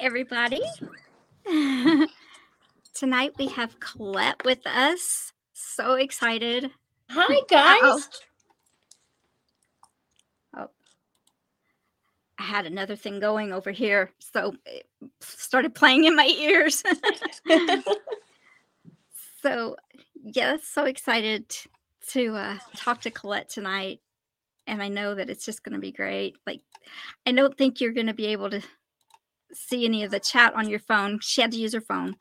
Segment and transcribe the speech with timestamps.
[0.00, 0.62] everybody.
[2.94, 5.32] Tonight we have Colette with us.
[5.52, 6.70] So excited.
[7.10, 7.82] Hi, guys.
[7.82, 8.00] Uh-oh.
[10.56, 10.68] Oh.
[12.38, 14.86] I had another thing going over here, so it
[15.20, 16.82] started playing in my ears.
[19.42, 19.76] so,
[20.22, 21.54] yes, so excited
[22.10, 24.00] to uh, talk to Colette tonight.
[24.66, 26.36] And I know that it's just going to be great.
[26.46, 26.60] Like,
[27.26, 28.62] I don't think you're going to be able to
[29.52, 31.20] see any of the chat on your phone.
[31.20, 32.16] She had to use her phone.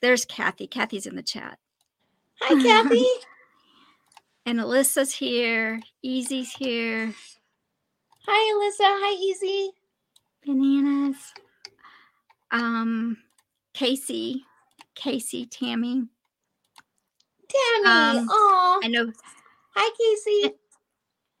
[0.00, 0.66] There's Kathy.
[0.66, 1.58] Kathy's in the chat.
[2.40, 3.04] Hi, Kathy.
[4.44, 5.80] And Alyssa's here.
[6.02, 7.14] Easy's here.
[8.26, 8.98] Hi, Alyssa.
[9.00, 9.70] Hi, Easy.
[10.44, 11.32] Bananas.
[12.50, 13.18] Um,
[13.72, 14.44] Casey.
[14.96, 16.08] Casey, Tammy.
[17.48, 17.86] Tammy.
[17.86, 18.80] Um, Aw.
[18.82, 19.12] I know
[19.74, 20.56] Hi, Casey.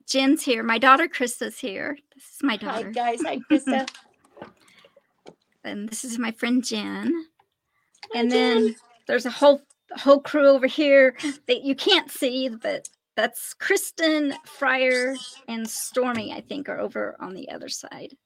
[0.06, 0.62] Jen's here.
[0.62, 1.98] My daughter Krista's here.
[2.14, 2.86] This is my daughter.
[2.86, 3.20] Hi, guys.
[3.22, 3.88] Hi, Krista.
[5.64, 7.26] And this is my friend Jen.
[8.14, 8.74] And then
[9.06, 9.62] there's a whole
[9.96, 15.14] whole crew over here that you can't see, but that's Kristen, Fryer,
[15.48, 18.16] and Stormy, I think, are over on the other side.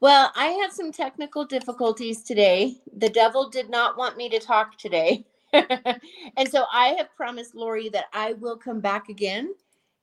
[0.00, 2.76] Well, I had some technical difficulties today.
[2.96, 5.24] The devil did not want me to talk today.
[5.52, 9.54] and so I have promised Lori that I will come back again.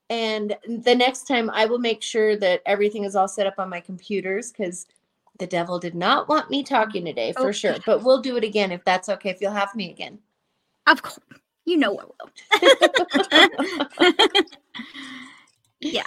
[0.09, 3.70] And the next time I will make sure that everything is all set up on
[3.70, 4.86] my computers because
[5.40, 7.51] the devil did not want me talking today for Okay.
[7.51, 7.78] sure.
[7.85, 10.19] But we'll do it again if that's okay, if you'll have me again.
[10.88, 11.19] Of course,
[11.66, 12.29] you know I will.
[15.79, 16.06] yeah,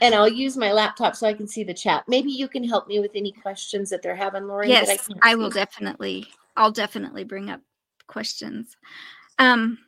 [0.00, 2.04] And I'll use my laptop so I can see the chat.
[2.08, 4.68] Maybe you can help me with any questions that they're having, Lori.
[4.68, 6.26] that yes, can't I will definitely.
[6.56, 7.60] I'll definitely bring up
[8.06, 8.76] questions.
[9.38, 9.78] Um,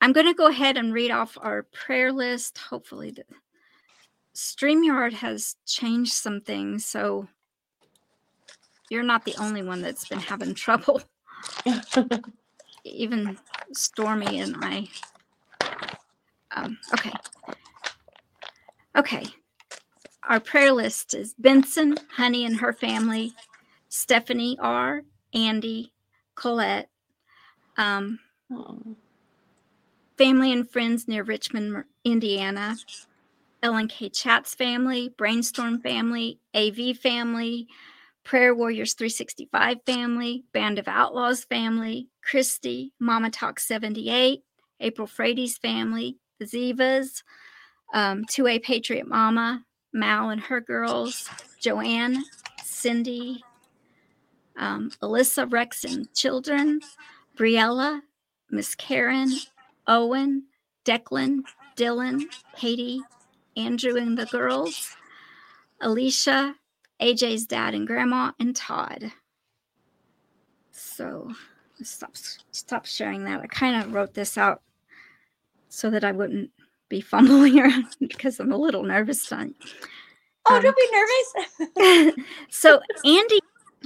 [0.00, 2.58] I'm going to go ahead and read off our prayer list.
[2.58, 3.24] Hopefully, the
[4.34, 7.26] Streamyard has changed some things, so
[8.90, 11.02] you're not the only one that's been having trouble.
[12.84, 13.38] Even
[13.72, 14.88] Stormy and I.
[16.54, 17.12] Um, okay.
[18.96, 19.26] Okay.
[20.28, 23.32] Our prayer list is Benson, Honey, and her family,
[23.88, 25.92] Stephanie R., Andy,
[26.34, 26.88] Colette,
[27.76, 28.18] um,
[30.16, 32.76] family and friends near Richmond, Indiana,
[33.62, 34.08] Ellen K.
[34.08, 37.68] Chat's family, Brainstorm family, AV family,
[38.26, 44.42] Prayer Warriors 365 family, Band of Outlaws family, Christy, Mama Talk 78,
[44.80, 47.22] April Frady's family, the Zivas,
[47.94, 52.24] um, 2A Patriot Mama, Mal and her girls, Joanne,
[52.64, 53.44] Cindy,
[54.56, 56.80] um, Alyssa, Rex and children,
[57.38, 58.00] Briella,
[58.50, 59.30] Miss Karen,
[59.86, 60.46] Owen,
[60.84, 61.42] Declan,
[61.76, 62.24] Dylan,
[62.56, 63.02] Katie,
[63.56, 64.96] Andrew and the girls,
[65.80, 66.56] Alicia,
[67.00, 69.12] AJ's dad and grandma, and Todd.
[70.72, 71.30] So
[71.82, 72.12] stop
[72.52, 73.40] stop sharing that.
[73.40, 74.62] I kind of wrote this out
[75.68, 76.50] so that I wouldn't
[76.88, 79.54] be fumbling around because I'm a little nervous tonight.
[80.48, 82.14] Oh, Um, don't be nervous.
[82.50, 83.40] so Andy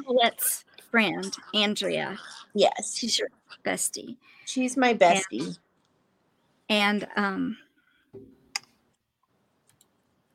[0.04, 2.18] Colette's friend, Andrea,
[2.54, 3.28] yes, she's your
[3.64, 4.16] bestie.
[4.44, 5.56] she's my bestie.
[6.68, 7.56] And um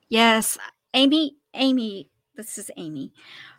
[0.08, 0.58] yes,
[0.94, 3.12] Amy, Amy, this is Amy.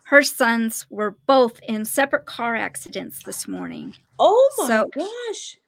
[0.04, 3.94] Her sons were both in separate car accidents this morning.
[4.18, 5.58] Oh my So- gosh.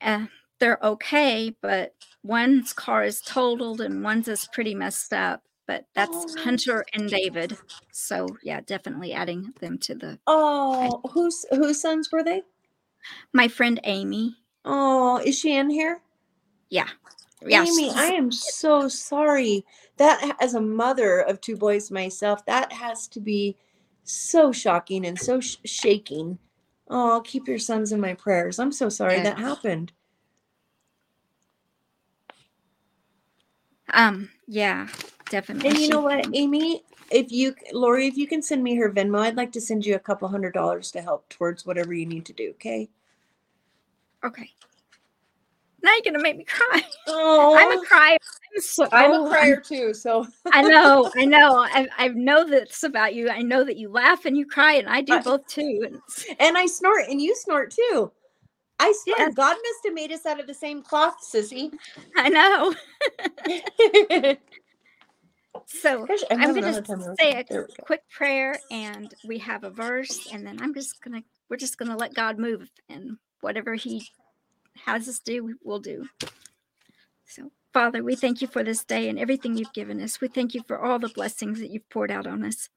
[0.00, 0.26] Uh,
[0.58, 5.42] they're okay, but one's car is totaled and one's is pretty messed up.
[5.66, 6.42] But that's Oh.
[6.42, 7.56] Hunter and David.
[7.92, 12.42] So yeah, definitely adding them to the Oh, whose whose sons were they?
[13.32, 14.36] my friend Amy.
[14.64, 16.02] Oh, is she in here?
[16.70, 16.88] Yeah.
[17.46, 17.64] Yeah.
[17.64, 19.64] Amy, I am so sorry.
[19.96, 23.56] That as a mother of two boys myself, that has to be
[24.04, 26.38] so shocking and so sh- shaking.
[26.88, 28.58] Oh, I'll keep your sons in my prayers.
[28.58, 29.24] I'm so sorry Yeah.
[29.24, 29.92] that happened.
[33.92, 34.88] um, yeah,
[35.30, 35.70] definitely.
[35.70, 36.84] And you know what, Amy?
[37.10, 39.96] If you, Lori, if you can send me her Venmo, I'd like to send you
[39.96, 42.50] a couple hundred dollars to help towards whatever you need to do.
[42.50, 42.88] Okay.
[44.24, 44.50] Okay.
[45.82, 46.84] Now you're gonna make me cry.
[47.06, 48.18] Oh, I'm a crier.
[48.54, 49.94] I'm, so, I'm a crier too.
[49.94, 51.56] So I know, I know.
[51.58, 53.30] I, I know this about you.
[53.30, 55.86] I know that you laugh and you cry, and I do both too.
[55.86, 56.00] And
[56.38, 58.12] and I snort and you snort too.
[58.78, 59.30] I swear.
[59.32, 61.70] God must have made us out of the same cloth, sissy.
[62.16, 62.74] I know.
[65.66, 67.16] So Gosh, I'm gonna a hard time remembering.
[67.18, 71.56] say a quick prayer, and we have a verse, and then I'm just gonna we're
[71.56, 74.06] just gonna let God move, and whatever He
[74.84, 76.06] has us do, we'll do.
[77.26, 80.20] So, Father, we thank you for this day and everything you've given us.
[80.20, 82.68] We thank you for all the blessings that you've poured out on us.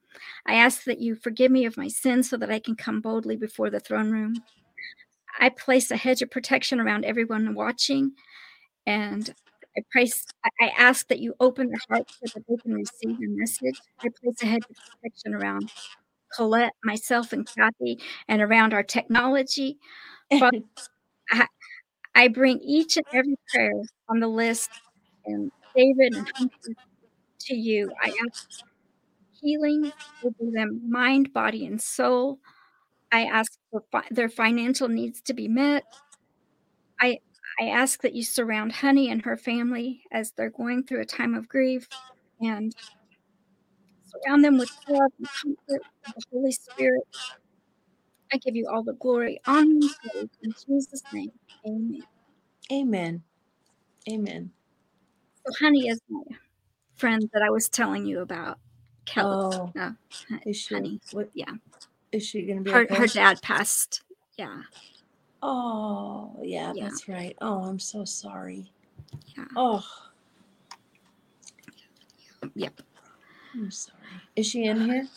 [0.45, 3.36] I ask that you forgive me of my sins so that I can come boldly
[3.36, 4.36] before the throne room.
[5.40, 8.12] I place a hedge of protection around everyone watching,
[8.86, 9.34] and
[9.75, 10.25] I place,
[10.62, 13.80] I ask that you open their hearts so that they can receive your message.
[14.01, 15.72] I place a hedge of protection around
[16.36, 19.78] Colette, myself, and Kathy, and around our technology.
[20.31, 21.48] I,
[22.15, 23.71] I bring each and every prayer
[24.10, 24.69] on the list
[25.25, 26.77] and David and Hunter
[27.42, 27.94] to you.
[28.04, 28.48] I ask
[29.42, 29.92] healing
[30.24, 32.39] over them, mind, body, and soul.
[33.12, 35.86] I ask for fi- their financial needs to be met.
[37.00, 37.19] I
[37.60, 41.36] I ask that you surround Honey and her family as they're going through a time
[41.36, 41.88] of grief
[42.39, 42.75] and
[44.06, 47.04] surround them with love and comfort the Holy Spirit.
[48.33, 51.31] I give you all the glory, honor, and praise in Jesus' name.
[51.68, 52.03] Amen.
[52.71, 53.24] Amen.
[54.12, 54.51] Amen.
[55.45, 56.24] So, Honey is my
[56.95, 58.57] friend that I was telling you about.
[59.06, 59.27] Kelly.
[59.35, 59.94] Oh, No,
[60.47, 60.74] is she?
[60.74, 61.00] Honey.
[61.12, 61.30] What?
[61.35, 61.51] Yeah.
[62.12, 64.01] Is she gonna be Her, her dad passed.
[64.38, 64.62] Yeah.
[65.44, 66.86] Oh, yeah, Yeah.
[66.86, 67.36] that's right.
[67.39, 68.71] Oh, I'm so sorry.
[69.38, 69.45] Yeah.
[69.56, 69.83] Oh,
[72.56, 72.81] Yep.
[73.53, 73.97] I'm sorry.
[74.36, 75.07] Is she in here?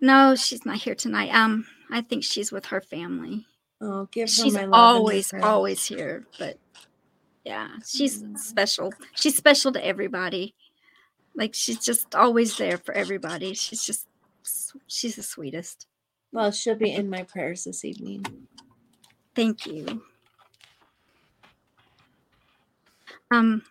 [0.00, 1.30] No, she's not here tonight.
[1.34, 3.46] Um, I think she's with her family.
[3.80, 6.24] Oh, give her She's my love always, always here.
[6.38, 6.58] But
[7.44, 8.38] yeah, she's Mm.
[8.38, 8.92] special.
[9.14, 10.54] She's special to everybody.
[11.34, 13.54] Like she's just always there for everybody.
[13.54, 14.06] She's just,
[14.86, 15.86] she's the sweetest.
[16.32, 18.24] Well, she'll be in my prayers this evening.
[19.34, 20.02] Thank you.
[23.30, 23.62] Um,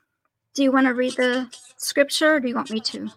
[0.54, 3.10] do you want to read the scripture or do you want me to?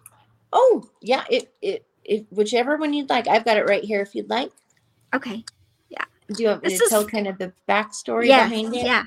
[0.53, 1.25] Oh, yeah.
[1.29, 3.27] It it it whichever one you'd like.
[3.29, 4.01] I've got it right here.
[4.01, 4.53] If you'd like.
[5.15, 5.45] Okay.
[5.89, 6.05] Yeah.
[6.33, 8.49] Do you want me This to is- tell kind of the backstory Yeah.
[8.49, 8.85] behind it?
[8.85, 9.05] Yeah.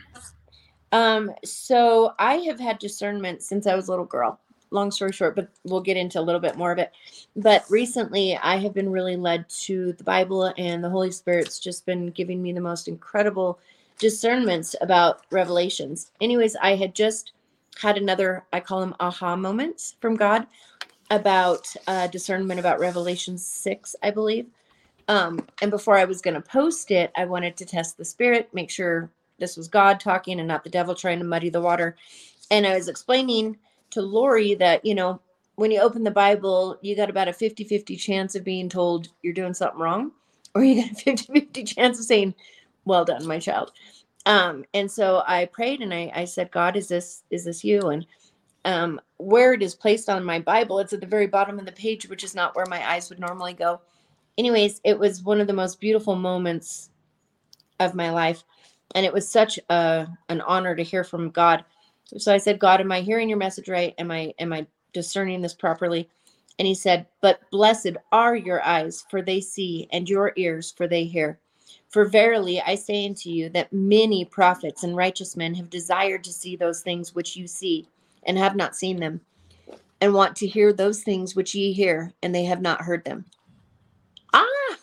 [0.92, 4.40] Um, so I have had discernment since I was a little girl.
[4.72, 6.92] Long story short, but we'll get into a little bit more of it.
[7.36, 11.86] But recently, I have been really led to the Bible, and the Holy Spirit's just
[11.86, 13.60] been giving me the most incredible
[13.98, 16.12] discernments about revelations.
[16.22, 17.34] Anyways, I had just
[17.80, 20.46] had another, I call them aha moments from God
[21.12, 24.48] about uh, discernment about Revelation 6, I believe.
[25.10, 28.50] Um, and before I was going to post it, I wanted to test the spirit,
[28.54, 31.98] make sure this was God talking and not the devil trying to muddy the water.
[32.52, 33.58] And I was explaining
[33.92, 35.20] to Lori that, you know,
[35.56, 39.10] when you open the Bible, you got about a 50 50 chance of being told
[39.24, 40.14] you're doing something wrong,
[40.56, 42.36] or you got a 50 50 chance of saying,
[42.86, 43.74] Well done, my child.
[44.28, 47.82] Um, and so I prayed and I, I said, God, is this is this you?
[47.90, 48.06] And
[48.66, 51.72] um, where it is placed on my Bible, it's at the very bottom of the
[51.72, 53.82] page, which is not where my eyes would normally go.
[54.40, 56.90] Anyways, it was one of the most beautiful moments
[57.80, 58.44] of my life
[58.96, 61.64] and it was such a an honor to hear from God.
[62.18, 63.94] So I said, God, am I hearing your message right?
[63.98, 66.10] Am I am I discerning this properly?
[66.58, 70.88] And he said, But blessed are your eyes, for they see, and your ears, for
[70.88, 71.40] they hear.
[71.90, 76.34] For verily I say unto you that many prophets and righteous men have desired to
[76.34, 77.88] see those things which you see,
[78.24, 79.22] and have not seen them,
[80.02, 83.26] and want to hear those things which ye hear, and they have not heard them.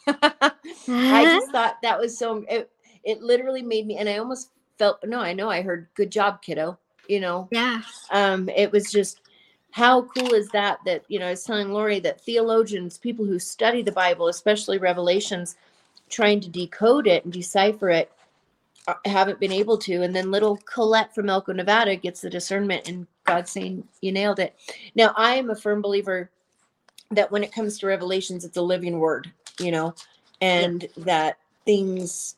[0.06, 2.44] I just thought that was so.
[2.48, 2.70] It,
[3.04, 5.20] it literally made me, and I almost felt no.
[5.20, 6.78] I know I heard good job, kiddo.
[7.08, 7.82] You know, yeah.
[8.10, 9.20] um, it was just
[9.70, 10.78] how cool is that?
[10.84, 14.78] That you know, I was telling Lori that theologians, people who study the Bible, especially
[14.78, 15.56] Revelations,
[16.08, 18.10] trying to decode it and decipher it,
[18.88, 20.02] uh, haven't been able to.
[20.02, 24.38] And then little Colette from Elko, Nevada, gets the discernment, and God saying, "You nailed
[24.38, 24.54] it."
[24.94, 26.30] Now, I am a firm believer
[27.10, 29.32] that when it comes to Revelations, it's a living word.
[29.60, 29.94] You know,
[30.40, 32.36] and that things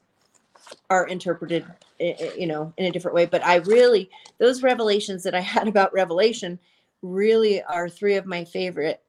[0.90, 1.64] are interpreted
[1.98, 3.26] you know in a different way.
[3.26, 6.58] But i really those revelations that i had about revelation
[7.02, 9.02] really are three of my favorite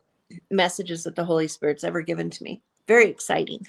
[0.52, 2.62] messages that the holy spirit's ever given to me.
[2.88, 3.66] Very exciting.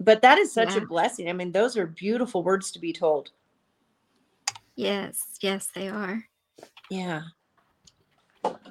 [0.00, 0.82] But that is such Yeah.
[0.82, 1.28] a blessing.
[1.28, 3.30] I mean those are beautiful words to be told.
[4.76, 5.36] Yes.
[5.40, 6.24] Yes, they are.
[6.90, 7.22] yeah.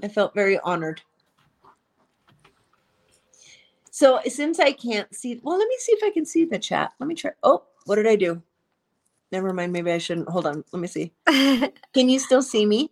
[0.03, 1.01] I felt very honored
[3.91, 6.91] so since i can't see well let me see if i can see the chat
[6.99, 8.41] let me try oh what did i do
[9.31, 11.11] never mind maybe i shouldn't hold on let me see
[11.93, 12.89] can you still see me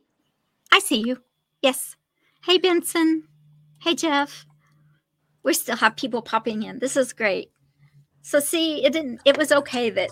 [0.71, 1.21] I see you.
[1.61, 1.95] Yes.
[2.45, 3.23] Hey, Benson.
[3.79, 4.45] Hey, Jeff.
[5.43, 6.79] We still have people popping in.
[6.79, 7.51] This is great.
[8.21, 10.09] So, see, it didn't, it was okay that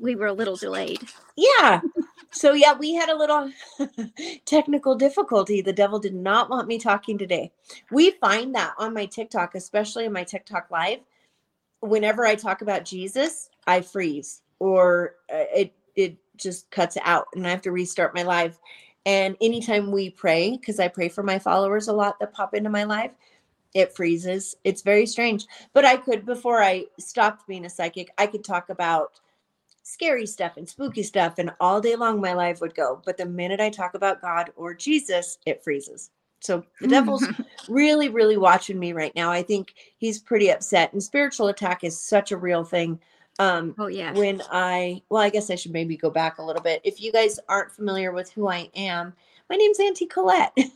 [0.00, 1.00] we were a little delayed.
[1.36, 1.80] Yeah.
[2.30, 3.50] So yeah, we had a little
[4.44, 5.60] technical difficulty.
[5.60, 7.52] The devil did not want me talking today.
[7.90, 11.00] We find that on my TikTok, especially in my TikTok live,
[11.80, 17.46] whenever I talk about Jesus, I freeze or uh, it it just cuts out and
[17.46, 18.58] I have to restart my live.
[19.06, 22.70] And anytime we pray, because I pray for my followers a lot that pop into
[22.70, 23.10] my live,
[23.74, 24.54] it freezes.
[24.64, 25.46] It's very strange.
[25.72, 29.20] But I could, before I stopped being a psychic, I could talk about
[29.88, 33.00] scary stuff and spooky stuff, and all day long my life would go.
[33.04, 36.10] But the minute I talk about God or Jesus, it freezes.
[36.40, 37.26] So the devil's
[37.68, 39.30] really, really watching me right now.
[39.30, 40.92] I think he's pretty upset.
[40.92, 43.00] And spiritual attack is such a real thing.
[43.38, 44.12] Um, oh yeah.
[44.12, 46.80] When I, well, I guess I should maybe go back a little bit.
[46.84, 49.14] If you guys aren't familiar with who I am,
[49.48, 50.56] my name's Auntie Colette.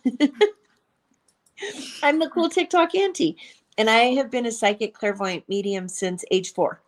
[2.02, 3.36] I'm the cool TikTok auntie,
[3.78, 6.80] and I have been a psychic clairvoyant medium since age four.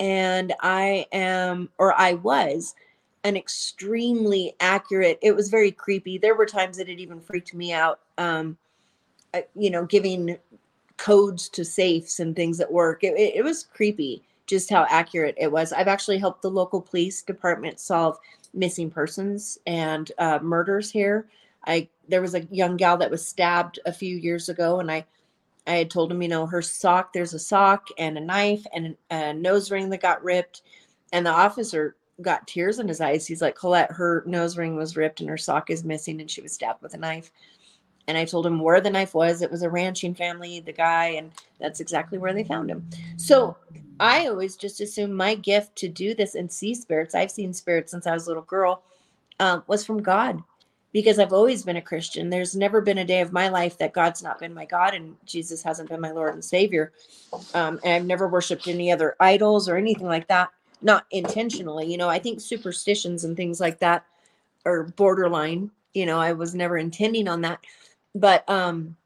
[0.00, 2.74] And I am, or I was,
[3.22, 5.18] an extremely accurate.
[5.22, 6.18] It was very creepy.
[6.18, 8.00] There were times that it even freaked me out.
[8.18, 8.56] Um,
[9.54, 10.36] you know, giving
[10.96, 13.04] codes to safes and things at work.
[13.04, 15.72] It, it, was creepy just how accurate it was.
[15.72, 18.18] I've actually helped the local police department solve
[18.52, 21.26] missing persons and uh, murders here.
[21.66, 25.06] I there was a young gal that was stabbed a few years ago, and I
[25.70, 27.12] I had told him, you know, her sock.
[27.12, 30.62] There's a sock and a knife and a nose ring that got ripped,
[31.12, 33.24] and the officer got tears in his eyes.
[33.24, 36.40] He's like, Colette, her nose ring was ripped and her sock is missing, and she
[36.40, 37.30] was stabbed with a knife.
[38.08, 39.42] And I told him where the knife was.
[39.42, 42.90] It was a ranching family, the guy, and that's exactly where they found him.
[43.16, 43.56] So
[44.00, 47.14] I always just assumed my gift to do this and see spirits.
[47.14, 48.82] I've seen spirits since I was a little girl.
[49.38, 50.42] Um, was from God
[50.92, 52.30] because I've always been a Christian.
[52.30, 55.16] There's never been a day of my life that God's not been my God and
[55.24, 56.92] Jesus hasn't been my Lord and Savior.
[57.54, 60.50] Um, and I've never worshiped any other idols or anything like that
[60.82, 61.90] not intentionally.
[61.90, 64.04] You know, I think superstitions and things like that
[64.64, 65.70] are borderline.
[65.94, 67.60] You know, I was never intending on that.
[68.14, 68.96] But um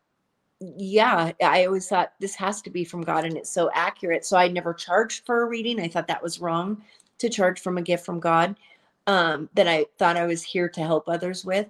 [0.60, 4.24] yeah, I always thought this has to be from God and it's so accurate.
[4.24, 5.80] So I never charged for a reading.
[5.80, 6.82] I thought that was wrong
[7.18, 8.56] to charge from a gift from God
[9.06, 11.68] um, that I thought I was here to help others with.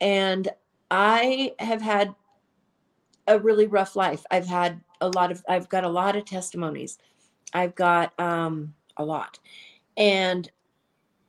[0.00, 0.48] And
[0.90, 2.14] I have had
[3.26, 4.24] a really rough life.
[4.30, 6.98] I've had a lot of, I've got a lot of testimonies.
[7.52, 9.38] I've got um, a lot.
[9.96, 10.50] And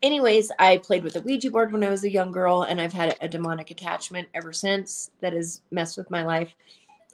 [0.02, 2.94] anyways, I played with a Ouija board when I was a young girl, and I've
[2.94, 6.54] had a demonic attachment ever since that has messed with my life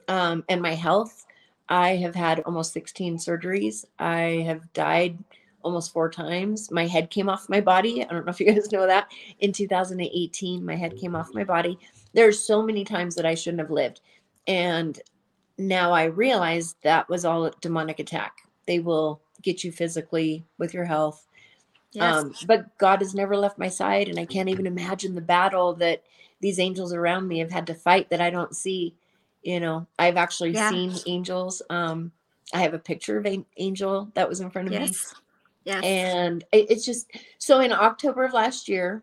[0.08, 1.26] um, and my health.
[1.68, 3.84] I have had almost 16 surgeries.
[3.98, 5.18] I have died
[5.64, 6.70] almost four times.
[6.70, 8.04] My head came off my body.
[8.04, 9.10] I don't know if you guys know that.
[9.40, 11.78] In 2018, my head came off my body.
[12.12, 14.00] There's so many times that I shouldn't have lived.
[14.46, 15.00] And
[15.58, 18.38] now I realize that was all a demonic attack.
[18.66, 21.26] They will get you physically with your health.
[21.92, 22.16] Yes.
[22.16, 25.74] Um, but God has never left my side, and I can't even imagine the battle
[25.74, 26.02] that
[26.40, 28.94] these angels around me have had to fight that I don't see.
[29.42, 30.70] You know, I've actually yeah.
[30.70, 31.62] seen angels.
[31.70, 32.10] Um,
[32.52, 34.90] I have a picture of an angel that was in front of yes.
[34.90, 35.20] me.
[35.64, 35.82] Yes.
[35.84, 39.02] And it, it's just so in October of last year,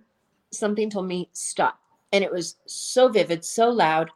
[0.51, 1.79] something told me stop.
[2.13, 4.11] And it was so vivid, so loud.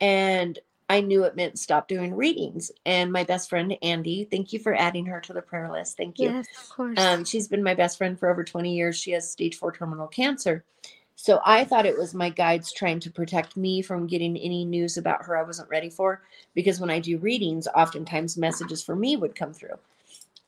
[0.00, 0.58] And
[0.90, 2.70] I knew it meant stop doing readings.
[2.86, 5.96] And my best friend, Andy, thank you for adding her to the prayer list.
[5.96, 6.30] Thank you.
[6.30, 6.98] Yes, of course.
[6.98, 8.96] Um, she's been my best friend for over 20 years.
[8.96, 10.64] She has stage four terminal cancer.
[11.14, 14.96] So I thought it was my guides trying to protect me from getting any news
[14.96, 16.22] about her I wasn't ready for.
[16.54, 19.78] Because when I do readings, oftentimes messages for me would come through.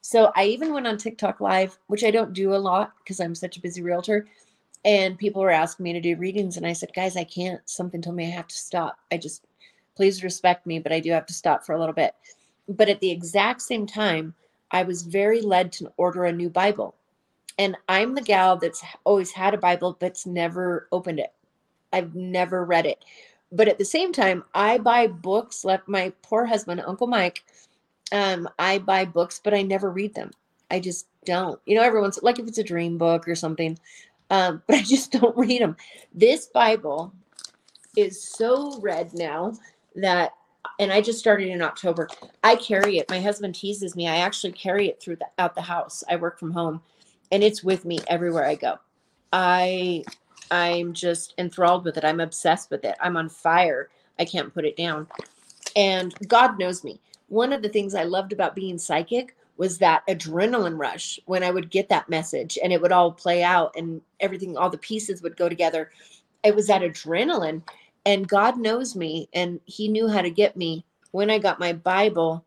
[0.03, 3.35] So I even went on TikTok live, which I don't do a lot because I'm
[3.35, 4.27] such a busy realtor.
[4.85, 6.57] And people were asking me to do readings.
[6.57, 7.61] And I said, guys, I can't.
[7.69, 8.99] Something told me I have to stop.
[9.13, 9.45] I just
[10.01, 12.15] Please respect me, but I do have to stop for a little bit.
[12.69, 14.35] But at the exact same time,
[14.71, 16.95] I was very led to order a new Bible.
[17.59, 21.35] And I'm the gal that's always had a Bible but's never opened it.
[21.93, 23.05] I've never read it.
[23.53, 27.45] But at the same time, I buy books like my poor husband, Uncle Mike.
[28.13, 30.31] Um, I buy books, but I never read them.
[30.71, 31.61] I just don't.
[31.67, 33.79] You know, everyone's like if it's a dream book or something,
[34.31, 35.77] um, but I just don't read them.
[36.15, 37.13] This Bible
[37.97, 39.53] is so read now
[39.97, 40.33] that
[40.79, 42.09] and I just started in October.
[42.43, 43.11] I carry it.
[43.11, 44.09] My husband teases me.
[44.09, 46.03] I actually carry it through the, out the house.
[46.09, 46.81] I work from home,
[47.33, 48.79] and it's with me everywhere I go.
[49.33, 50.05] I
[50.51, 52.05] I'm just enthralled with it.
[52.05, 52.97] I'm obsessed with it.
[53.01, 53.89] I'm on fire.
[54.19, 55.07] I can't put it down.
[55.77, 57.01] And God knows me.
[57.31, 61.51] One of the things I loved about being psychic was that adrenaline rush when I
[61.51, 65.23] would get that message and it would all play out and everything, all the pieces
[65.23, 65.91] would go together.
[66.43, 67.63] It was that adrenaline
[68.05, 71.73] and God knows me and he knew how to get me when I got my
[71.73, 72.45] Bible.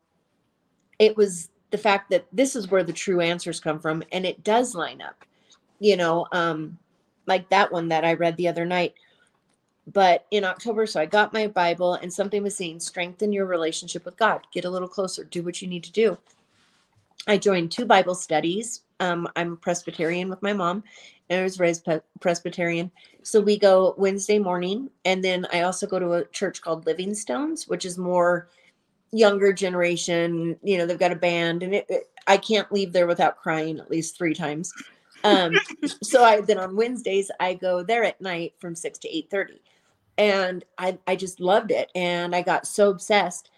[0.99, 4.43] It was the fact that this is where the true answers come from and it
[4.43, 5.23] does line up.
[5.79, 6.77] You know, um
[7.25, 8.95] like that one that I read the other night.
[9.91, 14.05] But in October, so I got my Bible and something was saying strengthen your relationship
[14.05, 16.17] with God, get a little closer, do what you need to do.
[17.27, 18.81] I joined two Bible studies.
[18.99, 20.83] Um, I'm Presbyterian with my mom,
[21.29, 21.87] and I was raised
[22.19, 22.91] Presbyterian.
[23.23, 27.13] So we go Wednesday morning, and then I also go to a church called Living
[27.13, 28.49] Stones, which is more
[29.11, 30.57] younger generation.
[30.63, 33.79] You know, they've got a band, and it, it, I can't leave there without crying
[33.79, 34.73] at least three times.
[35.23, 35.53] Um,
[36.03, 39.61] so I then on Wednesdays I go there at night from six to eight thirty,
[40.17, 43.49] and I I just loved it, and I got so obsessed.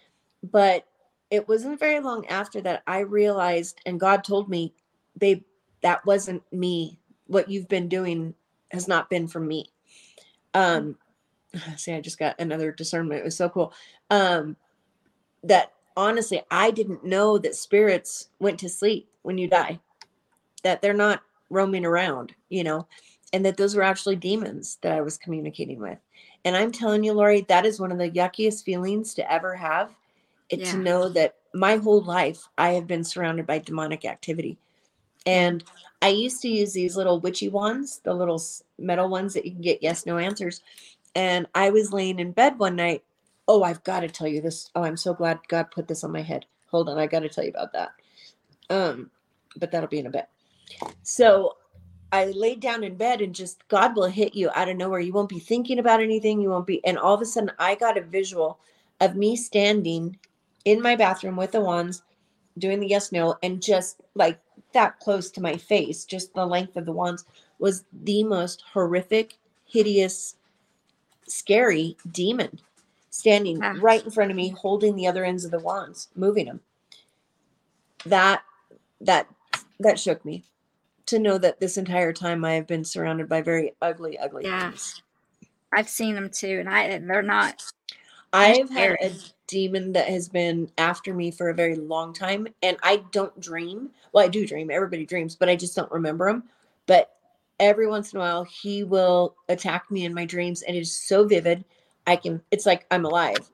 [0.44, 0.86] But
[1.32, 4.74] it wasn't very long after that I realized, and God told me,
[5.18, 5.44] babe,
[5.82, 7.00] that wasn't me.
[7.28, 8.36] What you've been doing
[8.72, 9.72] has not been for me.
[10.54, 10.98] Um,
[11.78, 13.22] see, I just got another discernment.
[13.22, 13.74] It was so cool.
[14.10, 14.56] Um,
[15.44, 19.80] that honestly, I didn't know that spirits went to sleep when you die,
[20.64, 22.88] that they're not roaming around, you know,
[23.34, 25.98] and that those were actually demons that I was communicating with.
[26.46, 29.94] And I'm telling you, Lori, that is one of the yuckiest feelings to ever have.
[30.50, 30.72] It, yeah.
[30.72, 34.60] To know that my whole life I have been surrounded by demonic activity.
[35.26, 35.64] And
[36.04, 38.42] I used to use these little witchy ones, the little
[38.78, 40.62] metal ones that you can get yes, no answers.
[41.16, 43.04] And I was laying in bed one night.
[43.48, 44.70] Oh, I've got to tell you this.
[44.76, 46.46] Oh, I'm so glad God put this on my head.
[46.70, 47.92] Hold on, I got to tell you about that.
[48.70, 49.10] Um,
[49.56, 50.28] but that'll be in a bit.
[51.02, 51.58] So
[52.12, 55.00] I laid down in bed and just God will hit you out of nowhere.
[55.00, 56.40] You won't be thinking about anything.
[56.40, 58.60] You won't be, and all of a sudden I got a visual
[59.02, 60.18] of me standing
[60.64, 62.04] in my bathroom with the wands
[62.58, 64.40] doing the yes no and just like
[64.74, 67.26] that close to my face just the length of the wands
[67.60, 70.36] was the most horrific hideous
[71.28, 72.60] scary demon
[73.10, 73.76] standing ah.
[73.80, 76.60] right in front of me holding the other ends of the wands moving them
[78.06, 78.44] that
[79.02, 79.28] that
[79.80, 80.44] that shook me
[81.06, 84.70] to know that this entire time i have been surrounded by very ugly ugly yeah
[84.70, 85.02] things.
[85.74, 87.64] i've seen them too and i they're not
[88.36, 89.12] I've had a
[89.48, 93.92] demon that has been after me for a very long time, and I don't dream.
[94.12, 94.70] Well, I do dream.
[94.70, 96.44] Everybody dreams, but I just don't remember them.
[96.86, 97.16] But
[97.60, 100.96] every once in a while, he will attack me in my dreams, and it is
[100.96, 101.64] so vivid.
[102.08, 102.42] I can.
[102.52, 103.50] It's like I'm alive.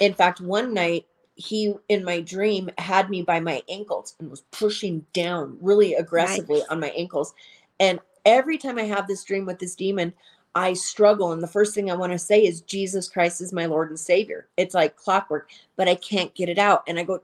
[0.00, 4.42] In fact, one night he in my dream had me by my ankles and was
[4.52, 7.34] pushing down really aggressively on my ankles.
[7.80, 10.12] And every time I have this dream with this demon,
[10.54, 11.32] I struggle.
[11.32, 13.98] And the first thing I want to say is, Jesus Christ is my Lord and
[13.98, 14.46] Savior.
[14.56, 16.84] It's like clockwork, but I can't get it out.
[16.86, 17.22] And I go,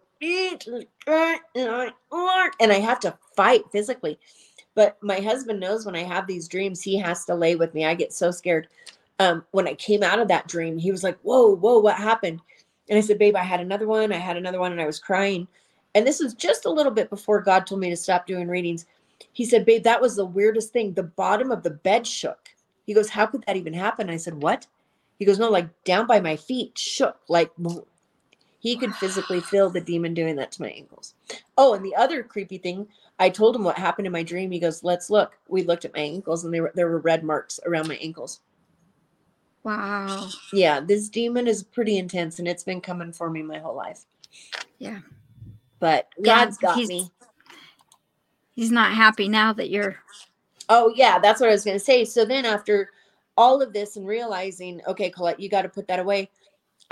[2.61, 4.19] and I have to fight physically.
[4.75, 7.85] But my husband knows when I have these dreams, he has to lay with me.
[7.85, 8.69] I get so scared.
[9.19, 12.41] Um, when I came out of that dream, he was like, Whoa, whoa, what happened?
[12.91, 14.13] And I said, Babe, I had another one.
[14.13, 15.47] I had another one, and I was crying.
[15.95, 18.85] And this was just a little bit before God told me to stop doing readings.
[19.33, 20.93] He said, Babe, that was the weirdest thing.
[20.93, 22.49] The bottom of the bed shook.
[22.87, 24.11] He goes, How could that even happen?
[24.11, 24.67] I said, What?
[25.19, 27.17] He goes, No, like down by my feet, shook.
[27.29, 27.51] Like
[28.59, 31.15] he could physically feel the demon doing that to my ankles.
[31.57, 34.51] Oh, and the other creepy thing, I told him what happened in my dream.
[34.51, 35.39] He goes, Let's look.
[35.49, 38.41] We looked at my ankles and there were, there were red marks around my ankles.
[39.63, 40.29] Wow.
[40.53, 44.05] Yeah, this demon is pretty intense and it's been coming for me my whole life.
[44.79, 45.01] Yeah.
[45.79, 47.11] But God's yeah, got me.
[48.55, 49.97] He's not happy now that you're
[50.71, 52.05] Oh, yeah, that's what I was going to say.
[52.05, 52.91] So then after
[53.37, 56.31] all of this and realizing, okay, Colette, you got to put that away.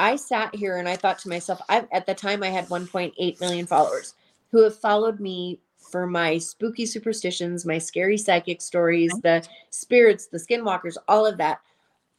[0.01, 3.41] I sat here and I thought to myself, I at the time I had 1.8
[3.41, 4.15] million followers
[4.51, 10.39] who have followed me for my spooky superstitions, my scary psychic stories, the spirits, the
[10.39, 11.61] skinwalkers, all of that.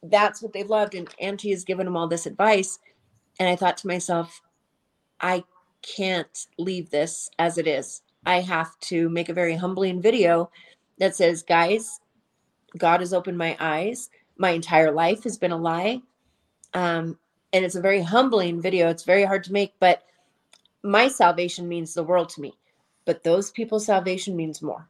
[0.04, 0.96] That's what they've loved.
[0.96, 2.80] And Auntie has given them all this advice.
[3.40, 4.42] And I thought to myself,
[5.22, 5.44] I
[5.82, 8.02] can't leave this as it is.
[8.26, 10.52] I have to make a very humbling video
[11.00, 12.00] that says, guys,
[12.78, 14.10] God has opened my eyes.
[14.38, 16.02] My entire life has been a lie.
[16.74, 17.18] Um,
[17.54, 18.90] and it's a very humbling video.
[18.90, 20.04] It's very hard to make, but
[20.84, 22.54] my salvation means the world to me.
[23.06, 24.88] But those people's salvation means more.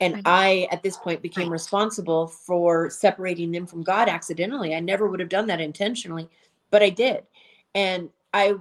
[0.00, 4.74] And I, at this point, became responsible for separating them from God accidentally.
[4.74, 6.28] I never would have done that intentionally,
[6.70, 7.24] but I did.
[7.74, 8.56] And I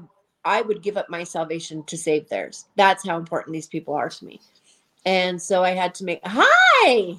[0.45, 2.65] I would give up my salvation to save theirs.
[2.76, 4.39] That's how important these people are to me.
[5.06, 7.15] And so I had to make hi.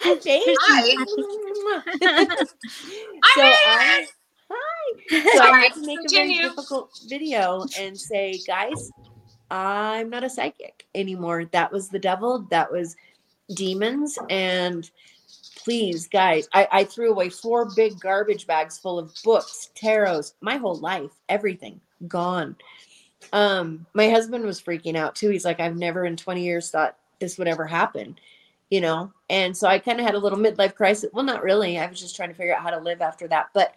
[0.00, 0.42] Hi, Jane.
[0.46, 2.34] Hi.
[2.44, 4.06] so I,
[4.50, 5.20] hi.
[5.36, 8.90] So I had to make a very difficult video and say, guys,
[9.50, 11.44] I'm not a psychic anymore.
[11.46, 12.46] That was the devil.
[12.50, 12.96] That was
[13.54, 14.18] demons.
[14.30, 14.90] And
[15.56, 20.56] please, guys, I, I threw away four big garbage bags full of books, tarots, my
[20.56, 22.56] whole life, everything gone.
[23.32, 25.30] Um my husband was freaking out too.
[25.30, 28.16] He's like i've never in 20 years thought this would ever happen
[28.70, 29.12] you know?
[29.30, 31.10] And so i kind of had a little midlife crisis.
[31.12, 31.78] Well not really.
[31.78, 33.50] I was just trying to figure out how to live after that.
[33.54, 33.74] But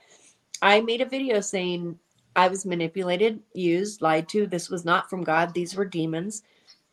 [0.62, 1.98] i made a video saying
[2.36, 4.46] i was manipulated used lied to.
[4.46, 5.54] This was not from god.
[5.54, 6.44] These were demons.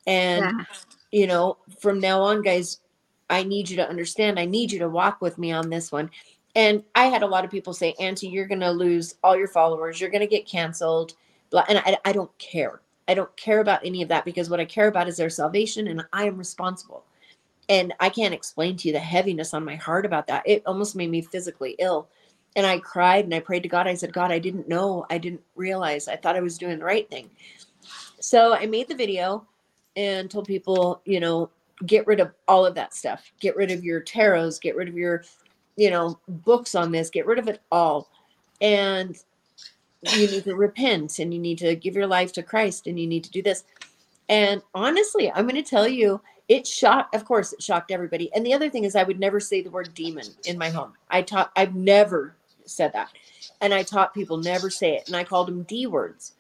[0.07, 0.65] And yeah.
[1.11, 2.81] You know from now on guys
[3.31, 6.11] i need you to understand i need you to walk with me on this one
[6.55, 9.49] and i had a lot of people say auntie you're going to lose all your
[9.49, 11.15] followers you're going to get canceled
[11.69, 12.81] and I, I don't care.
[13.07, 15.89] I don't care about any of that because what I care about is their salvation
[15.89, 17.05] and I am responsible.
[17.71, 20.43] And I can't explain to you the heaviness on my heart about that.
[20.47, 22.09] It almost made me physically ill.
[22.57, 23.87] And I cried and I prayed to God.
[23.87, 25.07] I said, God, I didn't know.
[25.11, 26.09] I didn't realize.
[26.09, 27.31] I thought I was doing the right thing.
[28.21, 29.47] So I made the video
[29.99, 31.51] and told people, you know,
[31.85, 33.33] get rid of all of that stuff.
[33.41, 35.25] Get rid of your tarots, get rid of your,
[35.77, 38.09] you know, books on this, get rid of it all.
[38.61, 39.19] And
[40.03, 43.09] you need to repent and you need to give your life to Christ and you
[43.09, 43.65] need to do this.
[44.29, 48.33] And honestly, I'm going to tell you, it shocked, of course, it shocked everybody.
[48.35, 50.93] And the other thing is, I would never say the word demon in my home.
[51.11, 53.11] I taught, I've never said that.
[53.61, 55.09] And I taught people never say it.
[55.09, 56.35] And I called them D words.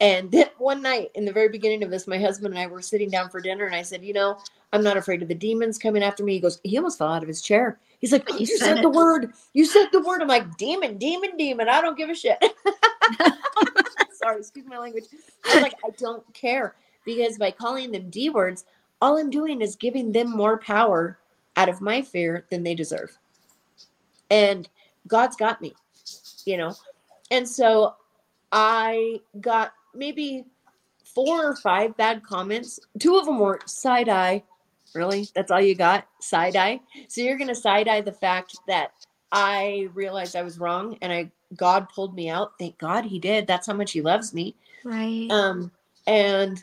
[0.00, 2.80] And then one night in the very beginning of this, my husband and I were
[2.80, 4.38] sitting down for dinner, and I said, You know,
[4.72, 6.34] I'm not afraid of the demons coming after me.
[6.34, 7.78] He goes, He almost fell out of his chair.
[8.00, 9.32] He's like, You, said, said the word.
[9.52, 10.22] You said the word.
[10.22, 11.68] I'm like, Demon, demon, demon.
[11.68, 12.42] I don't give a shit.
[14.12, 15.04] Sorry, excuse my language.
[15.46, 16.74] I'm like, I don't care.
[17.04, 18.64] Because by calling them D words,
[19.02, 21.18] all I'm doing is giving them more power
[21.56, 23.16] out of my fear than they deserve.
[24.30, 24.68] And
[25.06, 25.74] God's got me,
[26.44, 26.74] you know.
[27.30, 27.96] And so
[28.52, 30.44] I got maybe
[31.14, 32.80] four or five bad comments.
[32.98, 34.42] Two of them were side eye.
[34.94, 35.28] Really?
[35.34, 36.06] That's all you got?
[36.20, 36.80] Side eye?
[37.08, 38.92] So you're going to side eye the fact that
[39.32, 42.52] I realized I was wrong and I God pulled me out.
[42.58, 43.46] Thank God he did.
[43.46, 44.54] That's how much he loves me.
[44.84, 45.28] Right.
[45.30, 45.70] Um
[46.06, 46.62] and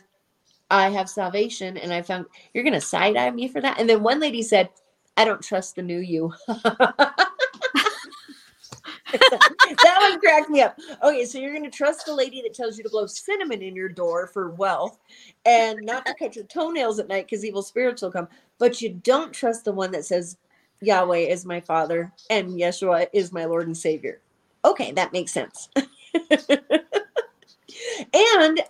[0.70, 3.80] I have salvation and I found you're going to side eye me for that.
[3.80, 4.68] And then one lady said,
[5.16, 6.34] I don't trust the new you.
[9.82, 10.78] that one cracked me up.
[11.02, 13.74] Okay, so you're going to trust the lady that tells you to blow cinnamon in
[13.76, 14.98] your door for wealth
[15.44, 18.28] and not to cut your toenails at night because evil spirits will come.
[18.58, 20.36] But you don't trust the one that says,
[20.80, 24.20] Yahweh is my father and Yeshua is my Lord and Savior.
[24.64, 25.68] Okay, that makes sense.
[25.74, 25.82] and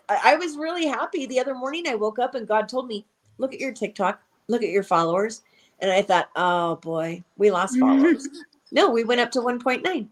[0.08, 1.26] I was really happy.
[1.26, 3.04] The other morning I woke up and God told me,
[3.40, 5.42] Look at your TikTok, look at your followers.
[5.80, 8.28] And I thought, Oh boy, we lost followers.
[8.72, 10.08] no, we went up to 1.9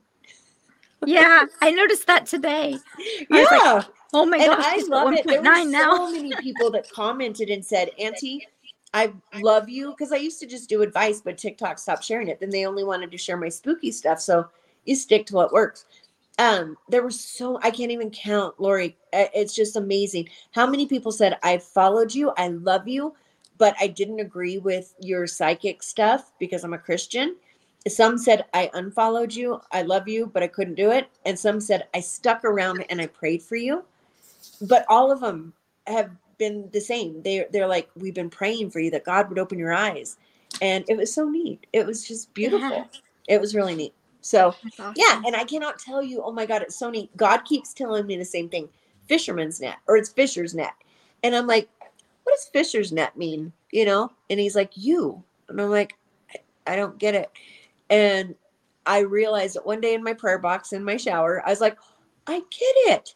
[1.07, 2.79] yeah, I noticed that today.
[3.31, 3.42] Yeah.
[3.42, 5.27] Like, oh my and gosh, I love it.
[5.27, 5.97] There were now.
[5.97, 8.47] so many people that commented and said, Auntie,
[8.92, 9.90] I love you.
[9.90, 12.40] Because I used to just do advice, but TikTok stopped sharing it.
[12.40, 14.21] Then they only wanted to share my spooky stuff.
[14.21, 14.49] So
[14.85, 15.85] you stick to what works.
[16.38, 18.97] Um, there were so I can't even count, Lori.
[19.12, 23.14] It's just amazing how many people said, I followed you, I love you,
[23.57, 27.37] but I didn't agree with your psychic stuff because I'm a Christian
[27.88, 31.09] some said i unfollowed you i love you but i couldn't do it.
[31.25, 33.85] And some said i stuck around and i prayed for you.
[34.62, 35.53] But all of them
[35.87, 37.22] have been the same.
[37.22, 40.16] They they're like we've been praying for you that god would open your eyes.
[40.62, 41.66] And it was so neat.
[41.72, 42.70] It was just beautiful.
[42.70, 42.85] Yeah.
[43.29, 43.94] it was really neat.
[44.20, 44.94] So awesome.
[44.96, 47.16] yeah and i cannot tell you oh my god it's so neat.
[47.16, 48.68] God keeps telling me the same thing.
[49.07, 50.75] Fisherman's net or it's fisher's net.
[51.22, 51.68] And i'm like
[52.25, 53.53] what does fisher's net mean?
[53.70, 54.11] You know?
[54.29, 55.22] And he's like you.
[55.49, 55.94] And i'm like
[56.35, 57.31] I, I don't get it
[57.90, 58.35] and
[58.87, 61.77] I realized that one day in my prayer box in my shower, I was like,
[62.27, 63.14] I get it.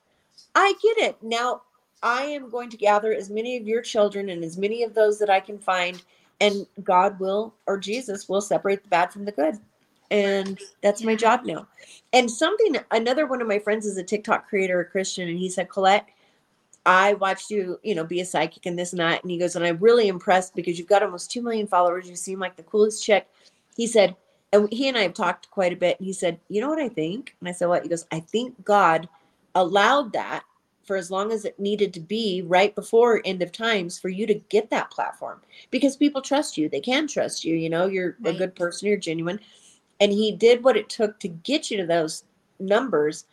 [0.54, 1.16] I get it.
[1.22, 1.62] Now
[2.02, 5.18] I am going to gather as many of your children and as many of those
[5.18, 6.02] that I can find,
[6.40, 9.56] and God will or Jesus will separate the bad from the good.
[10.11, 11.68] And that's my job now.
[12.12, 15.48] And something, another one of my friends is a TikTok creator, a Christian, and he
[15.48, 16.09] said, Colette,
[16.85, 19.22] I watched you, you know, be a psychic and this and that.
[19.22, 22.09] And he goes, and I'm really impressed because you've got almost 2 million followers.
[22.09, 23.28] You seem like the coolest chick.
[23.76, 24.16] He said,
[24.52, 25.98] and he and I have talked quite a bit.
[25.98, 27.36] And he said, You know what I think?
[27.40, 27.82] And I said, What?
[27.82, 29.08] He goes, I think God
[29.54, 30.44] allowed that
[30.84, 34.26] for as long as it needed to be right before end of times for you
[34.26, 36.68] to get that platform because people trust you.
[36.68, 37.54] They can trust you.
[37.54, 38.34] You know, you're right.
[38.34, 39.38] a good person, you're genuine.
[40.00, 42.24] And he did what it took to get you to those
[42.58, 43.26] numbers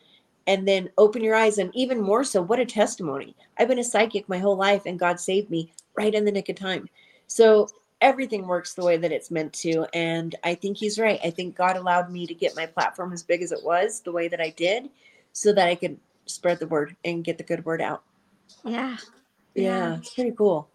[0.46, 1.58] and then open your eyes.
[1.58, 3.34] And even more so, what a testimony.
[3.58, 6.48] I've been a psychic my whole life and God saved me right in the nick
[6.48, 6.88] of time.
[7.26, 7.68] So
[8.00, 9.86] everything works the way that it's meant to.
[9.92, 11.20] And I think he's right.
[11.24, 14.12] I think God allowed me to get my platform as big as it was the
[14.12, 14.88] way that I did
[15.32, 18.02] so that I could spread the word and get the good word out.
[18.64, 18.96] Yeah.
[19.54, 19.96] Yeah, yeah.
[19.96, 20.68] it's pretty cool.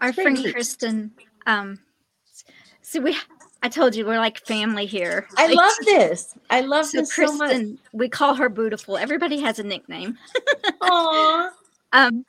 [0.00, 0.52] Our friend neat.
[0.52, 1.12] Kristen,
[1.46, 1.78] um,
[2.82, 3.16] so we
[3.62, 5.26] I told you we're like family here.
[5.38, 6.34] I like, love this.
[6.50, 7.78] I love so this Kristen, so much.
[7.94, 8.98] We call her Beautiful.
[8.98, 10.18] Everybody has a nickname.
[10.82, 11.48] Aww.
[11.92, 12.26] um,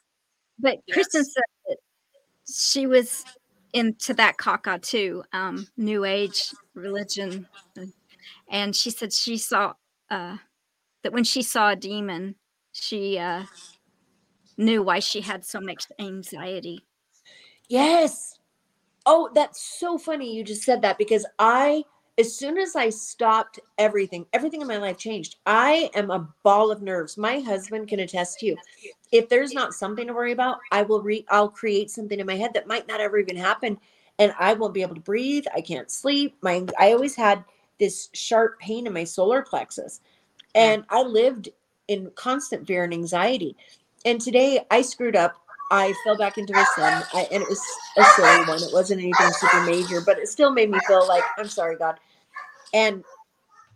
[0.60, 0.94] but yes.
[0.94, 1.78] Kristen said
[2.48, 3.26] she was
[3.76, 7.46] into that caca too, um, new age religion.
[8.50, 9.74] And she said she saw
[10.10, 10.38] uh,
[11.04, 12.36] that when she saw a demon,
[12.72, 13.44] she uh,
[14.58, 16.86] knew why she had so much anxiety.
[17.68, 18.40] Yes.
[19.06, 21.84] Oh, that's so funny you just said that because I
[22.18, 25.36] as soon as I stopped everything, everything in my life changed.
[25.46, 27.18] I am a ball of nerves.
[27.18, 28.58] My husband can attest to you.
[29.12, 32.36] If there's not something to worry about, I will re I'll create something in my
[32.36, 33.78] head that might not ever even happen.
[34.18, 35.46] And I won't be able to breathe.
[35.54, 36.38] I can't sleep.
[36.42, 37.44] My I always had
[37.80, 40.00] this sharp pain in my solar plexus.
[40.54, 41.50] And I lived
[41.90, 43.58] in constant fear and anxiety.
[44.06, 45.36] And today I screwed up.
[45.72, 47.62] I fell back into a sin, I, and it was
[47.98, 48.62] a silly one.
[48.62, 52.00] It wasn't anything super major, but it still made me feel like I'm sorry, God.
[52.74, 53.04] And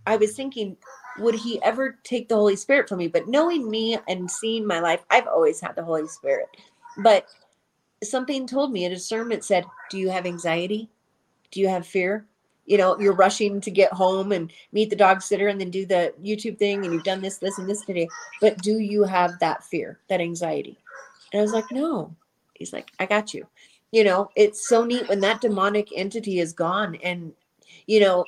[0.06, 0.78] I was thinking,
[1.18, 3.08] would He ever take the Holy Spirit from me?
[3.08, 6.48] But knowing me and seeing my life, I've always had the Holy Spirit.
[6.98, 7.28] But
[8.04, 10.90] something told me a discernment said, "Do you have anxiety?
[11.52, 12.28] Do you have fear?
[12.70, 15.86] you know you're rushing to get home and meet the dog sitter and then do
[15.86, 18.08] the youtube thing and you've done this this and this today
[18.40, 20.78] but do you have that fear that anxiety
[21.32, 22.16] and i was like no
[22.56, 23.46] he's like i got you
[23.92, 27.34] you know it's so neat when that demonic entity is gone and
[27.88, 28.26] you know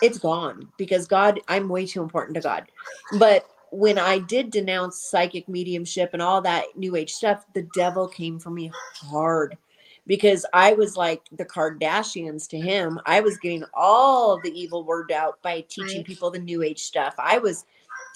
[0.00, 2.66] it's gone because god i'm way too important to god
[3.12, 8.06] but when i did denounce psychic mediumship and all that new age stuff the devil
[8.08, 9.56] came for me hard
[10.06, 13.00] because I was like the Kardashians to him.
[13.06, 17.14] I was getting all the evil word out by teaching people the new age stuff.
[17.18, 17.64] I was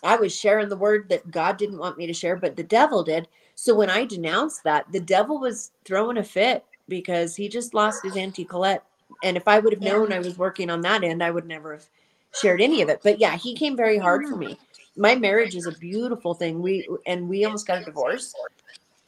[0.02, 3.02] I was sharing the word that God didn't want me to share, but the devil
[3.02, 3.28] did.
[3.60, 8.02] So when I denounced that, the devil was throwing a fit because he just lost
[8.02, 8.82] his Auntie Colette.
[9.22, 11.74] And if I would have known I was working on that end, I would never
[11.74, 11.84] have
[12.32, 13.00] shared any of it.
[13.02, 14.58] But yeah, he came very hard for me.
[14.96, 16.62] My marriage is a beautiful thing.
[16.62, 18.32] We and we almost got a divorce.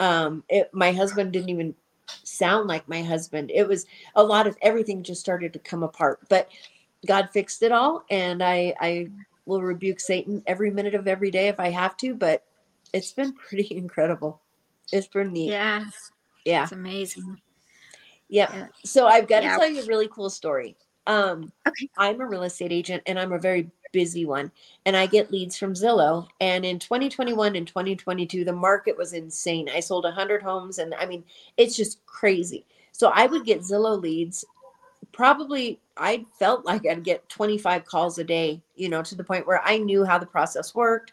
[0.00, 1.74] Um, it, my husband didn't even
[2.22, 3.50] sound like my husband.
[3.54, 3.86] It was
[4.16, 6.28] a lot of everything just started to come apart.
[6.28, 6.50] But
[7.06, 9.08] God fixed it all, and I I
[9.46, 12.14] will rebuke Satan every minute of every day if I have to.
[12.14, 12.44] But
[12.92, 14.41] it's been pretty incredible.
[14.92, 15.50] It's been neat.
[15.50, 15.84] Yeah.
[16.44, 16.64] Yeah.
[16.64, 17.40] It's amazing.
[18.28, 18.50] Yep.
[18.52, 18.66] Yeah.
[18.84, 19.54] So I've got yeah.
[19.54, 20.76] to tell you a really cool story.
[21.06, 21.88] Um, okay.
[21.98, 24.50] I'm a real estate agent and I'm a very busy one.
[24.86, 26.26] And I get leads from Zillow.
[26.40, 29.68] And in 2021 and 2022, the market was insane.
[29.68, 31.22] I sold 100 homes, and I mean,
[31.56, 32.64] it's just crazy.
[32.90, 34.44] So I would get Zillow leads.
[35.12, 39.46] Probably, I felt like I'd get 25 calls a day, you know, to the point
[39.46, 41.12] where I knew how the process worked.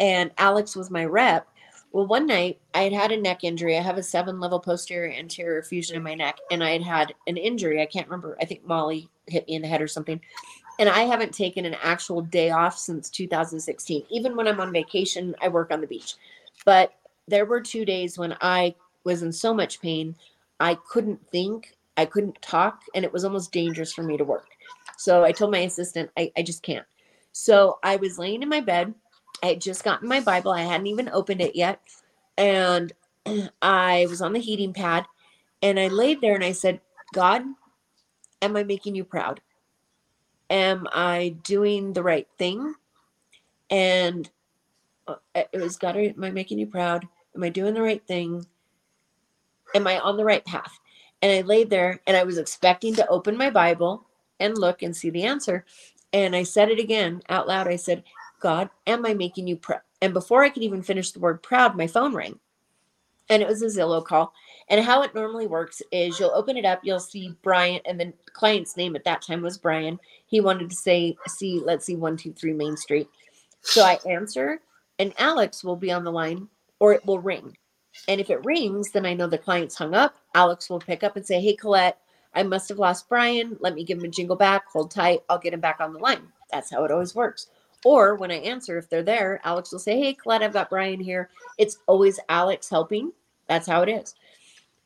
[0.00, 1.46] And Alex was my rep.
[1.92, 3.76] Well, one night I had had a neck injury.
[3.76, 7.14] I have a seven level posterior anterior fusion in my neck, and I had had
[7.26, 7.80] an injury.
[7.80, 8.36] I can't remember.
[8.40, 10.20] I think Molly hit me in the head or something
[10.78, 14.04] and I haven't taken an actual day off since 2016.
[14.10, 16.14] Even when I'm on vacation, I work on the beach.
[16.64, 16.94] But
[17.26, 18.74] there were two days when I
[19.04, 20.14] was in so much pain,
[20.60, 24.46] I couldn't think, I couldn't talk, and it was almost dangerous for me to work.
[24.96, 26.86] So I told my assistant, I, I just can't.
[27.32, 28.94] So I was laying in my bed.
[29.42, 31.80] I had just gotten my Bible, I hadn't even opened it yet.
[32.38, 32.92] And
[33.62, 35.06] I was on the heating pad
[35.62, 36.80] and I laid there and I said,
[37.14, 37.42] God,
[38.42, 39.40] am I making you proud?
[40.50, 42.74] am I doing the right thing?
[43.70, 44.30] And
[45.06, 47.06] uh, it was God, am I making you proud?
[47.34, 48.46] Am I doing the right thing?
[49.74, 50.78] Am I on the right path?
[51.22, 54.06] And I laid there and I was expecting to open my Bible
[54.40, 55.64] and look and see the answer.
[56.12, 57.68] And I said it again out loud.
[57.68, 58.04] I said,
[58.40, 59.80] God, am I making you proud?
[60.00, 62.38] And before I could even finish the word proud, my phone rang.
[63.30, 64.32] And it was a Zillow call.
[64.68, 68.12] And how it normally works is you'll open it up, you'll see Brian, and the
[68.32, 69.98] client's name at that time was Brian.
[70.26, 73.08] He wanted to say, see, let's see, 123 Main Street.
[73.62, 74.60] So I answer,
[74.98, 76.48] and Alex will be on the line,
[76.80, 77.56] or it will ring.
[78.06, 80.16] And if it rings, then I know the client's hung up.
[80.34, 81.98] Alex will pick up and say, Hey, Colette,
[82.34, 83.56] I must have lost Brian.
[83.60, 84.66] Let me give him a jingle back.
[84.68, 85.22] Hold tight.
[85.28, 86.28] I'll get him back on the line.
[86.52, 87.48] That's how it always works.
[87.84, 91.00] Or when I answer, if they're there, Alex will say, Hey, Colette, I've got Brian
[91.00, 91.30] here.
[91.58, 93.12] It's always Alex helping.
[93.46, 94.14] That's how it is.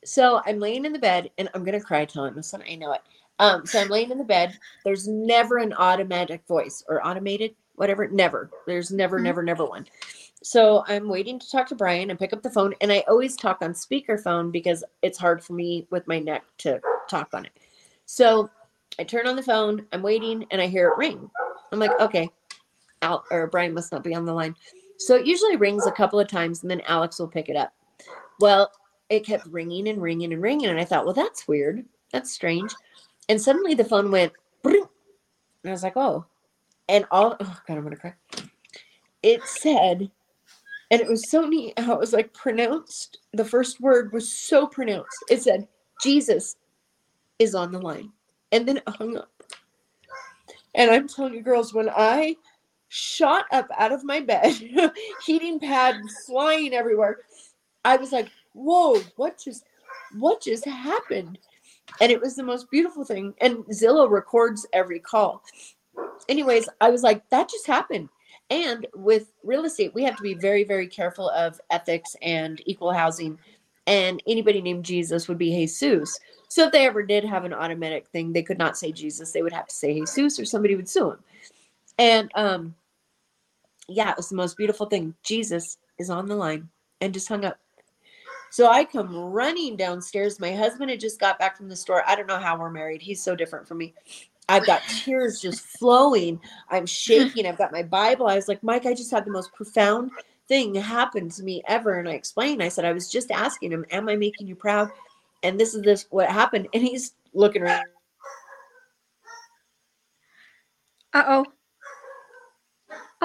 [0.05, 2.63] So I'm laying in the bed and I'm gonna cry telling this one.
[2.69, 3.01] I know it.
[3.39, 4.57] Um, so I'm laying in the bed.
[4.85, 8.07] There's never an automatic voice or automated, whatever.
[8.07, 8.49] Never.
[8.67, 9.23] There's never, mm-hmm.
[9.23, 9.87] never, never one.
[10.43, 12.73] So I'm waiting to talk to Brian and pick up the phone.
[12.81, 16.81] And I always talk on speakerphone because it's hard for me with my neck to
[17.09, 17.53] talk on it.
[18.05, 18.49] So
[18.99, 21.29] I turn on the phone, I'm waiting, and I hear it ring.
[21.71, 22.29] I'm like, okay,
[23.03, 24.55] Al or Brian must not be on the line.
[24.97, 27.73] So it usually rings a couple of times and then Alex will pick it up.
[28.39, 28.71] Well,
[29.09, 30.69] it kept ringing and ringing and ringing.
[30.69, 31.85] And I thought, well, that's weird.
[32.11, 32.73] That's strange.
[33.29, 34.85] And suddenly the phone went, and
[35.65, 36.25] I was like, oh.
[36.89, 38.13] And all, oh God, I'm going to cry.
[39.21, 40.11] It said,
[40.91, 43.19] and it was so neat how it was like pronounced.
[43.33, 45.23] The first word was so pronounced.
[45.29, 45.67] It said,
[46.01, 46.55] Jesus
[47.39, 48.11] is on the line.
[48.51, 49.31] And then it hung up.
[50.75, 52.35] And I'm telling you, girls, when I
[52.93, 54.53] shot up out of my bed,
[55.25, 55.95] heating pad
[56.27, 57.21] flying everywhere,
[57.83, 59.65] I was like, whoa, what just
[60.19, 61.39] what just happened?
[61.99, 63.33] And it was the most beautiful thing.
[63.41, 65.43] And Zillow records every call.
[66.29, 68.09] Anyways, I was like, that just happened.
[68.51, 72.93] And with real estate, we have to be very, very careful of ethics and equal
[72.93, 73.39] housing.
[73.87, 76.19] And anybody named Jesus would be Jesus.
[76.47, 79.31] So if they ever did have an automatic thing, they could not say Jesus.
[79.31, 81.23] They would have to say Jesus or somebody would sue them.
[81.97, 82.75] And um,
[83.93, 85.15] yeah, it was the most beautiful thing.
[85.23, 86.69] Jesus is on the line
[87.01, 87.57] and just hung up.
[88.51, 90.39] So I come running downstairs.
[90.39, 92.03] My husband had just got back from the store.
[92.07, 93.01] I don't know how we're married.
[93.01, 93.95] He's so different from me.
[94.47, 96.39] I've got tears just flowing.
[96.69, 97.47] I'm shaking.
[97.47, 98.27] I've got my Bible.
[98.27, 100.11] I was like, Mike, I just had the most profound
[100.47, 101.99] thing happen to me ever.
[101.99, 104.91] And I explained, I said, I was just asking him, Am I making you proud?
[105.41, 106.67] And this is this what happened.
[106.73, 107.85] And he's looking around.
[111.13, 111.45] Uh oh.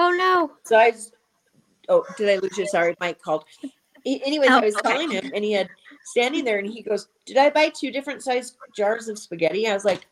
[0.01, 0.51] Oh no.
[0.63, 1.13] So I just,
[1.89, 2.65] oh, did I lose you?
[2.67, 3.43] Sorry, Mike called.
[4.05, 4.93] Anyways, Oh, I was oh, okay.
[4.93, 5.67] calling him and he had
[6.05, 9.67] standing there and he goes, Did I buy two different sized jars of spaghetti?
[9.67, 10.07] I was like,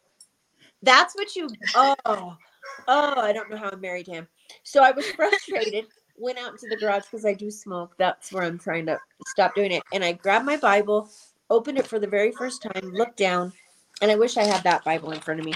[0.84, 4.28] That's what you, oh, oh, I don't know how I'm married to him.
[4.64, 5.86] So I was frustrated,
[6.18, 7.96] went out into the garage because I do smoke.
[7.98, 9.84] That's where I'm trying to stop doing it.
[9.94, 11.10] And I grabbed my Bible,
[11.50, 13.54] opened it for the very first time, looked down,
[14.02, 15.54] and I wish I had that Bible in front of me.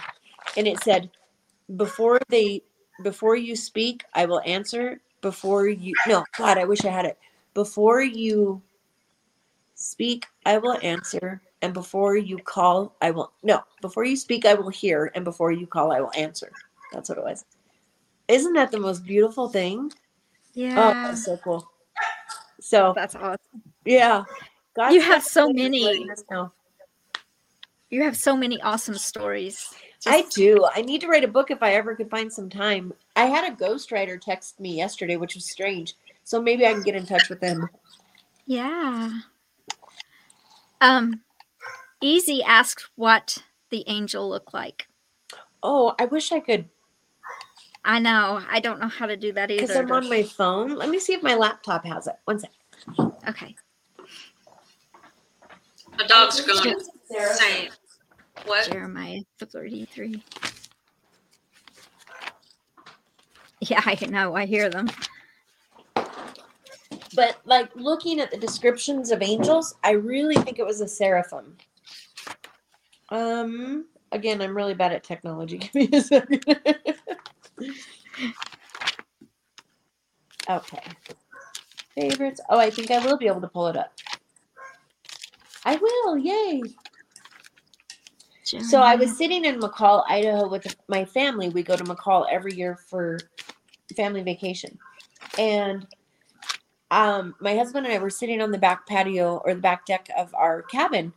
[0.56, 1.12] And it said,
[1.76, 2.64] Before they,
[3.04, 5.00] before you speak, I will answer.
[5.22, 7.18] Before you, no, God, I wish I had it.
[7.54, 8.62] Before you
[9.76, 11.42] speak, I will answer.
[11.62, 15.12] And before you call, I will, no, before you speak, I will hear.
[15.14, 16.52] And before you call, I will answer.
[16.92, 17.46] That's what it was.
[18.28, 19.92] Isn't that the most beautiful thing?
[19.92, 20.94] Oh, Yeah.
[21.04, 21.70] that's so cool.
[22.60, 23.62] So, That's awesome.
[23.86, 24.24] yeah.
[24.76, 26.08] God You have so many.
[27.90, 29.74] You have so many awesome stories.
[30.06, 30.66] I do.
[30.74, 32.94] I need to write a book if I ever could find some time.
[33.16, 35.96] I had a ghostwriter text me yesterday, which was strange.
[36.24, 37.70] So maybe I can get in touch with them.
[38.46, 39.12] Yeah.
[40.80, 41.22] Um,
[42.02, 43.38] Easy asked what
[43.70, 44.88] the angel looked like.
[45.62, 46.68] Oh, I wish I could
[47.84, 48.42] I know.
[48.50, 49.62] I don't know how to do that either.
[49.62, 49.86] because either.
[49.86, 50.76] I'm on my phone.
[50.76, 52.16] Let me see if my laptop has it.
[52.26, 52.52] One sec.
[53.28, 53.56] okay.
[55.98, 56.76] The dogs are going
[57.10, 57.70] insane.
[58.46, 58.72] What?
[58.72, 60.24] Jeremiah 33.
[63.62, 64.36] Yeah, I know.
[64.36, 64.90] I hear them.
[67.14, 71.58] But like looking at the descriptions of angels, I really think it was a seraphim.
[73.10, 75.58] Um, again, I'm really bad at technology.
[75.74, 76.44] Give me a second.
[80.50, 80.84] okay.
[81.94, 82.42] Favorites.
[82.50, 83.94] Oh, I think I will be able to pull it up.
[85.66, 86.18] I will.
[86.18, 86.64] Yay.
[88.60, 91.50] So I was sitting in McCall, Idaho with my family.
[91.50, 93.18] We go to McCall every year for
[93.96, 94.78] family vacation.
[95.40, 95.88] And
[96.92, 100.10] um, my husband and I were sitting on the back patio or the back deck
[100.18, 101.14] of our cabin.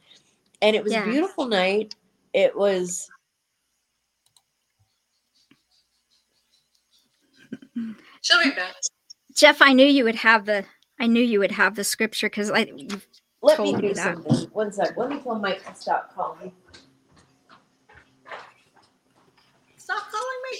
[0.62, 1.02] And it was Yeah.
[1.02, 1.96] a beautiful night.
[2.32, 3.10] It was
[8.22, 8.74] She'll be back.
[9.34, 10.64] Jeff, I knew you would have the
[11.00, 12.70] I knew you would have the scripture because I
[13.42, 14.16] let me Told me do that.
[14.16, 14.50] something.
[14.52, 14.96] One sec.
[14.96, 16.52] Let me tell Mike to stop calling.
[19.76, 20.58] Stop calling me.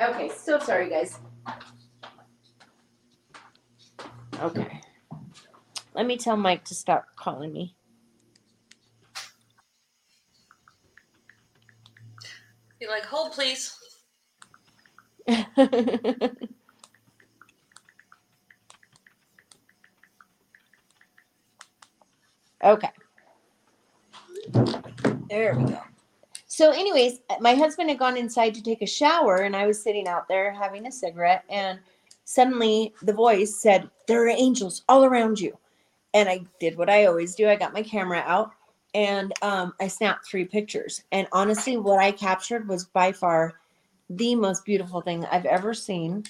[0.00, 1.18] Okay, so sorry guys.
[4.40, 4.80] Okay.
[5.94, 7.76] Let me tell Mike to stop calling me.
[12.78, 13.76] Be like, hold please.
[22.62, 22.90] Okay.
[25.30, 25.80] There we go.
[26.60, 30.06] So, anyways, my husband had gone inside to take a shower, and I was sitting
[30.06, 31.78] out there having a cigarette, and
[32.24, 35.56] suddenly the voice said, There are angels all around you.
[36.12, 37.48] And I did what I always do.
[37.48, 38.52] I got my camera out
[38.92, 41.02] and um, I snapped three pictures.
[41.12, 43.54] And honestly, what I captured was by far
[44.10, 46.24] the most beautiful thing I've ever seen.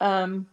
[0.00, 0.46] Um,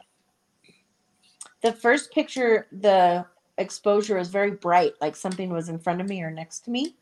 [1.62, 3.26] the first picture, the
[3.58, 6.98] exposure was very bright, like something was in front of me or next to me.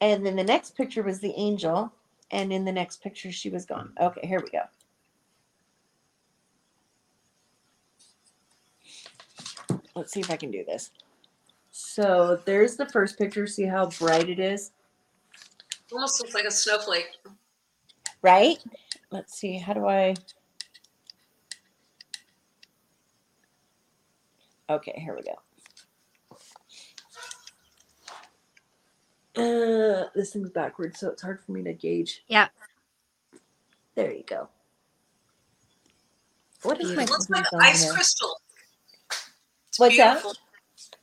[0.00, 1.92] And then the next picture was the angel.
[2.30, 3.92] And in the next picture, she was gone.
[4.00, 4.62] Okay, here we go.
[9.94, 10.90] Let's see if I can do this.
[11.70, 13.46] So there's the first picture.
[13.46, 14.72] See how bright it is,
[15.90, 17.16] Almost looks like a snowflake.
[18.20, 18.58] right?
[19.10, 19.56] Let's see.
[19.56, 20.14] How do I?
[24.70, 25.38] Okay, here we go.
[29.38, 32.24] Uh, this thing's backwards, so it's hard for me to gauge.
[32.28, 32.48] Yeah.
[33.94, 34.48] There you go.
[36.62, 37.92] What is my It looks like ice there?
[37.94, 38.40] crystal.
[39.68, 40.24] It's What's that?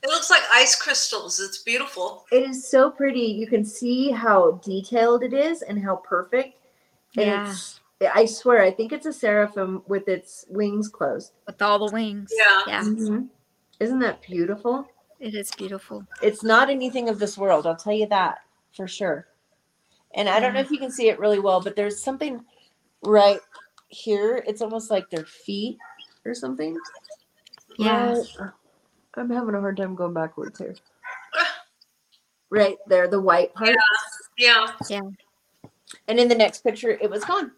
[0.02, 1.40] It looks like ice crystals.
[1.40, 2.26] It's beautiful.
[2.30, 3.20] It is so pretty.
[3.20, 6.58] You can see how detailed it is and how perfect.
[7.16, 7.50] And Yeah.
[7.50, 7.80] it's,
[8.14, 11.32] I swear, I think it's a seraphim with its wings closed.
[11.46, 12.30] With all the wings.
[12.36, 12.60] Yeah.
[12.66, 12.82] Yeah.
[12.82, 13.28] Mhm.
[13.80, 14.88] Isn't that beautiful?
[15.18, 16.06] It is beautiful.
[16.22, 17.66] It's not anything of this world.
[17.66, 18.38] I'll tell you that
[18.74, 19.28] for sure.
[20.14, 22.44] And I don't know if you can see it really well, but there's something
[23.02, 23.40] right
[23.88, 24.42] here.
[24.46, 25.78] It's almost like their feet
[26.24, 26.76] or something.
[27.78, 28.14] Yeah.
[28.38, 28.50] Right-
[29.18, 30.74] I'm having a hard time going backwards here.
[32.50, 33.76] Right there, the white part.
[34.36, 34.66] Yeah.
[34.88, 35.00] Yeah.
[36.08, 37.52] And in the next picture, it was gone.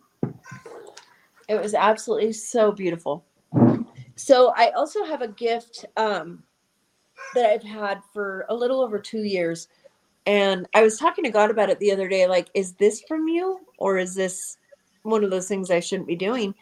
[1.48, 3.24] It was absolutely so beautiful.
[4.16, 6.42] So I also have a gift um,
[7.34, 9.68] that I've had for a little over two years.
[10.26, 12.26] And I was talking to God about it the other day.
[12.26, 13.60] Like, is this from you?
[13.78, 14.58] Or is this
[15.02, 16.54] one of those things I shouldn't be doing?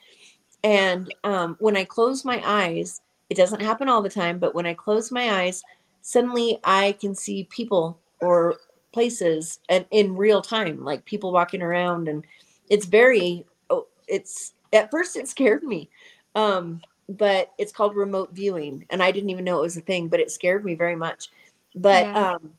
[0.63, 3.01] And um, when I close my eyes,
[3.31, 5.63] it doesn't happen all the time, but when I close my eyes,
[6.03, 8.57] suddenly I can see people or
[8.93, 12.09] places and in real time, like people walking around.
[12.09, 12.25] And
[12.71, 15.91] it's very, oh, it's at first it scared me.
[16.35, 18.85] Um, but it's called remote viewing.
[18.91, 21.31] And I didn't even know it was a thing, but it scared me very much.
[21.75, 22.33] But Yeah.
[22.33, 22.53] um,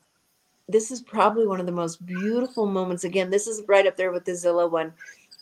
[0.68, 3.04] this is probably one of the most beautiful moments.
[3.04, 4.92] Again, this is right up there with the Zillow one.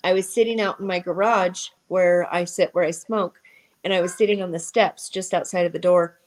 [0.04, 3.40] I was sitting out in my garage where I sit, where I smoke,
[3.84, 6.18] and I was sitting on the steps just outside of the door.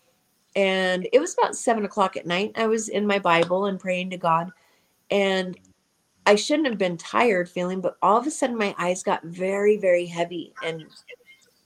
[0.55, 2.53] And it was about seven o'clock at night.
[2.55, 4.51] I was in my Bible and praying to God.
[5.11, 5.57] And
[6.25, 9.77] I shouldn't have been tired feeling, but all of a sudden my eyes got very,
[9.77, 10.85] very heavy and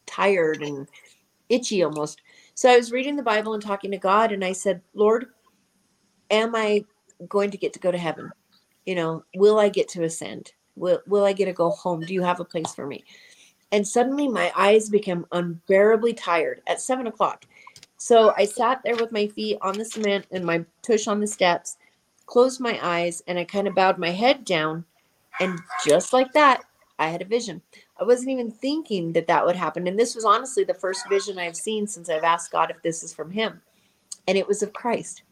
[0.05, 0.87] tired and
[1.53, 2.21] itchy almost.
[2.55, 5.27] So I was reading the Bible and talking to God, and I said, Lord,
[6.29, 6.85] am I
[7.27, 8.31] going to get to go to heaven?
[8.85, 10.51] You know, will I get to ascend?
[10.75, 12.01] Will will I get to go home?
[12.01, 13.03] Do you have a place for me?
[13.71, 17.45] And suddenly my eyes became unbearably tired at seven o'clock.
[17.97, 21.27] So I sat there with my feet on the cement and my tush on the
[21.27, 21.77] steps,
[22.25, 24.85] closed my eyes, and I kind of bowed my head down.
[25.39, 26.63] And just like that,
[26.99, 27.61] I had a vision.
[27.99, 29.87] I wasn't even thinking that that would happen.
[29.87, 33.03] And this was honestly the first vision I've seen since I've asked God if this
[33.03, 33.61] is from Him.
[34.27, 35.23] And it was of Christ.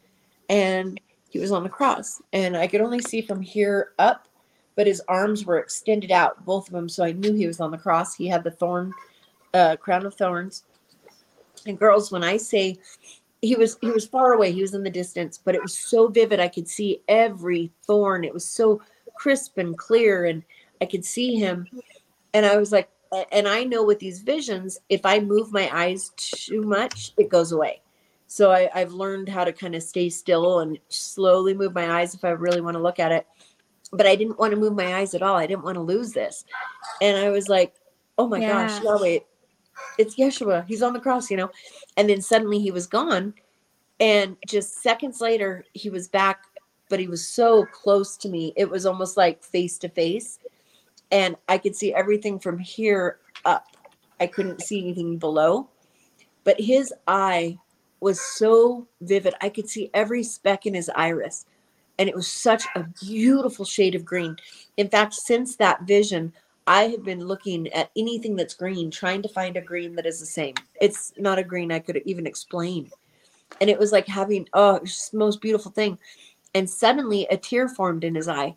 [0.50, 1.00] And
[1.30, 2.22] He was on the cross.
[2.34, 4.28] And I could only see from here up,
[4.76, 6.90] but His arms were extended out, both of them.
[6.90, 8.16] So I knew He was on the cross.
[8.16, 8.94] He had the thorn,
[9.54, 10.64] uh, crown of thorns.
[11.68, 12.80] And girls, when I say
[13.42, 16.08] he was he was far away, he was in the distance, but it was so
[16.08, 16.40] vivid.
[16.40, 18.24] I could see every thorn.
[18.24, 18.82] It was so
[19.16, 20.44] crisp and clear, and
[20.82, 21.66] I could see him.
[21.66, 21.80] Mm-hmm.
[22.34, 22.90] And I was like,
[23.32, 27.52] and I know with these visions, if I move my eyes too much, it goes
[27.52, 27.82] away.
[28.28, 32.16] So I, I've learned how to kind of stay still and slowly move my eyes
[32.16, 33.28] if I really want to look at it.
[33.92, 35.36] But I didn't want to move my eyes at all.
[35.36, 36.46] I didn't want to lose this.
[37.02, 37.76] And I was like,
[38.18, 38.84] oh my gosh, Yeah.
[38.84, 39.20] Yahweh,
[39.98, 40.66] it's Yeshua.
[40.66, 41.52] He's on the cross, you know.
[41.98, 43.34] And then suddenly he was gone.
[44.00, 46.46] And just seconds later, he was back,
[46.90, 48.54] but he was so close to me.
[48.56, 50.40] It was almost like face to face.
[51.12, 53.68] And I could see everything from here up.
[54.20, 55.70] I couldn't see anything below.
[56.44, 57.58] But his eye
[58.00, 59.36] was so vivid.
[59.42, 61.46] I could see every speck in his iris.
[62.00, 64.36] And it was such a beautiful shade of green.
[64.78, 66.34] In fact, since that vision,
[66.66, 70.20] I have been looking at anything that's green, trying to find a green that is
[70.20, 70.56] the same.
[70.80, 72.90] It's not a green I could even explain.
[73.60, 75.98] And it was like having, oh, it was just the most beautiful thing.
[76.56, 78.56] And suddenly a tear formed in his eye.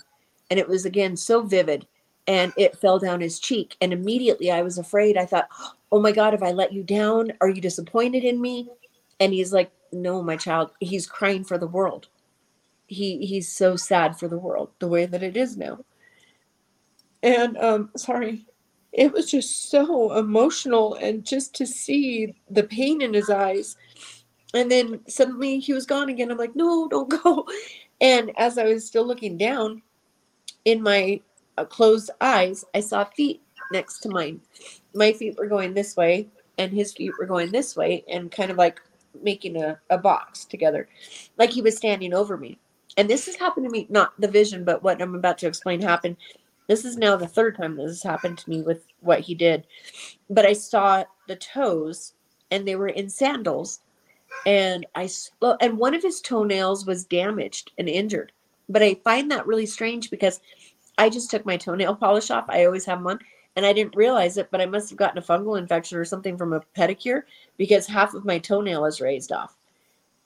[0.50, 1.86] And it was again so vivid.
[2.26, 3.76] And it fell down his cheek.
[3.80, 5.16] And immediately I was afraid.
[5.16, 5.48] I thought,
[5.92, 7.32] oh my God, have I let you down?
[7.40, 8.70] Are you disappointed in me?
[9.20, 10.70] And he's like, no, my child.
[10.80, 12.08] He's crying for the world.
[12.86, 15.78] He he's so sad for the world, the way that it is now.
[17.22, 18.44] And um, sorry,
[18.92, 23.76] it was just so emotional, and just to see the pain in his eyes,
[24.52, 26.30] and then suddenly he was gone again.
[26.30, 27.46] I'm like, no, don't go.
[28.00, 29.80] And as I was still looking down,
[30.64, 31.20] in my
[31.62, 33.42] closed eyes, I saw feet
[33.72, 34.40] next to mine.
[34.94, 36.28] My feet were going this way,
[36.58, 38.80] and his feet were going this way, and kind of like
[39.22, 40.88] making a, a box together,
[41.38, 42.58] like he was standing over me.
[42.96, 45.80] And this has happened to me, not the vision, but what I'm about to explain
[45.80, 46.16] happened.
[46.68, 49.66] This is now the third time this has happened to me with what he did.
[50.30, 52.14] But I saw the toes,
[52.50, 53.80] and they were in sandals,
[54.46, 55.08] and I
[55.60, 58.32] and one of his toenails was damaged and injured.
[58.68, 60.40] But I find that really strange because
[60.98, 62.46] I just took my toenail polish off.
[62.48, 63.18] I always have them on,
[63.56, 66.36] and I didn't realize it, but I must have gotten a fungal infection or something
[66.38, 67.22] from a pedicure
[67.56, 69.56] because half of my toenail is raised off.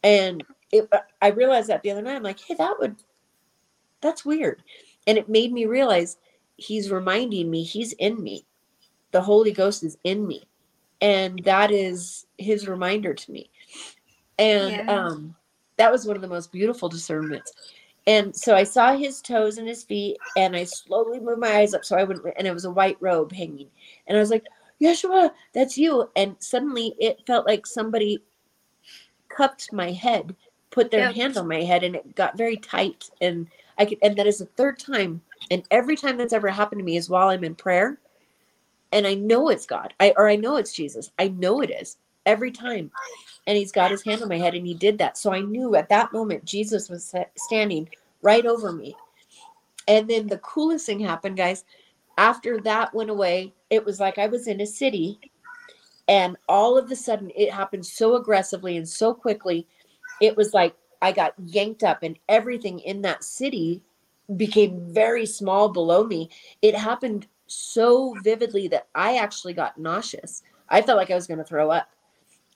[0.03, 0.89] And it,
[1.23, 2.17] I realized that the other night.
[2.17, 2.97] I'm like, hey, that would,
[4.01, 4.63] that's weird.
[5.07, 6.19] And it made me realize
[6.57, 8.45] he's reminding me he's in me.
[9.13, 10.49] the Holy Ghost is in me.
[11.01, 13.51] And that is his reminder to me.
[14.39, 14.87] And Yeah.
[14.89, 15.35] um
[15.77, 17.53] that was one of the most beautiful discernments.
[18.09, 21.75] And so I saw his toes and his feet, and I slowly moved my eyes
[21.75, 23.69] up so I wouldn't, and it was a white robe hanging.
[24.07, 24.47] And I was like,
[24.81, 26.09] Yeshua, that's you.
[26.17, 28.23] And suddenly it felt like somebody
[29.29, 30.35] cupped my head,
[30.71, 31.15] put their Yep.
[31.17, 33.11] hand on my head, and it got very tight.
[33.21, 33.47] And
[33.77, 35.21] I could, and that is the third time.
[35.51, 37.99] And every time that's ever happened to me is while I'm in prayer.
[38.93, 39.93] And I know it's God.
[40.01, 41.11] I or I know it's Jesus.
[41.19, 42.91] I know it is every time.
[43.47, 45.19] And he's got his hand on my head and he did that.
[45.19, 47.89] So I knew at that moment Jesus was standing
[48.23, 48.95] right over me.
[49.87, 51.65] And then the coolest thing happened, guys.
[52.19, 55.19] After that went away, it was like I was in a city
[56.09, 59.67] and all of a sudden it happened so aggressively and so quickly.
[60.21, 63.83] It was like I got yanked up and everything in that city
[64.37, 66.31] became very small below me.
[66.61, 70.43] It happened so vividly that I actually got nauseous.
[70.69, 71.89] I felt like I was going to throw up.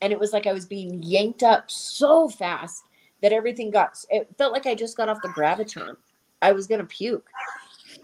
[0.00, 2.84] And it was like I was being yanked up so fast
[3.22, 5.96] that everything got, it felt like I just got off the Gravitron.
[6.42, 7.28] I was to puke.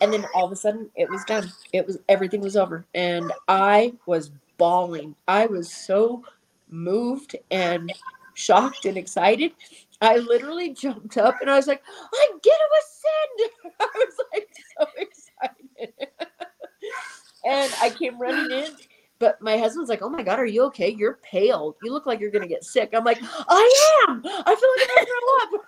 [0.00, 1.52] And then all of a sudden it was done.
[1.72, 2.86] It was, everything was over.
[2.94, 5.14] And I was bawling.
[5.26, 6.24] I was so
[6.70, 7.92] moved and
[8.34, 9.52] shocked and excited.
[10.00, 11.82] I literally jumped up and I was like,
[12.14, 13.74] I get to ascend.
[13.80, 14.48] I was like
[14.78, 15.94] so excited.
[17.44, 18.72] and I came running in,
[19.18, 20.88] but my husband's like, Oh my God, are you okay?
[20.90, 21.76] You're pale.
[21.82, 22.90] You look like you're going to get sick.
[22.94, 24.22] I'm like, I am.
[24.24, 25.12] I feel like I'm going to
[25.50, 25.64] throw up.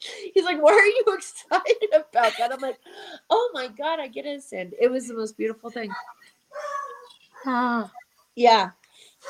[0.34, 2.52] He's like, Why are you excited about that?
[2.52, 2.78] I'm like,
[3.30, 4.74] Oh my God, I get to ascend.
[4.80, 5.90] It was the most beautiful thing.
[7.46, 7.90] Oh,
[8.36, 8.70] Yeah,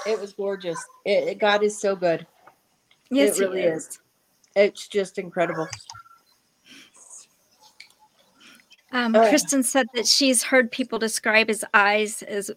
[0.06, 0.78] it was gorgeous.
[1.04, 2.26] It, it- God is so good.
[3.10, 4.00] yes, it really he is.
[4.56, 5.68] It's just incredible.
[8.92, 9.28] Um, Oh.
[9.28, 12.50] Kristen said that she's heard people describe his eyes as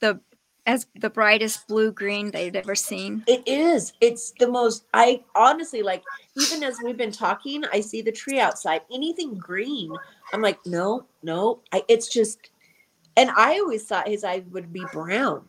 [0.00, 0.20] the
[0.66, 3.22] as the brightest blue green they've ever seen.
[3.26, 3.92] It is.
[4.00, 4.86] It's the most.
[4.94, 6.02] I honestly like.
[6.40, 8.80] Even as we've been talking, I see the tree outside.
[8.92, 9.94] Anything green,
[10.32, 11.60] I'm like, no, no.
[11.72, 11.82] I.
[11.88, 12.50] It's just.
[13.16, 15.46] And I always thought his eyes would be brown.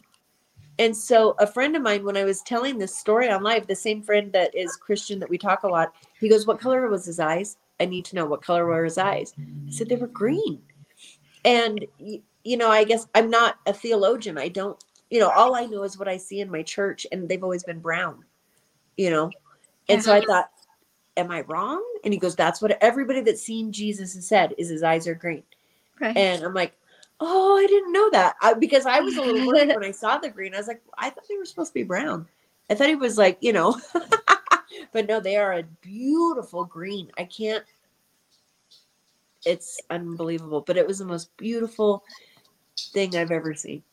[0.78, 3.76] And so a friend of mine, when I was telling this story on live, the
[3.76, 7.06] same friend that is Christian that we talk a lot, he goes, "What color was
[7.06, 7.58] his eyes?
[7.80, 10.14] I need to know what color were his eyes." I said they were mm-hmm.
[10.14, 10.62] green.
[11.44, 11.86] And
[12.44, 14.38] you know, I guess I'm not a theologian.
[14.38, 17.30] I don't you know, all I know is what I see in my church, and
[17.30, 18.24] they've always been brown,
[18.98, 19.32] you know.
[19.88, 20.50] And so I thought,
[21.16, 21.84] am I wrong?
[22.04, 25.16] And he goes, that's what everybody that's seen Jesus has said is his eyes are
[25.16, 25.44] green.
[26.02, 26.18] Right.
[26.18, 26.74] And I'm like,
[27.20, 30.18] oh, I didn't know that I, because I was a little worried when I saw
[30.18, 30.56] the green.
[30.56, 32.28] I was like, I thought they were supposed to be brown.
[32.70, 33.80] I thought he was like, you know,
[34.96, 37.12] but no, they are a beautiful green.
[37.18, 37.66] I can't.
[39.46, 42.02] It's unbelievable, but it was the most beautiful
[42.94, 43.84] thing I've ever seen.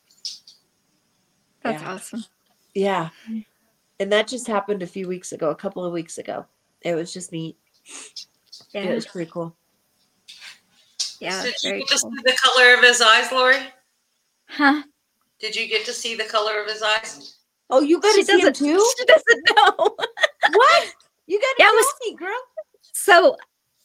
[1.64, 1.92] That's Yeah.
[1.92, 2.24] awesome.
[2.74, 3.08] Yeah.
[3.98, 6.46] And that just happened a few weeks ago, a couple of weeks ago.
[6.82, 7.56] It was just neat.
[8.72, 9.56] Yeah, It was pretty cool.
[11.18, 12.10] yeah, Did you very get to cool.
[12.12, 13.58] see the color of his eyes, Lori?
[14.48, 14.82] Huh?
[15.40, 17.38] Did you get to see the color of his eyes?
[17.70, 18.54] Oh, you got She to see him doesn't.
[18.66, 18.92] too?
[18.98, 19.96] She doesn't know.
[20.52, 20.94] What?
[21.26, 22.40] You got to was- me, girl.
[22.92, 23.36] So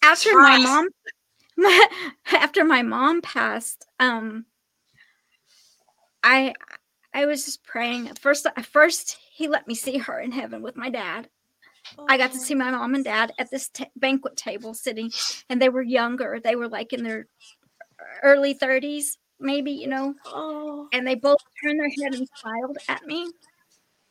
[0.04, 0.90] after my mom,
[1.56, 1.88] my,
[2.34, 4.46] after my mom passed, um,
[6.24, 6.54] I
[7.14, 8.10] I was just praying.
[8.10, 11.30] At first, at first he let me see her in heaven with my dad.
[12.10, 15.12] I got to see my mom and dad at this ta- banquet table sitting,
[15.50, 16.40] and they were younger.
[16.44, 17.28] They were like in their
[18.24, 20.14] early thirties, maybe you know.
[20.26, 23.32] Oh, And they both turned their head and smiled at me.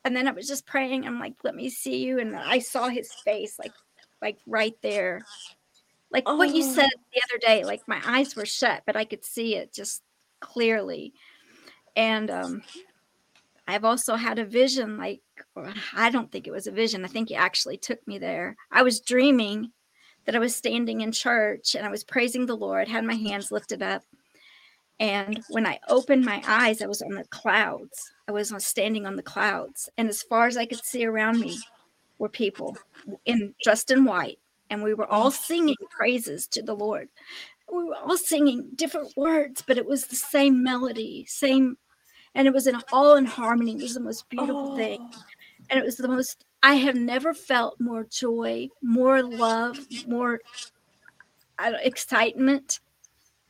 [0.07, 1.05] And then I was just praying.
[1.05, 3.73] I'm like, "Let me see you," and I saw his face, like,
[4.21, 5.21] like right there,
[6.11, 6.37] like oh.
[6.37, 6.73] what you Oh.
[6.73, 7.65] said the other day.
[7.65, 10.01] Like my eyes were shut, but I could see it just
[10.39, 11.13] clearly.
[11.97, 12.61] And um,
[13.67, 14.97] I've also had a vision.
[14.97, 15.21] Like
[15.93, 17.03] I don't think it was a vision.
[17.03, 18.55] I think he actually took me there.
[18.71, 19.73] I was dreaming
[20.23, 23.51] that I was standing in church and I was praising the Lord, had my hands
[23.51, 24.03] lifted up.
[24.99, 28.11] And when I opened my eyes, I was on the clouds.
[28.27, 29.89] I was standing on the clouds.
[29.97, 31.59] And as far as I could see around me
[32.17, 32.75] were people
[33.25, 34.39] in dressed in white.
[34.69, 37.09] And we were all singing praises to the Lord.
[37.71, 41.77] We were all singing different words, but it was the same melody, same,
[42.33, 43.73] and it was in all in harmony.
[43.73, 45.23] It was the most beautiful thing Oh.
[45.69, 49.77] and it was the most i have never felt more joy more love
[50.07, 50.39] more
[51.83, 52.79] excitement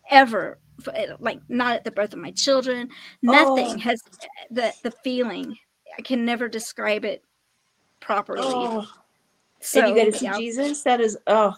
[0.10, 0.58] ever
[0.94, 2.90] Eh, like not at the birth of my children
[3.22, 3.78] nothing Oh.
[3.80, 4.02] has
[4.52, 5.58] the the feeling
[5.98, 7.24] i can never describe it
[8.00, 8.88] properly Oh.
[9.60, 10.84] so and you got to see yeah, Jesus?
[10.84, 11.56] That is, oh,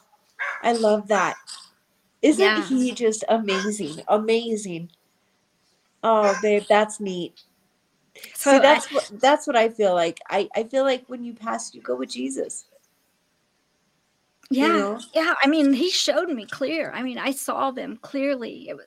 [0.64, 1.36] I love that.
[2.22, 2.66] Isn't Yeah.
[2.66, 4.02] he just amazing?
[4.08, 4.90] Amazing.
[6.02, 7.42] Oh, babe, that's neat.
[8.36, 10.20] So See, I- that's what that's what I feel like.
[10.30, 12.66] I I feel like when you pass, you go with Jesus.
[14.50, 15.00] yeah, know?
[15.14, 15.34] yeah.
[15.44, 16.92] I mean, he showed me clear.
[16.96, 18.70] I mean, I saw them clearly.
[18.70, 18.86] It was,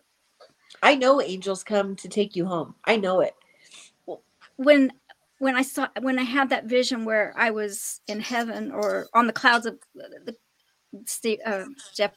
[0.82, 2.74] I know angels come to take you home.
[2.84, 3.34] I know it.
[4.56, 4.92] when
[5.38, 9.26] when I saw when I had that vision where I was in heaven or on
[9.26, 10.36] the clouds of the
[11.06, 11.64] Steve, uh,
[11.94, 12.12] Jeff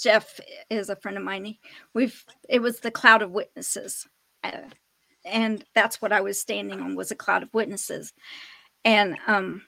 [0.00, 0.40] Jeff
[0.70, 1.56] is a friend of mine.
[1.94, 4.06] We've it was the cloud of witnesses,
[4.44, 4.62] uh,
[5.24, 8.12] and that's what I was standing on was a cloud of witnesses,
[8.84, 9.62] and um,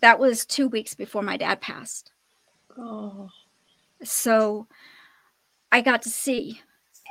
[0.00, 2.10] that was two weeks before my dad passed.
[2.76, 3.28] Oh,
[4.02, 4.66] so
[5.72, 6.60] I got to see.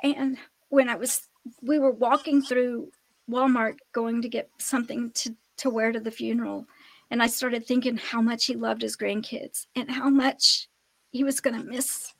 [0.04, 0.38] And
[0.70, 1.28] when I was,
[1.62, 2.92] we were walking through
[3.30, 6.66] Walmart going to get something to, to wear to the funeral.
[7.12, 10.68] And I started thinking how much he loved his grandkids and how much
[11.12, 12.14] he was going to miss.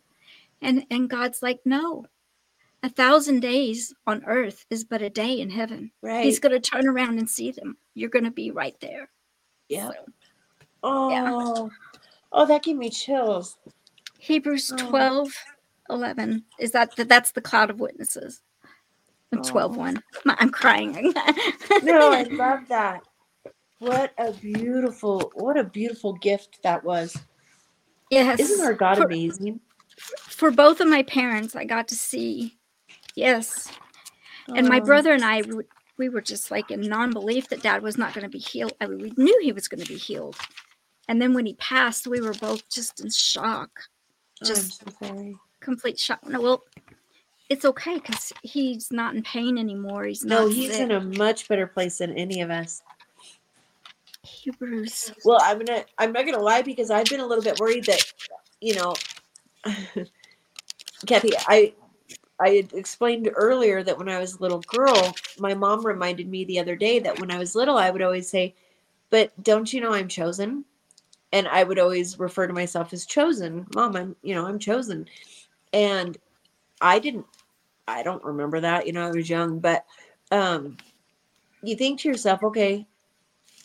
[0.62, 2.06] And, and God's like, no,
[2.84, 5.92] a thousand days on earth is but a day in heaven.
[6.02, 6.24] right.
[6.26, 7.78] He's going to turn around and see them.
[7.94, 9.10] You're going to be right there.
[9.68, 9.90] yeah.
[9.90, 9.94] So,
[10.82, 11.70] Oh,
[12.32, 13.58] oh, that gave me chills.
[14.18, 14.90] Hebrews Oh.
[14.90, 15.34] 12,
[15.90, 16.44] 11.
[16.60, 18.42] Is that that's the cloud of witnesses?
[19.36, 19.42] Oh.
[19.44, 20.04] 12, 1.
[20.28, 21.14] I'm crying.
[21.84, 23.02] No, I love that.
[23.80, 27.16] What a beautiful, what a beautiful gift that was.
[28.10, 28.40] yes.
[28.40, 29.60] Isn't our God for, amazing?
[30.28, 32.58] for both of my parents, I got to see.
[33.16, 33.72] Yes.
[34.56, 35.44] And my Oh, brother and I,
[35.98, 38.74] we were- just like in non belief that dad was not going to be healed.
[38.82, 40.36] I mean, we knew he was going to be healed.
[41.08, 43.70] And then when he passed, we were both just in shock,
[44.44, 45.36] just so sorry.
[45.60, 46.26] Complete shock.
[46.28, 46.64] No, well,
[47.50, 50.06] it's okay because he's not in pain anymore.
[50.06, 50.82] He's No, he's sick.
[50.82, 52.82] in a much better place than any of us.
[54.24, 55.14] Hebrews.
[55.24, 58.04] Well, I'm gonna I'm not gonna lie because I've been a little bit worried that,
[58.62, 58.96] you know,
[61.08, 61.74] Kathy, I
[62.40, 66.46] I had explained earlier that when I was a little girl, my mom reminded me
[66.46, 68.56] the other day that when I was little, I would always say,
[69.10, 70.66] "But don't you know I'm chosen?"
[71.32, 73.68] And I would always refer to myself as chosen.
[73.76, 75.08] Mom, I'm you know I'm chosen,
[75.74, 76.18] and
[76.82, 77.26] I didn't.
[77.88, 78.86] I don't remember that.
[78.86, 79.86] You know, I was young, but
[80.32, 80.78] um,
[81.64, 82.88] you think to yourself, okay,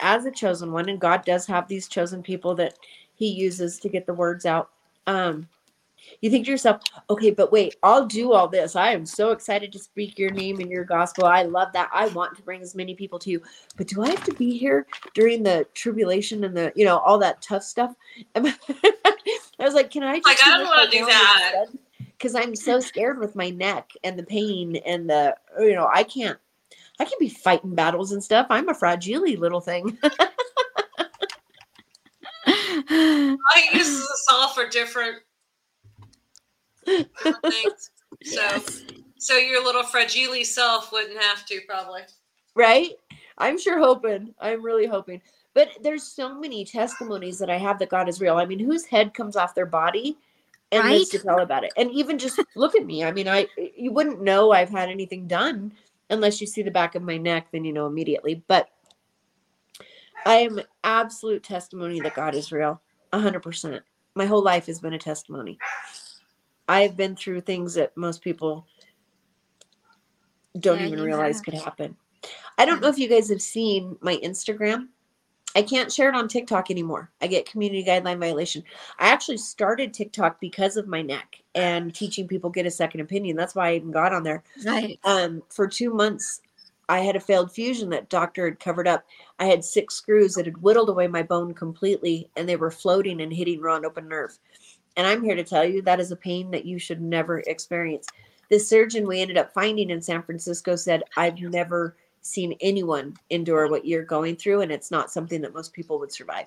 [0.01, 2.75] as a chosen one, and God does have these chosen people that
[3.15, 4.71] He uses to get the words out.
[5.07, 5.49] Um,
[6.21, 8.77] you think to yourself, okay, but wait, I'll do all this.
[8.77, 11.25] I am so excited to speak your name and your gospel.
[11.25, 11.91] I love that.
[11.93, 13.43] I want to bring as many people to you.
[13.77, 17.19] But do I have to be here during the tribulation and the, you know, all
[17.19, 17.95] that tough stuff?
[18.35, 18.55] I
[19.59, 21.69] was like, can I just Like, I don't wanna do that.
[22.17, 26.05] Because I'm so scared with my neck and the pain and the, you know, I
[26.05, 26.39] can't,
[27.01, 28.47] I can be fighting battles and stuff.
[28.51, 29.99] I'm a fragile little thing.
[32.47, 33.37] I
[33.73, 35.19] use the saw for different,
[36.87, 37.91] different things.
[38.25, 38.63] So,
[39.19, 42.03] so your little fragile self wouldn't have to probably.
[42.55, 42.93] right?
[43.39, 44.35] I'm sure hoping.
[44.41, 45.21] I'm really hoping.
[45.55, 48.37] But there's so many testimonies that I have that God is real.
[48.37, 50.19] I mean, whose head comes off their body
[50.75, 51.73] and lives to tell about it.
[51.77, 53.05] And even just look at me.
[53.05, 53.47] I mean, I
[53.77, 55.73] you wouldn't know I've had anything done
[56.11, 58.43] unless you see the back of my neck, then you know immediately.
[58.47, 58.69] But
[60.27, 62.81] I am absolute testimony that God is real.
[63.13, 63.83] a hundred percent.
[64.15, 65.59] My whole life has been a testimony.
[66.69, 68.67] I've been through things that most people
[70.61, 71.45] don't Yeah, even realize have.
[71.45, 71.97] could happen.
[72.57, 74.89] I don't know if you guys have seen my Instagram.
[75.55, 77.11] I can't share it on TikTok anymore.
[77.23, 78.65] I get community guideline violation.
[78.99, 83.37] I actually started TikTok because of my neck and teaching people get a second opinion.
[83.37, 84.43] That's why I even got on there.
[84.65, 84.99] Right.
[85.05, 86.41] Um, for two months,
[86.89, 89.05] I had a failed fusion that doctor had covered up.
[89.39, 93.21] I had six screws that had whittled away my bone completely, and they were floating
[93.21, 94.37] and hitting raw and open nerve.
[94.97, 98.07] And I'm here to tell you that is a pain that you should never experience.
[98.51, 103.69] The surgeon we ended up finding in San Francisco said, I've never seen anyone endure
[103.69, 106.47] what you're going through, and it's not something that most people would survive.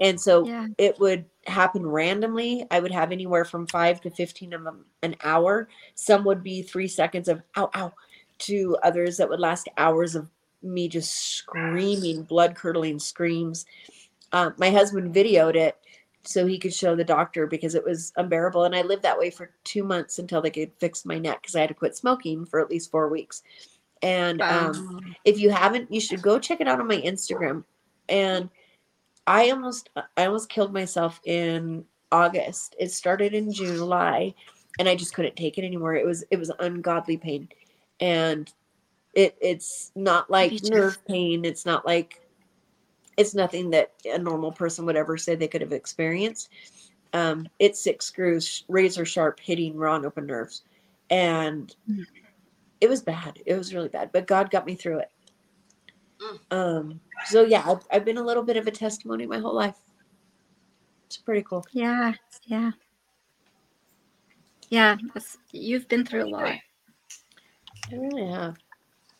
[0.00, 0.68] And so Yeah.
[0.78, 2.64] it would happen randomly.
[2.70, 5.68] I would have anywhere from five to 15 of them an hour.
[5.94, 7.92] Some would be three seconds of ow, ow,
[8.38, 10.30] to others that would last hours of
[10.62, 13.66] me just screaming, blood curdling screams.
[14.32, 15.76] Um, my husband videoed it
[16.22, 18.64] so he could show the doctor because it was unbearable.
[18.64, 21.56] And I lived that way for two months until they could fix my neck because
[21.56, 23.42] I had to quit smoking for at least four weeks.
[24.02, 27.64] And um, if you haven't, you should go check it out on my Instagram.
[28.08, 28.48] And
[29.26, 32.74] I almost I almost killed myself in August.
[32.78, 34.34] It started in July
[34.78, 35.94] and I just couldn't take it anymore.
[35.94, 37.48] It was it was ungodly pain.
[38.00, 38.52] And
[39.14, 41.44] it it's not like nerve pain.
[41.44, 42.22] It's not like
[43.16, 46.48] it's nothing that a normal person would ever say they could have experienced.
[47.12, 50.62] Um, it's six screws, razor sharp, hitting raw and open nerves.
[51.10, 52.06] and Mm.
[52.80, 53.40] It was bad.
[53.46, 55.10] It was really bad, but God got me through it.
[56.20, 56.38] Mm.
[56.50, 59.76] Um, so yeah, I've, I've been a little bit of a testimony my whole life.
[61.06, 61.66] It's pretty cool.
[61.72, 62.14] Yeah,
[62.44, 62.70] yeah.
[64.68, 66.44] Yeah, that's, you've been through a lot.
[66.44, 66.60] I
[67.96, 68.56] really have.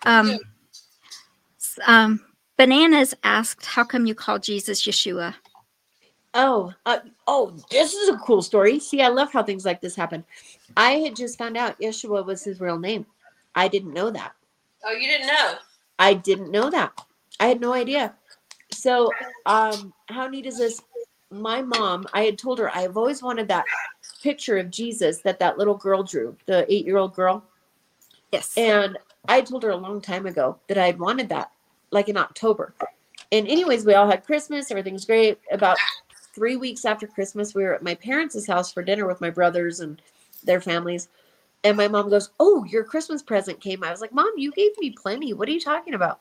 [0.06, 0.38] Um,
[1.86, 2.20] um,
[2.56, 5.34] Bananas asked, How come you call Jesus Yeshua?
[6.34, 8.78] Oh, uh, oh, this is a cool story.
[8.78, 10.24] See, I love how things like this happen.
[10.76, 13.04] I had just found out Yeshua was his real name.
[13.54, 14.32] I didn't know that.
[14.84, 15.54] Oh, you didn't know?
[15.98, 16.92] I didn't know that.
[17.38, 18.14] I had no idea.
[18.72, 19.10] So,
[19.46, 20.80] um, how neat is this?
[21.30, 23.64] My mom, I had told her I've always wanted that
[24.22, 27.44] picture of Jesus that that little girl drew, the eight year old girl.
[28.32, 28.56] Yes.
[28.56, 28.98] And
[29.28, 31.50] I told her a long time ago that I had wanted that,
[31.90, 32.74] like in October.
[33.32, 34.70] And, anyways, we all had Christmas.
[34.70, 35.38] Everything's great.
[35.52, 35.78] About
[36.34, 39.80] three weeks after Christmas, we were at my parents' house for dinner with my brothers
[39.80, 40.00] and
[40.44, 41.08] their families.
[41.64, 43.84] And my mom goes, Oh, your Christmas present came.
[43.84, 45.32] I was like, Mom, you gave me plenty.
[45.32, 46.20] What are you talking about?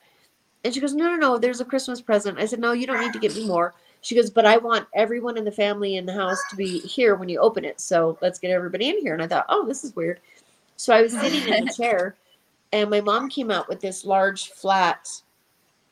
[0.64, 2.40] And she goes, No, no, no, there's a Christmas present.
[2.40, 3.74] I said, No, you don't need to get me more.
[4.02, 7.16] She goes, But I want everyone in the family in the house to be here
[7.16, 7.80] when you open it.
[7.80, 9.14] So let's get everybody in here.
[9.14, 10.20] And I thought, Oh, this is weird.
[10.76, 12.16] So I was sitting in the chair,
[12.72, 15.10] and my mom came out with this large, flat,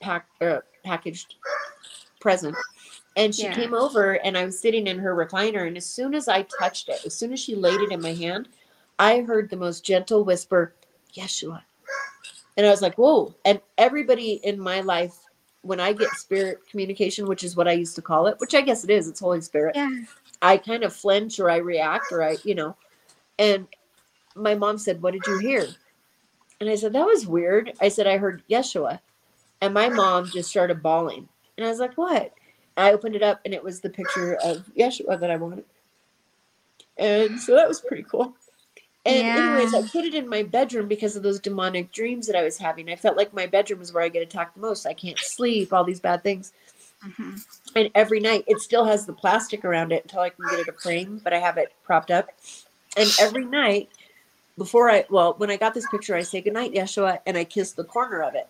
[0.02, 1.36] pack, uh, packaged
[2.20, 2.58] present.
[3.16, 3.54] And she Yeah.
[3.54, 5.68] came over, and I was sitting in her recliner.
[5.68, 8.14] And as soon as I touched it, as soon as she laid it in my
[8.14, 8.48] hand,
[9.00, 10.74] I heard the most gentle whisper,
[11.14, 11.62] Yeshua.
[12.58, 13.36] And I was like, whoa.
[13.46, 15.16] And everybody in my life,
[15.62, 18.62] when I get spirit communication, which is what I used to call it, which I
[18.62, 19.76] guess it is, it's Holy Spirit.
[19.76, 19.90] yeah.
[20.42, 22.76] I kind of flinch or I react or I, you know.
[23.40, 23.68] And
[24.36, 25.68] my mom said, What did you hear?
[26.60, 27.74] And I said, That was weird.
[27.82, 29.00] I said, I heard Yeshua.
[29.62, 31.28] And my mom just started bawling.
[31.58, 32.34] And I was like, What?
[32.76, 35.66] I opened it up and it was the picture of Yeshua that I wanted.
[36.98, 38.36] And so that was pretty cool.
[39.08, 39.88] And anyways, I Yeah.
[39.94, 42.90] put it in my bedroom because of those demonic dreams that I was having.
[42.90, 44.88] I felt like my bedroom is where I get attacked the most.
[44.88, 46.50] I can't sleep, all these bad things
[47.06, 47.46] Mhm.
[47.76, 50.70] and every night it still has the plastic around it until I can get it
[50.70, 52.30] a frame, but I have it propped up.
[52.98, 53.90] And every night
[54.58, 57.74] before I well, when I got this picture, I say goodnight, Yeshua, and I kiss
[57.74, 58.50] the corner of it.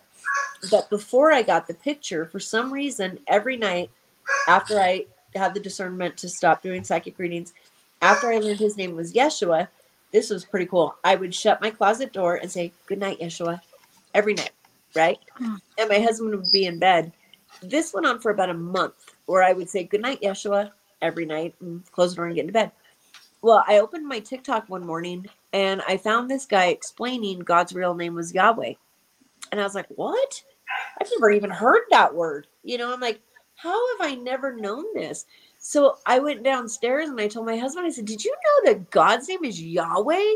[0.70, 3.90] But before I got the picture, for some reason, every night
[4.46, 7.54] after I had the discernment to stop doing psychic readings,
[8.02, 9.68] after I learned his name was Yeshua,
[10.12, 10.96] this was pretty cool.
[11.04, 13.60] I would shut my closet door and say, Good night, Yeshua,
[14.14, 14.52] every night,
[14.94, 15.18] right?
[15.34, 15.56] Hmm.
[15.78, 17.12] And my husband would be in bed
[17.62, 20.70] this went on for about a month where I would say good night, Yeshua,
[21.02, 22.72] every night and close the door and get into bed.
[23.42, 27.94] Well, I opened my TikTok one morning and I found this guy explaining God's real
[27.94, 28.74] name was Yahweh.
[29.52, 30.42] And I was like, what?
[31.00, 32.46] I've never even heard that word.
[32.62, 33.20] You know, I'm like,
[33.54, 35.26] how have I never known this?
[35.58, 38.90] So I went downstairs and I told my husband, I said, Did you know that
[38.90, 40.34] God's name is Yahweh?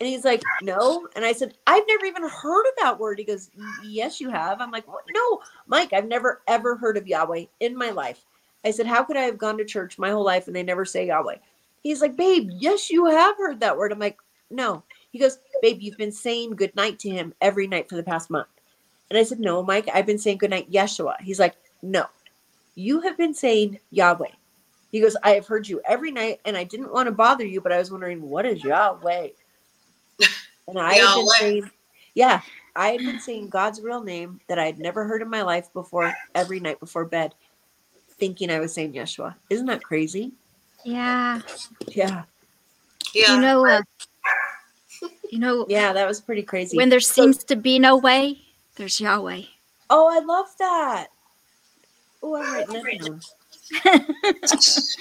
[0.00, 1.06] And he's like, No.
[1.14, 3.18] And I said, I've never even heard of that word.
[3.18, 3.50] He goes,
[3.84, 4.60] Yes, you have.
[4.60, 5.04] I'm like, what?
[5.14, 8.24] No, Mike, I've never ever heard of Yahweh in my life.
[8.64, 10.84] I said, How could I have gone to church my whole life and they never
[10.84, 11.36] say Yahweh?
[11.82, 13.92] He's like, Babe, yes, you have heard that word.
[13.92, 14.18] I'm like,
[14.50, 14.82] No.
[15.12, 18.30] He goes, Babe, you've been saying good night to him every night for the past
[18.30, 18.48] month.
[19.10, 21.20] And I said, No, Mike, I've been saying good night, Yeshua.
[21.20, 22.06] He's like, No,
[22.74, 24.30] you have been saying Yahweh.
[24.90, 27.60] He goes, I have heard you every night and I didn't want to bother you,
[27.60, 29.28] but I was wondering, what is Yahweh?
[30.68, 31.70] And I had been saying,
[32.14, 32.40] Yeah,
[32.76, 35.72] I had been saying God's real name that I had never heard in my life
[35.72, 37.34] before every night before bed,
[38.18, 39.34] thinking I was saying Yeshua.
[39.48, 40.32] Isn't that crazy?
[40.84, 41.40] Yeah.
[41.88, 42.24] Yeah.
[43.14, 43.34] Yeah.
[43.34, 43.82] You know, uh,
[45.30, 46.76] you know, Yeah, that was pretty crazy.
[46.76, 48.40] when there seems to be no way,
[48.76, 49.42] there's Yahweh.
[49.90, 51.08] oh, I love that.
[52.22, 53.20] Oh, I'm writing that down.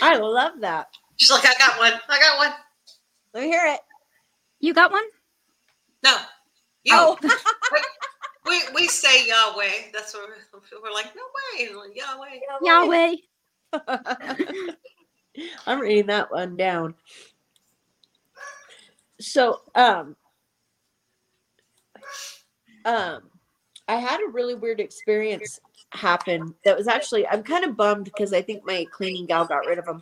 [0.01, 0.89] I love that.
[1.17, 1.93] She's like, I got one.
[2.07, 2.53] I got one.
[3.33, 3.79] Let me hear it.
[4.59, 5.03] You got one?
[6.03, 6.17] No.
[6.83, 6.93] You.
[6.95, 7.17] Oh,
[8.49, 9.91] We, we say Yahweh.
[9.93, 11.21] That's what we're, we're like, no
[11.59, 11.69] way.
[11.93, 13.15] Yahweh.
[13.73, 14.73] Yahweh.
[15.67, 16.95] I'm reading that one down.
[19.21, 20.15] So, um,
[22.85, 23.29] um,
[23.87, 25.59] I had a really weird experience
[25.91, 29.65] happen that was actually, I'm kind of bummed because I think my cleaning gal got
[29.65, 30.01] rid of them.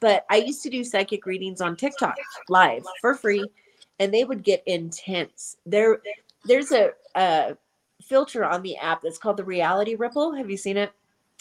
[0.00, 2.16] But I used to do psychic readings on TikTok
[2.48, 3.48] live for free,
[3.98, 5.56] and they would get intense.
[5.64, 6.00] There,
[6.44, 7.56] there's a, a
[8.02, 10.34] filter on the app that's called the Reality Ripple.
[10.34, 10.92] Have you seen it?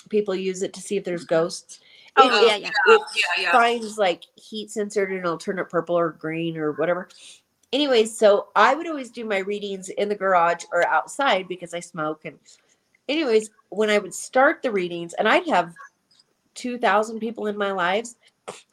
[0.10, 1.80] People use it to see if there's ghosts.
[2.16, 2.94] Oh, It- yeah, yeah.
[2.94, 3.52] it Yeah, yeah.
[3.52, 7.10] finds like heat censored and it'll turn it purple or green or whatever.
[7.74, 11.80] Anyways, so I would always do my readings in the garage or outside because I
[11.80, 12.24] smoke.
[12.26, 12.38] And,
[13.08, 15.74] anyways, when I would start the readings, and I'd have
[16.56, 18.16] 2,000 people in my lives,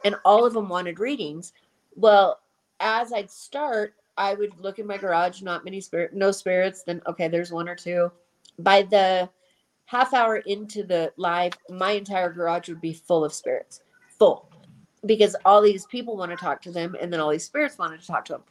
[0.04, 1.52] and all of them wanted readings.
[1.96, 2.40] Well,
[2.80, 6.82] as I'd start, I would look in my garage, not many spirit, no spirits.
[6.82, 8.10] Then okay, there's one or two.
[8.58, 9.30] By the
[9.86, 13.80] half hour into the live, my entire garage would be full of spirits,
[14.18, 14.48] full,
[15.06, 18.00] because all these people want to talk to them, and then all these spirits wanted
[18.00, 18.42] to talk to them.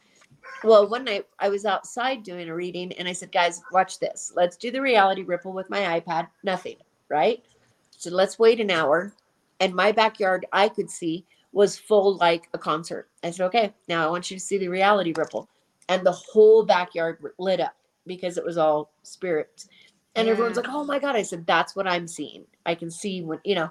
[0.62, 4.32] Well, one night I was outside doing a reading, and I said, "Guys, watch this.
[4.34, 6.28] Let's do the reality ripple with my iPad.
[6.42, 6.76] Nothing,
[7.08, 7.42] right?
[7.90, 9.14] So let's wait an hour."
[9.60, 13.08] And my backyard, I could see was full like a concert.
[13.22, 15.48] I said, okay, now I want you to see the reality ripple.
[15.88, 17.74] And the whole backyard lit up
[18.06, 19.68] because it was all spirits.
[20.14, 20.32] And yeah.
[20.32, 21.16] everyone's like, oh my God.
[21.16, 22.44] I said, that's what I'm seeing.
[22.66, 23.70] I can see when, you know.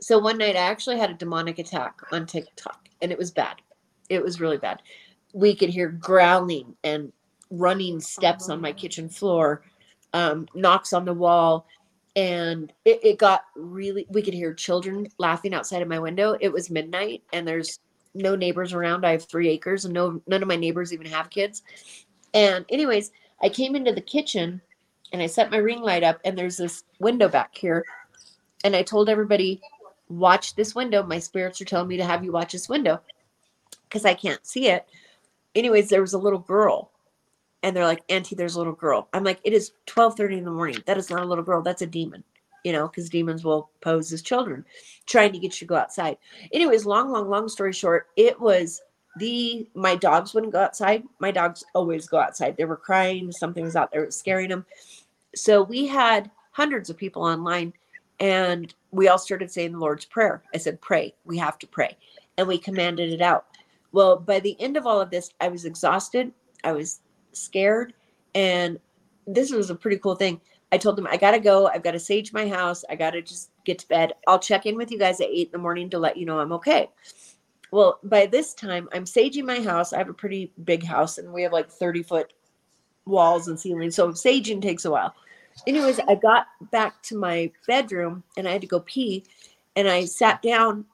[0.00, 3.56] So one night I actually had a demonic attack on TikTok and it was bad.
[4.08, 4.82] It was really bad.
[5.32, 7.12] We could hear growling and
[7.52, 8.74] running steps on my oh.
[8.74, 9.62] kitchen floor,
[10.12, 11.66] um, knocks on the wall.
[12.16, 16.36] And it, it got really we could hear children laughing outside of my window.
[16.40, 17.78] It was midnight and there's
[18.14, 19.06] no neighbors around.
[19.06, 21.62] I have three acres and no none of my neighbors even have kids.
[22.34, 23.12] And anyways
[23.42, 24.60] i came into the kitchen
[25.12, 27.82] and i set my ring light up and there's this window back here.
[28.64, 29.62] And i told everybody
[30.10, 31.02] watch this window.
[31.02, 33.00] My spirits are telling me to have you watch this window.
[33.88, 34.86] Because i can't see it
[35.54, 36.92] anyways there was a little girl
[37.62, 39.08] and they're like, Auntie, there's a little girl.
[39.12, 40.82] I'm like, it is 12:30 in the morning.
[40.86, 41.62] That is not a little girl.
[41.62, 42.24] That's a demon.
[42.64, 44.64] You know, because demons will pose as children,
[45.06, 46.16] trying to get you to go outside.
[46.52, 48.80] Anyways, long, long, long story short, it was
[49.16, 51.02] the my dogs wouldn't go outside.
[51.18, 52.56] My dogs always go outside.
[52.56, 53.32] They were crying.
[53.32, 54.64] Something was out there was scaring them.
[55.34, 57.72] So we had hundreds of people online,
[58.20, 60.42] and we all started saying the Lord's Prayer.
[60.54, 61.14] I said, "Pray.
[61.24, 61.96] We have to pray,"
[62.38, 63.46] and we commanded it out.
[63.92, 66.32] Well, by the end of all of this, I was exhausted.
[66.64, 67.00] I was
[67.32, 67.94] scared.
[68.34, 68.78] And
[69.26, 70.40] this was a pretty cool thing.
[70.72, 71.68] I told them, I got to go.
[71.68, 72.82] I've got to sage my house.
[72.88, 74.14] I got to just get to bed.
[74.26, 76.40] I'll check in with you guys at eight in the morning to let you know
[76.40, 76.88] I'm okay.
[77.70, 79.92] Well, by this time, I'm saging my house.
[79.92, 82.32] I have a pretty big house and we have like 30 foot
[83.04, 83.96] walls and ceilings.
[83.96, 85.14] So saging takes a while.
[85.66, 89.24] Anyways, I got back to my bedroom and I had to go pee.
[89.76, 90.84] And I sat down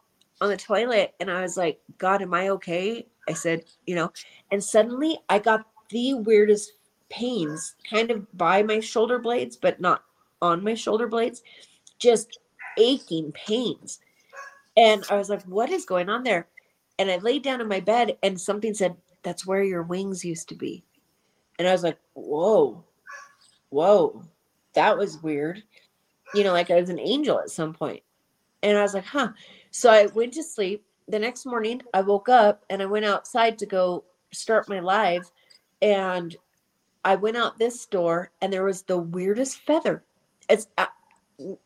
[0.41, 3.07] on the toilet and I was like, God, am I okay?
[3.29, 4.13] I said, you know,
[4.51, 6.73] and suddenly I got the weirdest
[7.11, 10.05] pains kind of by my shoulder blades, but not
[10.41, 11.43] on my shoulder blades,
[11.99, 12.39] just
[12.79, 14.01] aching pains.
[14.77, 16.47] And I was like, what is going on there?
[16.99, 20.49] And I laid down in my bed and something said, that's where your wings used
[20.49, 20.85] to be.
[21.59, 22.85] And I was like, whoa,
[23.71, 24.23] whoa,
[24.75, 25.63] that was weird.
[26.35, 28.03] You know, like I was an angel at some point.
[28.63, 29.31] And I was like, huh.
[29.71, 30.85] So I went to sleep.
[31.09, 35.31] The next morning, I woke up and I went outside to go start my live
[35.81, 36.37] and
[37.05, 40.05] I went out this door and there was the weirdest feather.
[40.51, 40.87] It's uh,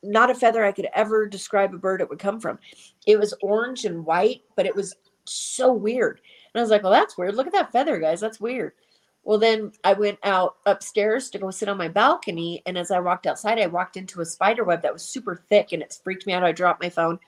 [0.02, 2.58] not a feather I could ever describe a bird it would come from.
[3.06, 4.94] It was orange and white, but it was
[5.24, 6.20] so weird.
[6.54, 7.34] And I was like, well, that's weird.
[7.34, 8.20] Look at that feather, guys.
[8.20, 8.72] That's weird.
[9.24, 12.62] Well, then I went out upstairs to go sit on my balcony.
[12.66, 15.72] And as I walked outside, I walked into a spider web that was super thick
[15.72, 16.44] and it freaked me out.
[16.44, 17.18] I dropped my phone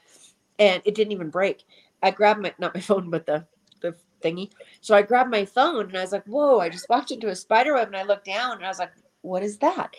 [0.59, 1.65] and it didn't even break.
[2.03, 3.47] I grabbed my, not my phone, but the
[3.85, 4.51] the thingy.
[4.81, 7.37] So I grabbed my phone and I was like, whoa, I just walked into a
[7.37, 9.95] spider web and I looked down and I was like, what is that?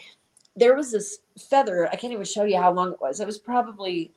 [0.56, 1.88] There was this feather.
[1.88, 3.20] I can't even show you how long it was.
[3.20, 4.12] It was probably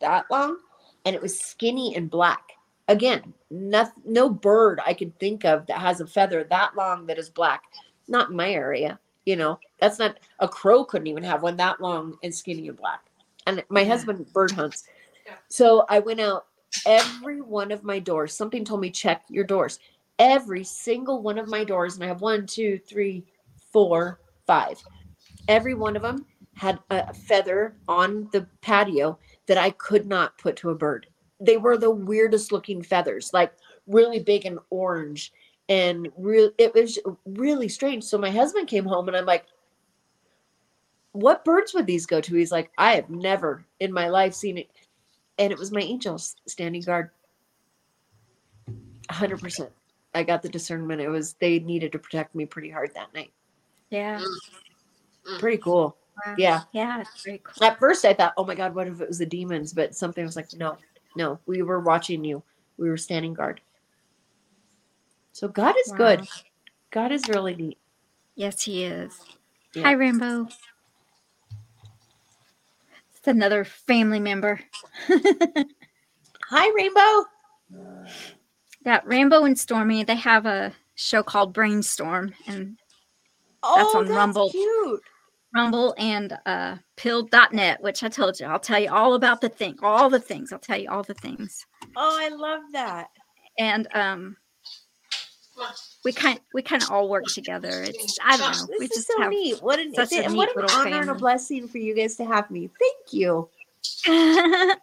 [0.00, 0.58] that long
[1.04, 2.52] and it was skinny and black.
[2.86, 7.18] Again, no, no bird I could think of that has a feather that long that
[7.18, 7.62] is black.
[8.06, 8.98] Not in my area.
[9.26, 12.78] You know, that's not a crow couldn't even have one that long and skinny and
[12.78, 13.00] black.
[13.46, 14.84] And my husband bird hunts.
[15.48, 16.46] So I went out
[16.86, 19.78] every one of my doors, something told me check your doors.
[20.18, 23.24] Every single one of my doors, and I have one, two, three,
[23.72, 24.82] four, five.
[25.46, 30.56] Every one of them had a feather on the patio that I could not put
[30.56, 31.06] to a bird.
[31.40, 33.52] They were the weirdest looking feathers, like
[33.86, 35.32] really big and orange.
[35.68, 38.02] And real it was really strange.
[38.04, 39.46] So my husband came home and I'm like,
[41.12, 42.34] what birds would these go to?
[42.34, 44.70] He's like, I have never in my life seen it
[45.38, 47.10] and it was my angels standing guard.
[49.10, 49.70] 100%
[50.14, 51.00] i got the discernment.
[51.00, 53.30] It was they needed to protect me pretty hard that night.
[53.90, 54.20] Yeah.
[55.26, 55.38] Mm.
[55.38, 55.96] pretty cool.
[56.26, 56.34] Wow.
[56.38, 56.62] yeah.
[56.72, 57.66] Yeah it's very cool.
[57.66, 59.72] At first i thought oh my god what if it was the demons?
[59.72, 60.76] But something was like no
[61.16, 62.42] no we were watching you.
[62.76, 63.60] We were standing guard.
[65.32, 65.96] So god is wow.
[65.96, 66.28] good
[66.90, 67.78] god is really neat.
[68.34, 69.20] Yes he is.
[69.74, 69.82] Yeah.
[69.82, 70.48] hi rainbow
[73.28, 74.60] another family member.
[76.50, 77.26] Hi, Rainbow.
[78.84, 82.78] Yeah, Rainbow and Stormy, they have a show called Brainstorm, and
[83.62, 84.50] that's oh, on that's Rumble.
[84.50, 85.02] Cute.
[85.54, 89.78] Rumble and uh, Pilled.net, which I told you, I'll tell you all about the thing,
[89.82, 90.52] all the things.
[90.52, 91.66] I'll tell you all the things.
[91.96, 93.08] Oh, I love that.
[93.58, 94.36] And um,
[96.04, 97.82] we kind we kind of all work together.
[97.82, 98.66] It's I don't know.
[98.66, 99.62] This we is just so have neat.
[99.62, 102.16] What an, such a and what an little honor and a blessing for you guys
[102.16, 102.70] to have me.
[102.78, 103.48] Thank you.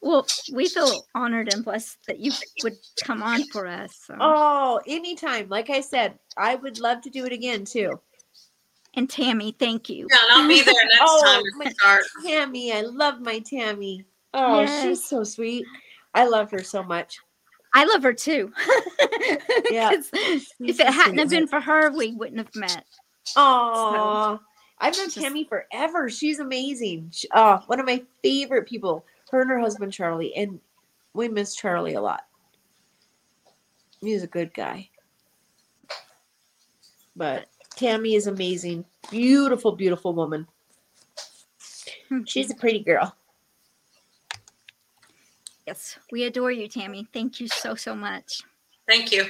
[0.00, 3.98] well, we feel honored and blessed that you would come on for us.
[4.06, 4.16] So.
[4.20, 5.48] Oh, anytime.
[5.48, 8.00] Like I said, I would love to do it again too.
[8.94, 10.06] And Tammy, thank you.
[10.10, 12.28] Yeah, I'll be there next Oh, time my- we.
[12.30, 14.04] Tammy, I love my Tammy.
[14.32, 14.82] Oh, Yes.
[14.82, 15.64] she's so sweet.
[16.14, 17.18] I love her so much.
[17.76, 18.52] I love her too.
[19.70, 19.90] Yeah.
[19.92, 22.84] if it hadn't have been for her, we wouldn't have met.
[23.34, 24.38] Oh,
[24.78, 26.08] I've known just- Tammy forever.
[26.08, 27.10] She's amazing.
[27.12, 29.04] She, oh, uh, one of my favorite people.
[29.30, 30.60] Her and her husband Charlie, and
[31.14, 32.22] we miss Charlie a lot.
[34.00, 34.88] He's a good guy.
[37.16, 38.84] But Tammy is amazing.
[39.10, 40.46] Beautiful, beautiful woman.
[42.08, 42.22] Hmm.
[42.24, 43.14] She's a pretty girl.
[45.66, 47.08] Yes, we adore you, Tammy.
[47.12, 48.42] Thank you so so much.
[48.88, 49.24] Thank you.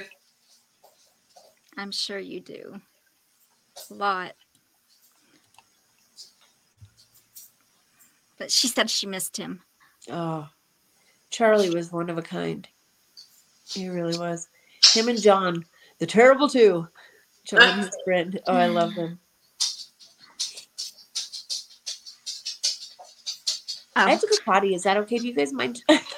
[1.77, 2.79] I'm sure you do.
[3.89, 4.33] A lot.
[8.37, 9.61] But she said she missed him.
[10.11, 10.47] Oh,
[11.31, 12.67] Charlie was one of a kind.
[13.67, 14.47] He really was.
[14.93, 15.65] Him and John,
[15.99, 16.87] the terrible two.
[17.45, 18.39] John, his friend.
[18.47, 19.19] Oh, I love them.
[23.95, 24.75] I Oh, have to go potty.
[24.75, 25.17] Is that okay?
[25.17, 25.81] Do you guys mind?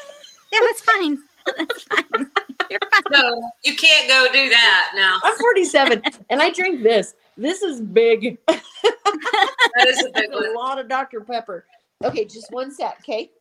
[0.69, 1.17] yeah, that's fine.
[1.57, 2.03] That's fine.
[2.69, 3.01] You're fine.
[3.11, 5.19] No, you can't go do that now.
[5.23, 7.15] I'm 47 and I drink this.
[7.37, 8.37] This is big.
[9.75, 10.45] That is a big one.
[10.45, 11.21] a lot of Dr.
[11.21, 11.65] Pepper.
[12.03, 13.31] Okay, just one sec, okay?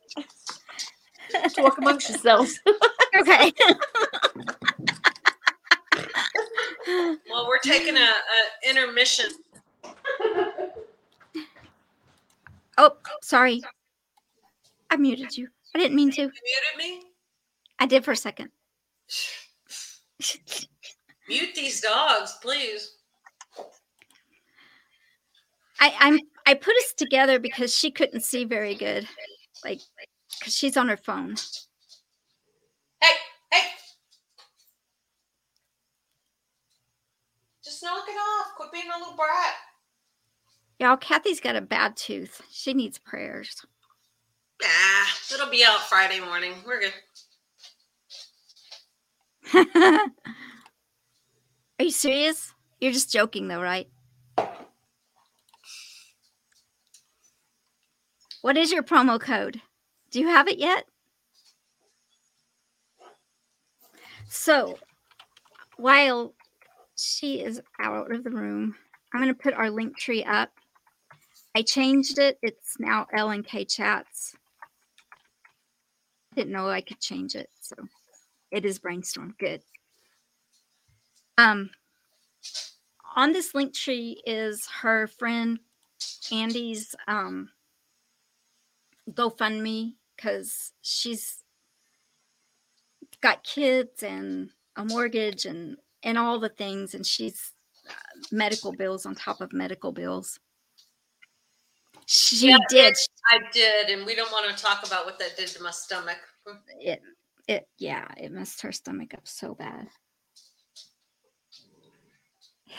[1.31, 2.59] Just talk amongst yourselves.
[3.19, 3.51] Okay.
[7.29, 9.29] Well, we're taking a, a intermission.
[12.77, 13.61] oh, sorry.
[14.89, 15.47] I muted you.
[15.75, 16.21] I didn't mean to.
[16.21, 17.08] You muted me?
[17.79, 18.49] I did for a second.
[21.29, 22.95] Mute these dogs, please.
[25.79, 29.07] I, I'm I put us together because she couldn't see very good,
[29.63, 29.79] like
[30.39, 31.35] because she's on her phone.
[33.01, 33.13] Hey,
[33.51, 33.67] hey.
[37.63, 38.55] Just knock it off.
[38.57, 39.55] Quit being a little brat.
[40.79, 42.41] Y'all, Kathy's got a bad tooth.
[42.49, 43.65] She needs prayers.
[44.63, 46.53] Ah, it'll be out Friday morning.
[46.65, 46.93] We're good.
[49.53, 50.11] Are
[51.79, 52.53] you serious?
[52.79, 53.87] You're just joking, though, right?
[58.41, 59.61] What is your promo code?
[60.11, 60.85] Do you have it yet?
[64.29, 64.77] So,
[65.77, 66.33] while
[66.95, 68.75] she is out of the room,
[69.13, 70.51] I'm going to put our link tree up.
[71.55, 72.37] I changed it.
[72.41, 74.35] It's now L and K chats.
[76.35, 77.75] Didn't know I could change it, so
[78.51, 79.35] it is brainstorm.
[79.39, 79.61] Good.
[81.37, 81.69] Um,
[83.15, 85.59] on this link tree is her friend
[86.31, 87.49] Andy's um
[89.11, 91.43] GoFundMe because she's
[93.21, 97.51] got kids and a mortgage and and all the things, and she's
[97.89, 97.93] uh,
[98.31, 100.39] medical bills on top of medical bills.
[102.05, 102.95] She Yeah, did
[103.31, 106.17] I did, and we don't want to talk about what that did to my stomach.
[106.79, 107.01] it.
[107.49, 109.87] It yeah, it messed her stomach up so bad.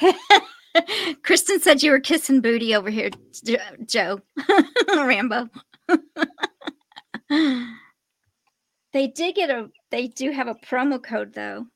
[1.24, 3.10] Kristen said you were kissing booty over here,
[3.84, 4.20] Joe
[4.88, 5.48] Rambo.
[8.92, 9.70] they did get a.
[9.90, 11.66] They do have a promo code though.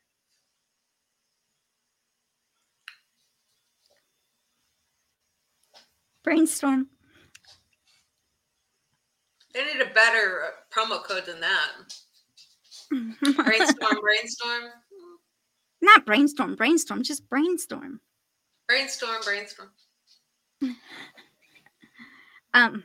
[6.23, 6.91] Brainstorm.
[9.53, 12.04] They need a better uh, promo code than that.
[13.35, 14.63] Brainstorm, brainstorm,
[15.81, 18.01] Not brainstorm, brainstorm, just brainstorm.
[18.69, 19.71] brainstorm, brainstorm.
[22.55, 22.85] Um,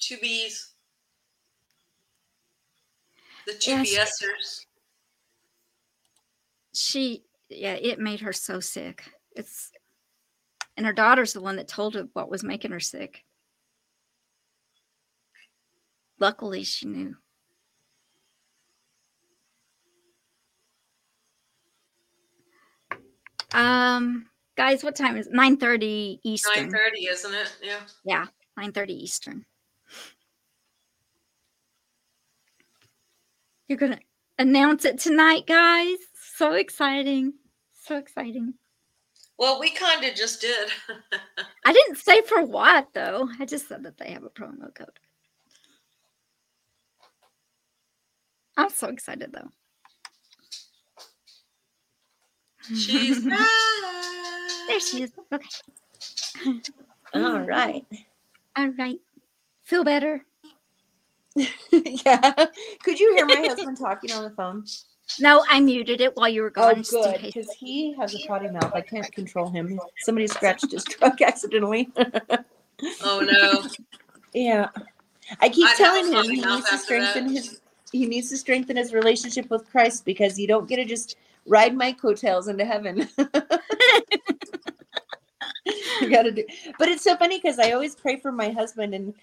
[0.00, 0.72] Two B's.
[3.46, 4.20] The two Yes.
[4.22, 4.66] BSers.
[6.74, 9.04] she yeah it made her so sick
[9.36, 9.70] it's
[10.76, 13.22] and her daughter's the one that told her what was making her sick
[16.18, 17.14] luckily she knew
[23.54, 24.26] um
[24.56, 27.56] guys what time is 9 30 eastern Nine thirty, isn't it?
[27.62, 27.80] Yeah.
[28.04, 28.26] Yeah.
[28.56, 29.44] 9 30 eastern
[33.68, 33.98] you're gonna
[34.38, 35.98] announce it tonight guys
[36.36, 37.32] so exciting
[37.72, 38.54] so exciting
[39.38, 40.70] Well, we kind of just did.
[41.66, 43.28] I didn't say for what though.
[43.40, 44.98] I just said that they have a promo code.
[48.56, 49.50] I'm so excited though.
[52.74, 53.48] She's back.
[54.66, 55.12] There she is.
[55.30, 56.60] Okay.
[57.12, 57.84] All right.
[58.56, 58.98] All right.
[59.62, 60.24] Feel better?
[61.36, 62.46] yeah.
[62.82, 64.64] Could you hear my husband talking on the phone?
[65.20, 66.76] No, I muted it while you were Oh, gone.
[66.76, 67.20] just in good.
[67.22, 68.72] Because he has a potty mouth.
[68.74, 69.78] I can't control him.
[69.98, 71.90] Somebody scratched his truck accidentally.
[73.02, 73.64] Oh no.
[74.32, 74.70] yeah.
[75.40, 77.32] I keep I'd telling him he needs to strengthen that.
[77.34, 77.60] his
[77.92, 81.16] he needs to strengthen his relationship with Christ because you don't get to just
[81.46, 83.08] ride my coattails into heaven.
[86.00, 86.44] you gotta do
[86.78, 89.14] but it's so funny because I always pray for my husband and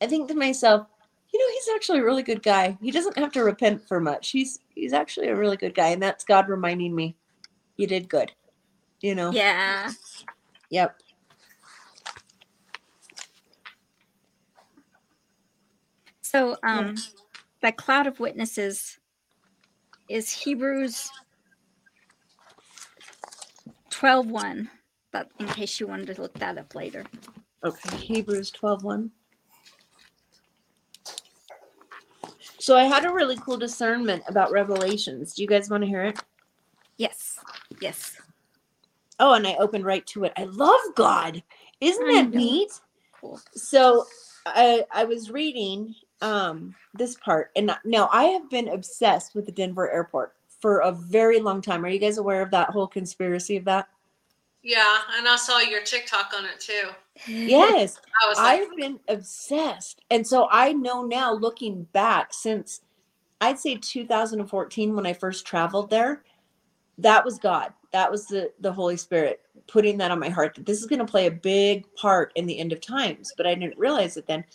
[0.00, 0.86] I think to myself,
[1.32, 2.76] you know, he's actually a really good guy.
[2.80, 4.30] He doesn't have to repent for much.
[4.30, 7.16] He's he's actually a really good guy, and that's God reminding me,
[7.76, 8.32] you did good.
[9.00, 9.30] You know.
[9.30, 9.90] Yeah.
[10.70, 10.96] Yep.
[16.22, 16.96] So, um,
[17.62, 18.98] that cloud of witnesses
[20.08, 21.10] is Hebrews
[23.94, 24.70] 12 1.
[25.12, 27.04] But in case you wanted to look that up later.
[27.62, 27.96] Okay.
[27.96, 29.10] Hebrews 12 1.
[32.58, 35.34] So I had a really cool discernment about revelations.
[35.34, 36.20] Do you guys want to hear it?
[36.96, 37.38] Yes.
[37.80, 38.16] Yes.
[39.20, 40.32] Oh, and I opened right to it.
[40.36, 41.42] I love God.
[41.80, 42.72] Isn't that neat?
[43.20, 43.40] Cool.
[43.54, 44.06] So
[44.46, 49.52] I I was reading um this part and now I have been obsessed with the
[49.52, 50.34] Denver airport
[50.64, 51.84] for a very long time.
[51.84, 53.86] Are you guys aware of that whole conspiracy of that?
[54.62, 56.88] Yeah, and I saw your TikTok on it too.
[57.26, 58.00] Yes.
[58.24, 60.00] I was like, I've been obsessed.
[60.10, 62.80] And so I know now looking back since
[63.42, 66.24] I'd say 2014 when I first traveled there,
[66.96, 67.74] that was God.
[67.92, 71.00] That was the the Holy Spirit putting that on my heart that this is going
[71.00, 74.26] to play a big part in the end of times, but I didn't realize it
[74.26, 74.46] then.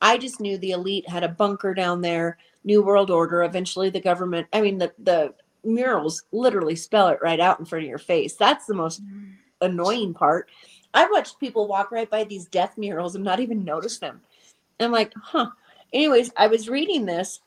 [0.00, 4.00] I just knew the elite had a bunker down there, New World Order, eventually the
[4.00, 5.34] government, I mean the the
[5.64, 8.34] murals literally spell it right out in front of your face.
[8.34, 9.00] That's the most
[9.60, 10.50] annoying part.
[10.94, 14.20] I watched people walk right by these death murals and not even notice them.
[14.78, 15.50] And I'm like, huh.
[15.92, 17.40] Anyways, I was reading this.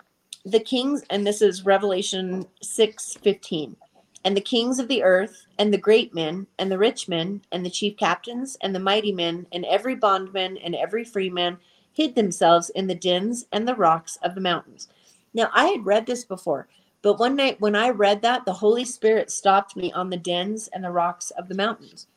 [0.46, 3.76] The kings, and this is Revelation 6 15.
[4.24, 7.64] And the kings of the earth, and the great men, and the rich men, and
[7.64, 11.58] the chief captains, and the mighty men, and every bondman, and every freeman
[11.94, 14.88] hid themselves in the dens and the rocks of the mountains.
[15.34, 16.68] Now, I had read this before,
[17.06, 20.70] but one night when I read that, the Holy Spirit stopped me on the dens
[20.74, 22.08] and the rocks of the mountains.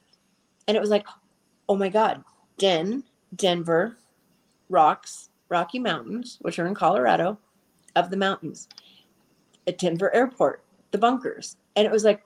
[0.66, 1.06] And it was like,
[1.68, 2.24] oh my God,
[2.56, 3.04] Den,
[3.36, 3.98] Denver,
[4.70, 7.38] rocks, Rocky Mountains, which are in Colorado,
[7.96, 8.66] of the mountains,
[9.66, 11.58] at Denver Airport, the bunkers.
[11.76, 12.22] And it was like,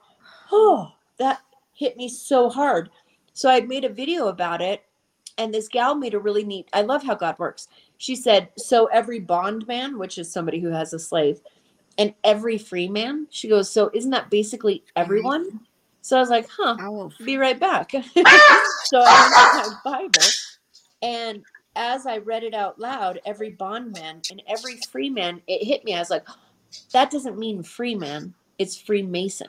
[0.53, 1.41] oh, that
[1.75, 2.91] hit me so hard.
[3.33, 4.85] So I made a video about it.
[5.37, 7.67] And this gal made a really neat, I love how God works.
[7.99, 11.41] She said, so every bondman, which is somebody who has a slave,
[11.99, 15.61] and every free man, she goes, so isn't that basically everyone?
[16.01, 17.11] So I was like, huh, Ow.
[17.25, 17.93] be right back.
[18.85, 20.29] so I went to my Bible,
[21.03, 21.45] and
[21.77, 25.95] as I read it out loud, every bondman and every free man, it hit me.
[25.95, 26.27] I was like,
[26.93, 29.49] that doesn't mean free man, it's Freemason.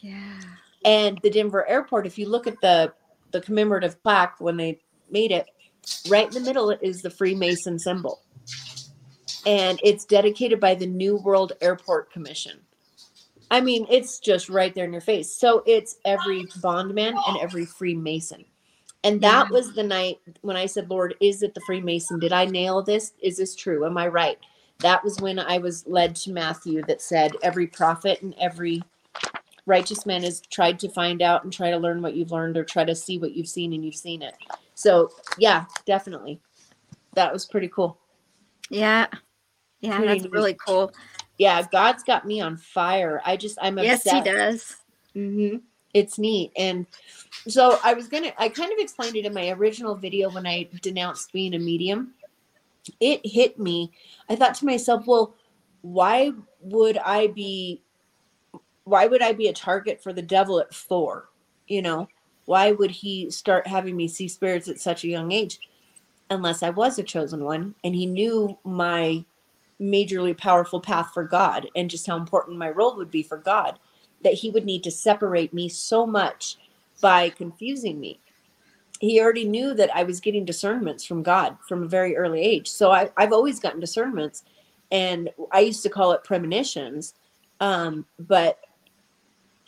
[0.00, 0.40] Yeah.
[0.84, 2.92] And the Denver airport, if you look at the
[3.32, 4.80] the commemorative plaque when they
[5.10, 5.46] made it,
[6.08, 8.20] right in the middle is the Freemason symbol.
[9.46, 12.60] And it's dedicated by the New World Airport Commission.
[13.50, 15.34] I mean, it's just right there in your face.
[15.34, 18.44] So it's every bondman and every Freemason.
[19.02, 19.52] And that Yeah.
[19.52, 22.20] was the night when I said, Lord, is it the Freemason?
[22.20, 23.14] Did I nail this?
[23.20, 23.86] Is this true?
[23.86, 24.38] Am I right?
[24.80, 28.82] That was when I was led to Matthew that said, every prophet and every
[29.66, 32.64] righteous man has tried to find out and try to learn what you've learned or
[32.64, 34.34] try to see what you've seen and you've seen it.
[34.74, 36.40] So, yeah, definitely.
[37.14, 37.98] That was pretty cool.
[38.70, 39.06] Yeah.
[39.80, 40.92] Yeah, that's really cool.
[41.38, 43.22] Yeah, God's got me on fire.
[43.24, 44.76] I just, I'm a Yes, he does.
[45.14, 45.56] hmm
[45.94, 46.52] It's neat.
[46.56, 46.86] And
[47.48, 50.46] so I was going to, I kind of explained it in my original video when
[50.46, 52.12] I denounced being a medium.
[53.00, 53.90] It hit me.
[54.28, 55.34] I thought to myself, well,
[55.82, 57.80] why would I be,
[58.84, 61.30] why would I be a target for the devil at four?
[61.68, 62.08] You know,
[62.44, 65.60] why would he start having me see spirits at such a young age?
[66.28, 69.24] Unless I was a chosen one and he knew my
[69.80, 73.78] majorly powerful path for God and just how important my role would be for God
[74.22, 76.58] that he would need to separate me so much
[77.00, 78.20] by confusing me.
[79.00, 82.68] He already knew that I was getting discernments from God from a very early age.
[82.68, 84.44] So I, I've always gotten discernments,
[84.90, 87.14] and I used to call it premonitions.
[87.60, 88.58] Um, but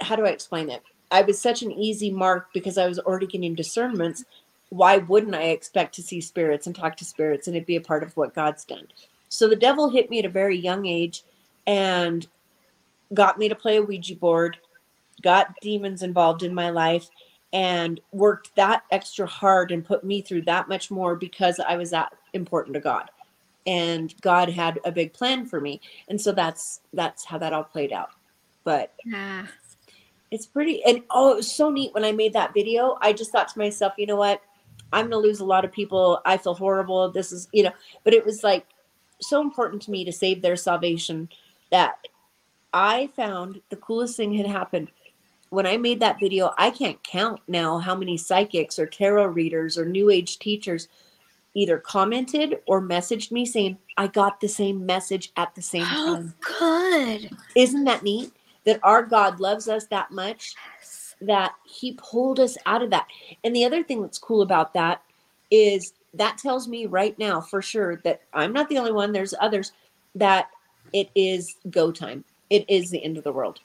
[0.02, 0.82] how do I explain it?
[1.10, 4.24] I was such an easy mark because I was already getting discernments.
[4.68, 7.80] Why wouldn't I expect to see spirits and talk to spirits and it be a
[7.80, 8.88] part of what God's done?
[9.32, 11.24] So the devil hit me at a very young age
[11.66, 12.26] and
[13.14, 14.58] got me to play a Ouija board,
[15.22, 17.08] got demons involved in my life
[17.54, 21.90] and worked that extra hard and put me through that much more because I was
[21.92, 23.10] that important to God.
[23.66, 25.80] And God had a big plan for me.
[26.08, 28.10] And so that's that's how that all played out.
[28.64, 29.46] But Yeah.
[30.30, 32.98] it's pretty and oh it was so neat when I made that video.
[33.00, 34.42] I just thought to myself, you know what?
[34.92, 36.20] I'm gonna lose a lot of people.
[36.26, 37.10] I feel horrible.
[37.10, 37.72] This is, you know,
[38.04, 38.66] but it was like
[39.22, 41.28] so important to me to save their salvation
[41.70, 41.96] that
[42.72, 44.90] I found the coolest thing had happened.
[45.50, 49.76] When I made that video, I can't count now how many psychics or tarot readers
[49.76, 50.88] or new age teachers
[51.54, 56.14] either commented or messaged me saying, I got the same message at the same Oh,
[56.16, 56.34] time.
[56.58, 57.30] good.
[57.54, 58.32] Isn't that neat?
[58.64, 60.54] That our God loves us that much
[61.20, 63.06] that he pulled us out of that.
[63.44, 65.02] And the other thing that's cool about that
[65.50, 69.34] is that tells me right now for sure that I'm not the only one, there's
[69.40, 69.72] others
[70.14, 70.50] that
[70.92, 72.24] it is go time.
[72.50, 73.60] It is the end of the world.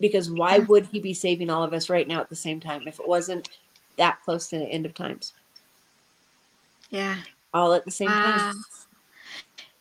[0.00, 0.66] Because why hmm.
[0.66, 3.08] would he be saving all of us right now at the same time if it
[3.08, 3.50] wasn't
[3.96, 5.32] that close to the end of times?
[6.90, 7.16] Yeah.
[7.54, 8.22] All at the same Wow.
[8.22, 8.64] time.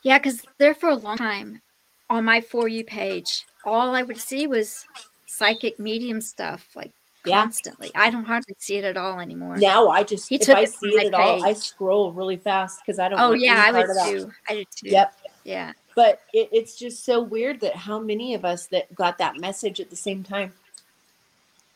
[0.03, 1.61] Yeah, because there for a long time
[2.09, 4.85] on my For You page, all I would see was
[5.25, 6.91] psychic medium stuff, like
[7.27, 7.41] Yeah.
[7.41, 7.91] constantly.
[7.95, 9.57] I don't hardly see it at all anymore.
[9.57, 12.99] Now I just He if I see it at all, I scroll really fast because
[12.99, 14.31] I don't Oh yeah, I would too.
[14.49, 14.89] I do too.
[14.89, 15.13] Yep.
[15.43, 15.71] Yeah.
[15.95, 19.79] but it, it's just so weird that how many of us that got that message
[19.79, 20.51] at the same time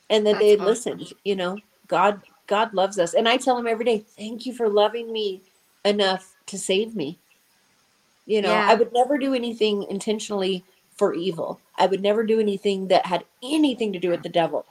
[0.10, 0.66] and that That's they awesome.
[0.66, 1.58] listened you know
[1.88, 5.42] god god loves us and i tell him every day thank you for loving me
[5.86, 7.18] enough to save me
[8.26, 8.68] you know Yeah.
[8.70, 10.66] i would never do anything intentionally
[10.98, 14.66] for evil i would never do anything that had anything to do with the devil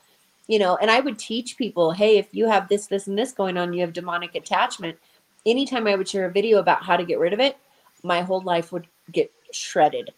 [0.51, 3.33] you know and i would teach people hey if you have this this and this
[3.33, 4.99] going on you have demonic attachment
[5.47, 7.57] anytime i would share a video about how to get rid of it
[8.05, 10.13] my whole life would get shredded,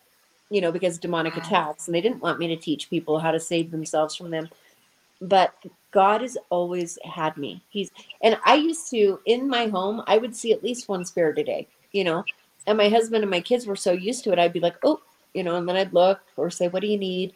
[0.50, 1.42] you know, because demonic Wow.
[1.42, 1.88] attacks.
[1.88, 4.50] And they didn't want me to teach people how to save themselves from them.
[5.20, 5.54] But
[5.92, 7.64] God has always had me.
[7.70, 7.90] He's,
[8.22, 11.44] and I used to, in my home, I would see at least one spirit a
[11.44, 12.24] day, you know,
[12.66, 14.38] and my husband and my kids were so used to it.
[14.38, 15.00] I'd be like, oh,
[15.34, 17.34] you know, and then I'd look or say, what do you need?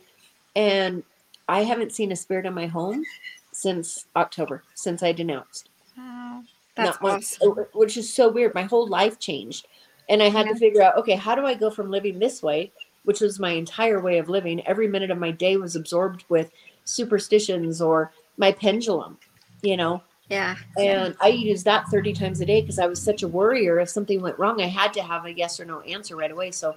[0.56, 1.02] And
[1.48, 3.04] I haven't seen a spirit in my home
[3.52, 6.42] since October, since I denounced Wow.
[6.76, 7.52] That's not awesome.
[7.52, 8.54] uh, which is so weird.
[8.54, 9.66] My whole life changed.
[10.08, 10.52] And I had Yeah.
[10.52, 12.70] to figure out, okay, how do I go from living this way,
[13.04, 14.64] which was my entire way of living?
[14.66, 16.50] Every minute of my day was absorbed with
[16.84, 19.18] superstitions or my pendulum,
[19.62, 20.02] you know?
[20.28, 20.56] Yeah.
[20.78, 23.80] And I used that 30 times a day because I was such a worrier.
[23.80, 26.50] If something went wrong, I had to have a yes or no answer right away.
[26.50, 26.76] So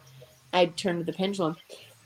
[0.54, 1.58] I turned to the pendulum.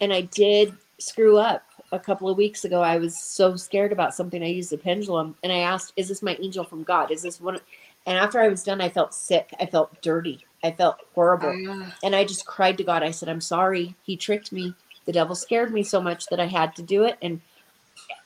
[0.01, 2.81] And I did screw up a couple of weeks ago.
[2.81, 4.43] I was so scared about something.
[4.43, 7.11] I used a pendulum and I asked, Is this my angel from God?
[7.11, 7.59] Is this one?
[8.05, 9.53] And after I was done, I felt sick.
[9.59, 10.45] I felt dirty.
[10.63, 11.53] I felt horrible.
[11.69, 13.03] Ah, And I just cried to God.
[13.03, 13.95] I said, I'm sorry.
[14.03, 14.73] He tricked me.
[15.05, 17.17] The devil scared me so much that I had to do it.
[17.21, 17.39] And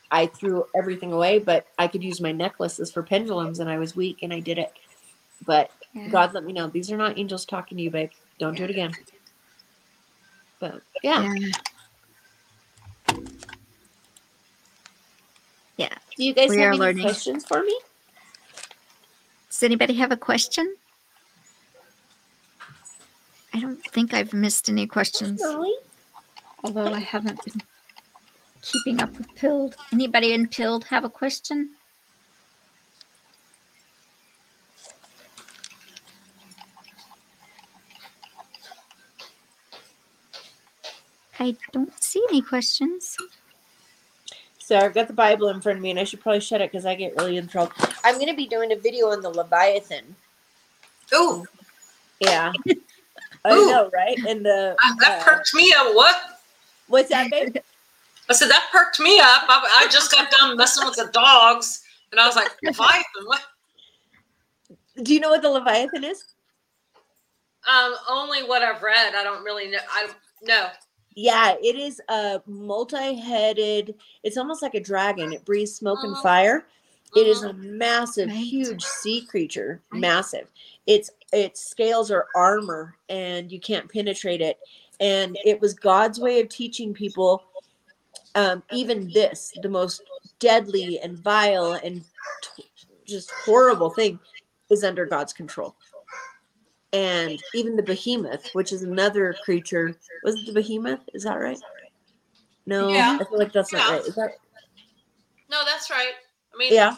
[0.10, 3.95] I threw everything away, but I could use my necklaces for pendulums and I was
[3.95, 4.72] weak and I did it.
[5.45, 6.07] But yeah.
[6.07, 8.11] God let me know these are not angels talking to you, babe.
[8.39, 8.94] Don't do it again.
[10.60, 11.34] But yeah.
[11.34, 11.52] Yeah.
[15.78, 15.94] Yeah.
[16.16, 17.04] Do you guys We have any learning.
[17.04, 17.80] questions for me?
[19.49, 20.76] Does anybody have a question?
[23.54, 25.74] I don't think I've missed any questions, Really?
[26.64, 27.62] although I haven't been
[28.62, 29.76] keeping up with Pilled.
[29.91, 31.72] Anybody in Pilled have a question?
[41.40, 43.16] I don't see any questions.
[44.68, 46.69] So I've got the Bible in front of me and I should probably shut it
[46.69, 47.72] because I get really in trouble.
[48.03, 50.14] I'm going to be doing a video on the Leviathan.
[51.14, 51.45] Oh,
[52.19, 52.52] Yeah.
[53.45, 53.65] I Ooh.
[53.65, 54.18] know, right?
[54.27, 55.95] And the that uh, perked me up.
[55.95, 56.41] What?
[56.88, 57.56] what's that, babe?
[58.30, 59.44] I said that perked me up.
[59.48, 63.23] I, I just got done messing with the dogs, and I was like, Leviathan.
[63.23, 63.41] What?
[65.02, 66.26] Do you know what the Leviathan is?
[67.65, 69.15] Um, only what I've read.
[69.15, 69.80] I don't really know.
[69.89, 70.10] I
[70.41, 70.68] no.
[71.18, 73.95] Yeah, it is a multi-headed.
[74.23, 75.34] It's almost like a dragon.
[75.34, 76.22] It breathes smoke and Mhm.
[76.22, 76.68] fire.
[77.15, 78.38] It is a massive, Right.
[78.38, 79.81] huge sea creature.
[79.91, 80.02] Right.
[80.02, 80.48] Massive.
[80.85, 84.60] Its its scales are armor, and you can't penetrate it.
[84.99, 87.44] And it was God's way of teaching people.
[88.35, 90.03] Um, even this, the most
[90.39, 92.06] deadly and vile and
[92.41, 92.72] t-
[93.07, 94.19] just horrible thing,
[94.69, 95.77] is under God's control.
[96.94, 101.02] And even the behemoth, which is another creature, was it the behemoth?
[101.14, 101.60] Is that right?
[102.66, 103.18] No, Yeah.
[103.20, 104.06] I feel like that's not right.
[104.06, 104.38] Is that
[105.50, 106.14] No, that's right.
[106.54, 106.96] I mean, yeah?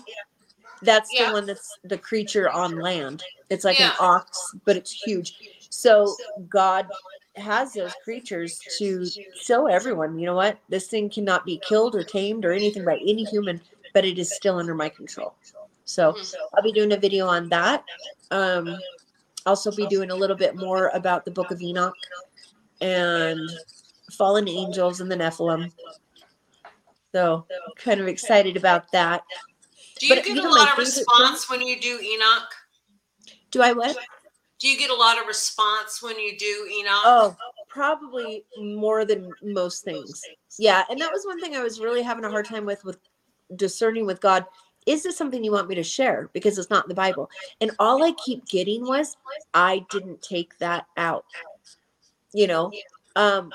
[0.81, 1.27] That's Yeah.
[1.27, 3.23] the one that's the creature on land.
[3.49, 3.91] It's like Yeah.
[3.91, 5.33] an ox, but it's huge.
[5.69, 6.15] So
[6.49, 6.87] God
[7.35, 9.05] has those creatures to
[9.35, 12.97] show everyone, you know what, this thing cannot be killed or tamed or anything by
[12.97, 13.61] any human,
[13.93, 15.35] but it is still under my control.
[15.85, 16.15] So
[16.53, 17.83] I'll be doing a video on that.
[18.31, 18.79] Um,
[19.45, 21.93] also be doing a little bit more about the Book of Enoch
[22.81, 23.49] and
[24.11, 25.71] fallen angels and the Nephilim.
[27.13, 27.45] So
[27.77, 29.23] kind of excited about that.
[29.99, 32.53] Do you But, get you a know, my lot of response when you do Enoch?
[33.51, 33.97] Do I what?
[34.59, 37.01] Do you get a lot of response when you do Enoch?
[37.05, 37.35] Oh,
[37.67, 40.21] probably more than most things.
[40.57, 42.99] Yeah, and that was one thing I was really having a hard time with with
[43.55, 44.45] discerning with God.
[44.85, 46.29] Is this something you want me to share?
[46.33, 47.29] Because it's not in the Bible.
[47.61, 49.17] And all I keep getting was
[49.53, 51.25] I didn't take that out.
[52.33, 52.71] You know,
[53.15, 53.51] um,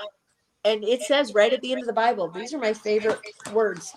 [0.65, 3.21] and it says right at the end of the Bible, these are my favorite
[3.53, 3.95] words.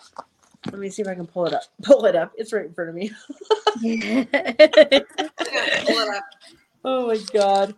[0.65, 1.63] Let me see if I can pull it up.
[1.83, 2.33] Pull it up.
[2.35, 3.11] It's right in front of me.
[3.83, 6.23] I gotta pull it up.
[6.83, 7.75] Oh my god.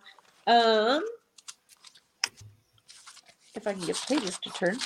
[0.47, 1.03] Um
[3.55, 4.77] if I can get pages to turn.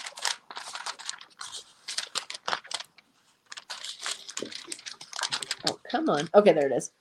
[5.94, 6.28] Come on.
[6.34, 6.92] Okay, there it is.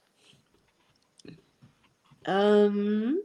[2.27, 3.23] Um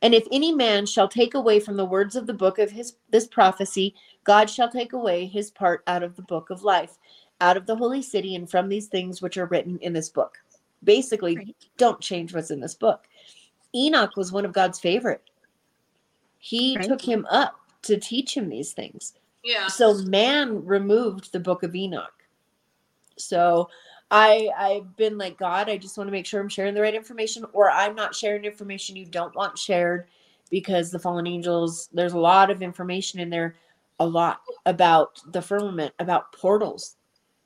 [0.00, 2.94] and if any man shall take away from the words of the book of his
[3.10, 6.98] this prophecy, God shall take away his part out of the book of life,
[7.40, 10.38] out of the holy city, and from these things which are written in this book.
[10.84, 11.56] Basically, Right.
[11.76, 13.06] don't change what's in this book.
[13.74, 15.22] Enoch was one of God's favorite.
[16.38, 16.84] He Right.
[16.86, 19.14] took him up to teach him these things.
[19.44, 19.66] Yeah.
[19.68, 22.24] So man removed the book of Enoch.
[23.18, 23.68] So
[24.12, 26.94] I I've been like God, I just want to make sure I'm sharing the right
[26.94, 30.06] information or I'm not sharing information you don't want shared
[30.50, 33.56] because the fallen angels there's a lot of information in there
[34.00, 36.96] a lot about the firmament, about portals.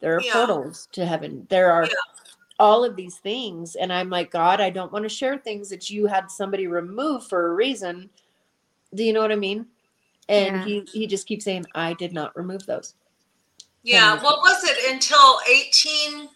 [0.00, 0.32] There are Yeah.
[0.32, 1.46] portals to heaven.
[1.50, 1.90] There are Yeah.
[2.58, 5.88] all of these things and I'm like God, I don't want to share things that
[5.88, 8.10] you had somebody remove for a reason.
[8.92, 9.66] Do you know what I mean?
[10.28, 10.64] And Yeah.
[10.64, 12.94] he he just keeps saying I did not remove those.
[13.84, 14.20] Yeah.
[14.20, 16.28] What was it until 18,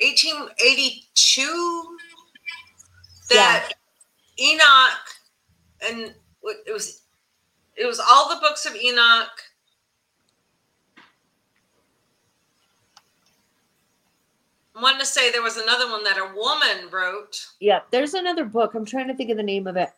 [0.00, 1.96] 1882
[3.30, 3.72] that
[4.40, 5.08] Enoch
[5.86, 6.14] and
[6.66, 7.02] it was
[7.76, 9.30] it was all the books of Enoch.
[14.74, 17.46] I wanted to say there was another one that a woman wrote.
[17.60, 18.74] Yeah, there's another book.
[18.74, 19.90] I'm trying to think of the name of it.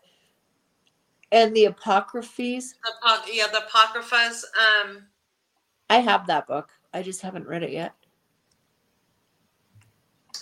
[1.33, 2.75] And the Apocryphes.
[2.83, 4.45] The, yeah, the Apocryphas.
[4.59, 5.03] Um,
[5.91, 6.71] I have that book.
[6.95, 7.95] I just haven't read it yet.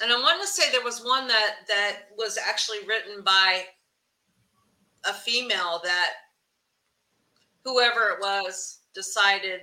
[0.02, 3.64] And I want to say there was one that that was actually written by
[5.08, 6.10] a female that
[7.64, 9.62] whoever it was decided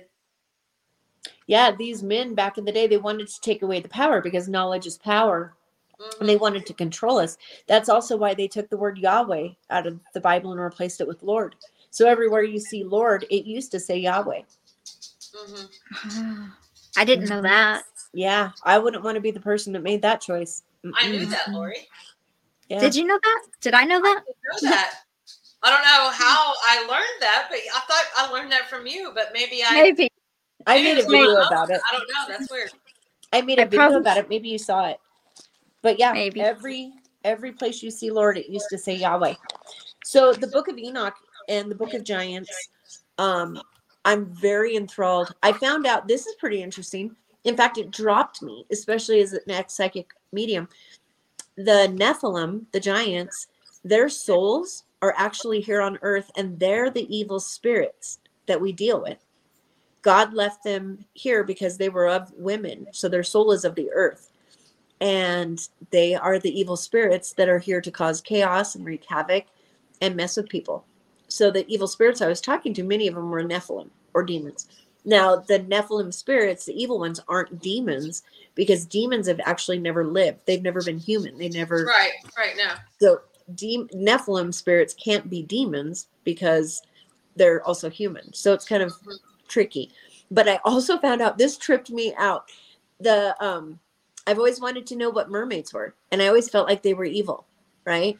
[1.46, 4.48] Yeah, these men back in the day, they wanted to take away the power because
[4.48, 5.54] knowledge is power
[5.98, 6.20] Mhm.
[6.20, 7.38] and they wanted to control us.
[7.66, 11.06] That's also why they took the word Yahweh out of the Bible and replaced it
[11.06, 11.54] with Lord.
[11.90, 14.42] So everywhere you see Lord, it used to say Yahweh.
[15.32, 15.68] Mhm.
[16.96, 17.84] I didn't know that.
[18.16, 20.62] Yeah, I wouldn't want to be the person that made that choice.
[20.94, 21.86] I knew that, Lori.
[22.70, 22.80] Yeah.
[22.80, 23.42] Did you know that?
[23.60, 24.22] Did I know I that?
[24.24, 24.94] didn't know that.
[25.62, 29.12] I don't know how I learned that, but I thought I learned that from you.
[29.14, 30.08] But maybe I Maybe.
[30.66, 31.78] I made a video about it.
[31.86, 32.38] I don't know.
[32.38, 32.70] That's weird.
[33.34, 34.30] I made a I video probably- about it.
[34.30, 34.98] Maybe you saw it.
[35.82, 36.40] But yeah, Maybe.
[36.40, 39.34] every every place you see Lord, it used to say Yahweh.
[40.04, 41.14] So the book of Enoch
[41.50, 42.50] and the book of Giants,
[43.18, 43.60] um,
[44.06, 45.34] I'm very enthralled.
[45.42, 47.14] I found out this is pretty interesting.
[47.46, 50.68] In fact, it dropped me, especially as an ex psychic medium.
[51.56, 53.46] The Nephilim, the giants,
[53.84, 59.00] their souls are actually here on earth, and they're the evil spirits that we deal
[59.00, 59.18] with.
[60.02, 62.88] God left them here because they were of women.
[62.90, 64.32] So their soul is of the earth.
[65.00, 65.60] And
[65.90, 69.44] they are the evil spirits that are here to cause chaos and wreak havoc
[70.00, 70.84] and mess with people.
[71.28, 74.68] So the evil spirits I was talking to, many of them were Nephilim or demons.
[75.06, 78.24] Now, the Nephilim spirits, the evil ones, aren't demons
[78.56, 80.40] because demons have actually never lived.
[80.46, 81.38] They've never been human.
[81.38, 81.84] They never.
[81.84, 82.74] Right, right now.
[83.00, 83.20] So
[83.54, 86.82] de- Nephilim spirits can't be demons because
[87.36, 88.34] they're also human.
[88.34, 88.92] So it's kind of
[89.46, 89.92] tricky.
[90.30, 92.50] But I also found out this tripped me out.
[92.98, 93.78] The um
[94.26, 97.04] I've always wanted to know what mermaids were, and I always felt like they were
[97.04, 97.46] evil,
[97.84, 98.18] right?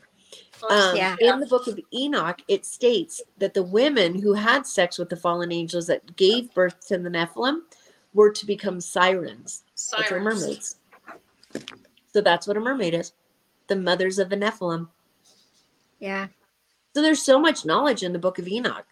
[0.68, 1.16] Um, Yeah.
[1.20, 5.16] In the book of Enoch, it states that the women who had sex with the
[5.16, 7.60] fallen angels that gave birth to the Nephilim
[8.14, 9.64] were to become sirens,
[9.96, 10.76] which are mermaids.
[12.12, 13.12] So that's what a mermaid is
[13.66, 14.88] the mothers of the Nephilim.
[15.98, 16.28] Yeah.
[16.94, 18.86] So there's so much knowledge in the book of Enoch.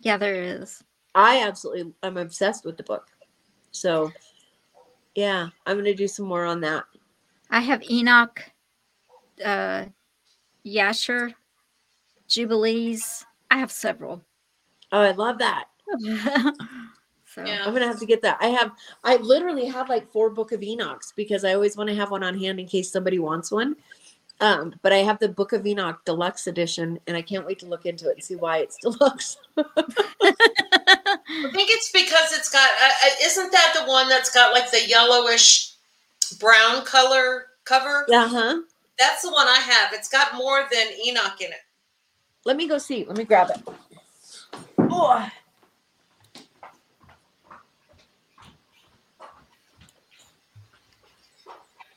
[0.00, 0.82] Yeah, there is.
[1.14, 3.08] I absolutely I'm obsessed with the book.
[3.72, 4.12] So
[5.14, 6.84] yeah, I'm gonna do some more on that.
[7.50, 8.42] I have Enoch,
[9.44, 9.86] uh,
[10.66, 11.32] Yasher,
[12.28, 14.22] Jubilees, I have several.
[14.90, 15.66] Oh, I love that.
[17.24, 17.62] so Yeah.
[17.64, 18.38] I'm gonna have to get that.
[18.40, 18.72] I have
[19.04, 22.24] I literally have like four Book of Enochs because I always want to have one
[22.24, 23.76] on hand in case somebody wants one.
[24.40, 27.66] Um, but I have the Book of Enoch deluxe edition, and I can't wait to
[27.66, 29.38] look into it and see why it's deluxe.
[29.56, 32.68] I think it's because it's got.
[32.82, 35.72] Uh, uh, isn't that the one that's got like the yellowish
[36.38, 38.04] brown color cover?
[38.12, 38.58] uh huh.
[38.98, 39.92] That's the one I have.
[39.92, 41.60] It's got more than Enoch in it.
[42.44, 43.04] Let me go see.
[43.04, 43.60] Let me grab it.
[44.78, 45.28] Oh,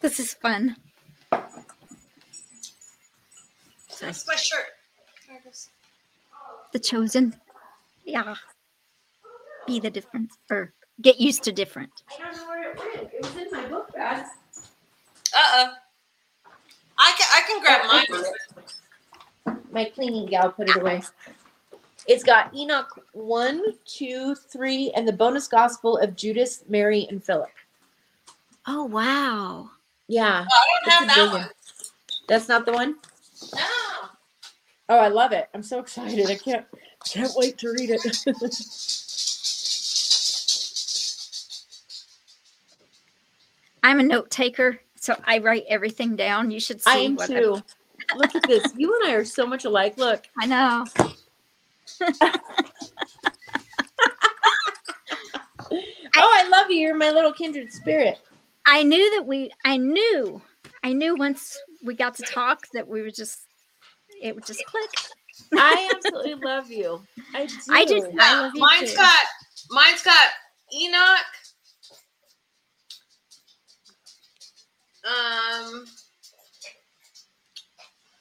[0.02, 0.76] this is fun.
[4.02, 4.66] That's my shirt.
[6.72, 7.36] The chosen.
[8.04, 8.36] Yeah.
[9.68, 11.92] Be the difference or get used to different.
[12.12, 13.14] I don't know where it went.
[13.14, 14.26] It was in my book bag.
[15.36, 15.74] Uh oh.
[17.00, 19.58] I can I can grab mine.
[19.72, 21.02] My cleaning gal put it away.
[22.08, 27.52] It's got Enoch one, two, three, and the bonus gospel of Judas, Mary, and Philip.
[28.68, 29.70] Oh wow.
[30.08, 31.42] Yeah, oh, I don't have that one.
[31.42, 31.50] one.
[32.28, 32.96] that's not the one.
[33.56, 33.62] No.
[34.90, 35.48] Oh, I love it.
[35.54, 36.30] I'm so excited.
[36.30, 36.66] I can't
[37.06, 38.02] can't wait to read it.
[43.84, 46.52] I'm a note taker, so I write everything down.
[46.52, 47.62] You should see I am what too.
[48.16, 48.64] Look at this.
[48.76, 49.98] You and I are so much alike.
[49.98, 50.26] Look.
[50.38, 50.86] I know.
[56.22, 56.78] Oh, I love you.
[56.80, 58.18] You're my little kindred spirit.
[58.66, 60.42] I knew that we I knew
[60.84, 63.40] I knew once we got to talk that we would just
[64.22, 64.90] it would just click.
[65.54, 67.02] I absolutely love you.
[67.34, 67.56] I do.
[67.70, 68.98] I do- I love you mine's too.
[68.98, 69.26] got
[69.70, 70.30] mine's got
[70.74, 71.26] Enoch.
[75.06, 75.86] Um,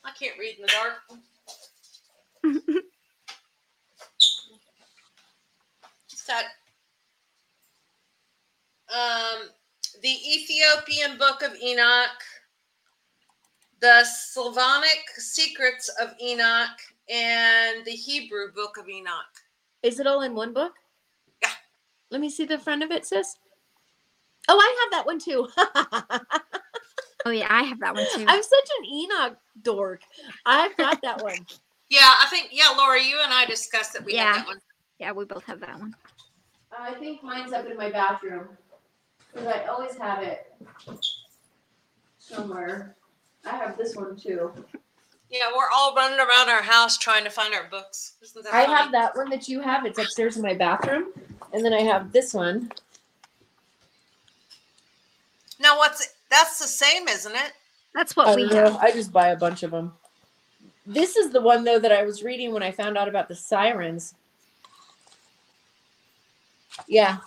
[0.05, 1.21] I can't read in the dark.
[6.11, 6.29] It's
[8.95, 9.49] um
[10.03, 12.23] the Ethiopian Book of Enoch,
[13.81, 16.79] the Slavonic Secrets of Enoch,
[17.09, 19.13] and the Hebrew Book of Enoch.
[19.83, 20.73] Is it all in one book?
[21.43, 21.51] Yeah.
[22.11, 23.37] Let me see the front of it, sis.
[24.49, 25.49] Oh, I have that one too.
[27.27, 28.25] Oh yeah, I have that one too.
[28.27, 30.01] I'm such an Enoch dork.
[30.47, 31.47] I've got that one.
[31.91, 34.25] Yeah, I think yeah, Laura, you and I discussed that we Yeah.
[34.35, 34.59] had that one.
[34.99, 35.95] yeah, we both have that one.
[36.79, 38.47] I think mine's up in my bathroom
[39.33, 40.55] because I always have it
[42.19, 42.95] somewhere.
[43.47, 44.53] I have this one too.
[45.31, 48.17] Yeah, we're all running around our house trying to find our books.
[48.53, 48.75] I funny?
[48.75, 49.87] have that one that you have.
[49.87, 51.07] It's upstairs in my bathroom,
[51.55, 52.71] and then I have this one.
[55.59, 57.53] Now what's that's the same, isn't it?
[57.95, 58.71] That's what I we don't know.
[58.73, 58.77] have.
[58.77, 59.93] I just buy a bunch of them.
[60.87, 63.35] This is the one though that I was reading when I found out about the
[63.35, 64.15] sirens.
[66.87, 67.19] Yeah.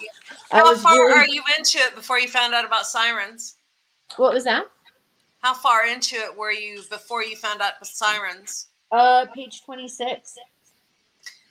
[0.51, 3.55] I How was far really- are you into it before you found out about sirens?
[4.17, 4.65] What was that?
[5.41, 8.67] How far into it were you before you found out the sirens?
[8.91, 10.37] Uh, page twenty-six.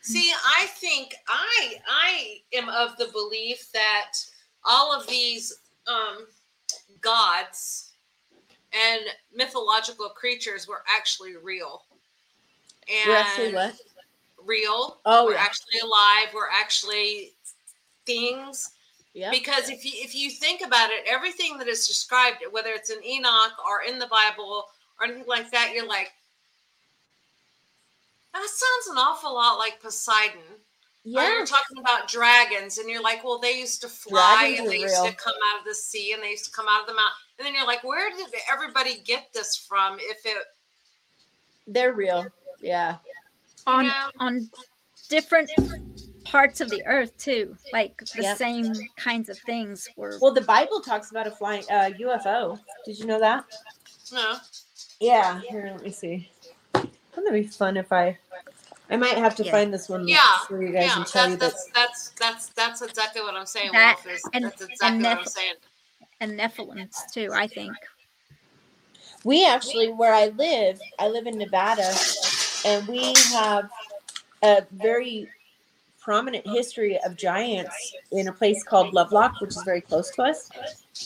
[0.02, 4.12] See, I think I I am of the belief that
[4.64, 5.58] all of these
[5.88, 6.26] um,
[7.00, 7.92] gods
[8.72, 9.02] and
[9.34, 11.82] mythological creatures were actually real.
[12.88, 13.74] And We're actually what?
[14.44, 14.98] real.
[15.04, 15.40] Oh, we're yeah.
[15.40, 16.32] actually alive.
[16.34, 17.32] We're actually
[18.06, 18.70] things.
[19.12, 19.30] Yeah.
[19.30, 23.04] Because if you if you think about it, everything that is described, whether it's in
[23.04, 24.66] Enoch or in the Bible
[24.98, 26.12] or anything like that, you're like,
[28.32, 30.40] that sounds an awful lot like Poseidon.
[31.06, 31.28] Or Yeah.
[31.38, 34.78] you're talking about dragons, and you're like, well, they used to fly Dragons and they
[34.80, 35.06] used real.
[35.10, 37.14] to come out of the sea and they used to come out of the mountain.
[37.38, 39.96] And then you're like, where did everybody get this from?
[39.98, 40.36] If it,
[41.66, 42.26] They're real.
[42.60, 42.98] Yeah.
[43.66, 44.10] on know?
[44.18, 44.50] on
[45.08, 45.50] different
[46.24, 47.56] parts of the earth too.
[47.72, 48.36] Like the Yep.
[48.36, 52.60] same kinds of things were Well, the Bible talks about a flying uh, UFO.
[52.84, 53.46] Did you know that?
[54.12, 54.36] no,
[55.00, 55.40] Yeah.
[55.48, 56.30] Here, let me see.
[56.74, 56.94] Wouldn't
[57.28, 58.18] it be fun if I?
[58.90, 59.52] I might have to Yeah.
[59.52, 60.18] find this one Yeah,
[60.48, 61.74] for you guys yeah, and tell you that's, that.
[61.74, 63.70] that's that's that's that's exactly what I'm saying.
[63.72, 65.54] That Wolf, is, and- that's and exactly what I'm saying.
[66.20, 67.76] and Nephilims too, I think.
[69.24, 71.94] We actually, where I live, I live in Nevada,
[72.64, 73.68] and we have
[74.42, 75.28] a very
[76.00, 80.50] prominent history of giants in a place called Lovelock, which is very close to us.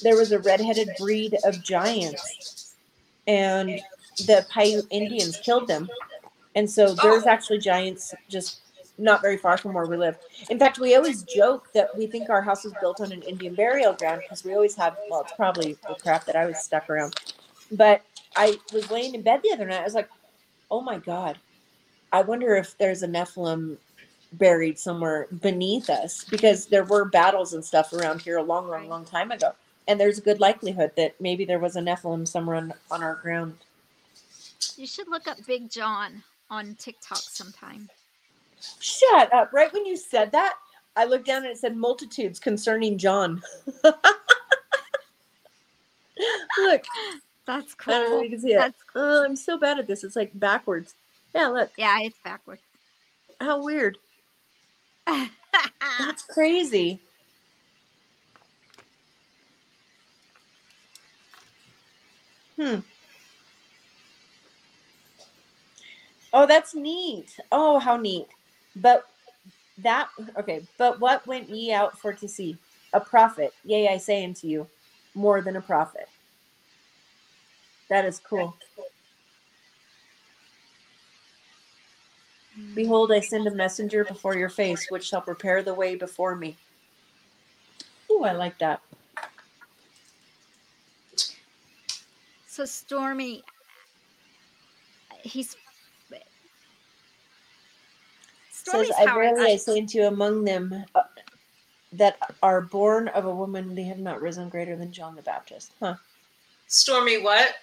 [0.03, 2.77] There was a redheaded breed of giants,
[3.27, 3.81] and
[4.27, 5.89] the Paiute Indians killed them.
[6.55, 8.61] And so there's actually giants just
[8.99, 10.17] not very far from where we live.
[10.51, 13.55] In fact, we always joke that we think our house was built on an Indian
[13.55, 16.89] burial ground because we always have, well, it's probably the crap that I was stuck
[16.89, 17.15] around.
[17.73, 18.03] But
[18.37, 19.81] I was laying in bed the other night.
[19.81, 20.09] I was like,
[20.71, 21.39] oh my God.
[22.13, 23.77] I wonder if there's a Nephilim
[24.35, 28.89] buried somewhere beneath us because there were battles and stuff around here a long, long,
[28.89, 29.53] long time ago.
[29.89, 33.17] And there's a good likelihood that maybe there was a Nephilim somewhere on, on our
[33.17, 33.57] ground.
[34.77, 37.89] You should look up Big John on TikTok sometime.
[38.81, 39.53] Shut up.
[39.53, 40.55] Right when you said that,
[40.97, 43.43] I looked down and it said multitudes concerning John.
[46.59, 46.83] look,
[47.47, 47.95] That's cool.
[47.95, 48.19] I don't know cool.
[48.21, 48.59] if you can see it.
[48.59, 50.05] That's Oh, I'm so bad at this.
[50.05, 50.95] It's like backwards.
[51.35, 51.71] Yeah, look.
[51.77, 52.61] yeah, it's backward.
[53.41, 53.99] How weird.
[55.07, 57.01] That's crazy.
[62.59, 62.79] Hmm.
[66.35, 67.39] Oh, that's neat.
[67.53, 68.27] Oh, how neat.
[68.75, 69.07] But
[69.79, 72.59] that okay, but what went ye out for to see?
[72.93, 73.55] A prophet.
[73.65, 74.67] Yea, I say unto you,
[75.15, 76.09] more than a prophet.
[77.89, 78.57] That is cool.
[82.75, 86.57] Behold, I send a messenger before your face, which shall prepare the way before me.
[88.11, 88.81] Ooh, I like that.
[92.47, 93.43] so Stormy,
[95.23, 95.57] he's
[98.65, 101.03] says, Stormy's I how verily I I, say unto you, among them uh,
[101.93, 105.73] that are born of a woman, they have not risen greater than John the Baptist.
[105.81, 105.97] Huh.
[106.67, 107.55] Stormy, what?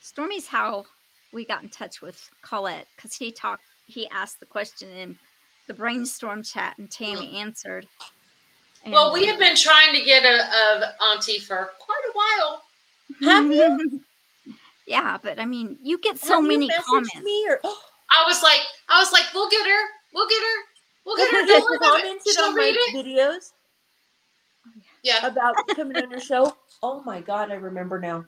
[0.00, 0.84] Stormy's how
[1.32, 3.62] we got in touch with Colette because he talked.
[3.86, 5.18] He asked the question in
[5.66, 7.86] the brainstorm chat, and Tammy answered.
[8.86, 12.62] Well, we have been trying to get a, a auntie for quite a while.
[13.22, 14.00] Have you?
[14.86, 17.14] yeah, but I mean, you get so Have many messaged comments.
[17.22, 17.60] Me or,
[18.10, 19.82] I was like, I was like, we'll get her,
[20.14, 20.58] we'll get her,
[21.06, 21.40] we'll get her.
[21.40, 22.04] have Don't you worry about it.
[22.04, 22.94] commented She'll on my it.
[22.94, 23.52] videos
[25.02, 25.26] Yeah.
[25.26, 26.56] about coming on your show?
[26.82, 28.24] Oh my God, I remember now.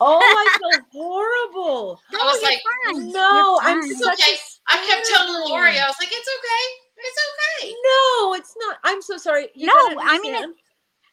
[0.00, 2.00] Oh, I feel horrible.
[2.12, 2.60] No, I was like,
[2.94, 3.12] fine.
[3.12, 3.78] No, I'm.
[3.90, 4.32] It's such okay.
[4.32, 4.38] a
[4.68, 6.64] I kept telling Lori, I was like, it's okay,
[6.98, 7.20] it's
[7.64, 7.74] okay.
[7.84, 8.78] No, it's not.
[8.84, 9.48] I'm so sorry.
[9.54, 10.54] You No, I mean, understand.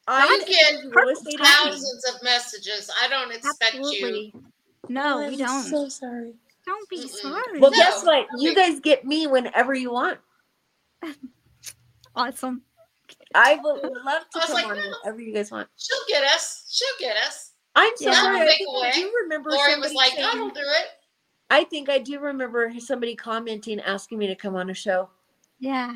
[0.07, 1.63] I I get am a real estate agent.
[1.65, 2.91] Thousands of messages.
[3.01, 4.07] I don't expect you.
[4.09, 4.33] Absolutely.
[4.89, 5.49] No, I'm we don't.
[5.49, 6.33] I'm so sorry.
[6.65, 7.59] Don't be sorry.
[7.59, 7.77] Well, No.
[7.77, 8.27] guess what?
[8.37, 10.19] You guys get me whenever you want.
[12.15, 12.61] awesome.
[13.33, 14.93] I would love to I was come like, on no.
[15.03, 15.67] whenever you guys want.
[15.77, 16.65] She'll get us.
[16.71, 17.51] She'll get us.
[17.75, 18.21] I'm so Yeah.
[18.21, 18.41] sorry.
[18.41, 18.91] I Make think a I way.
[18.93, 20.87] do remember Lori somebody was like, saying- I will do it.
[21.51, 25.09] I think I do remember somebody commenting asking me to come on a show.
[25.59, 25.95] Yeah.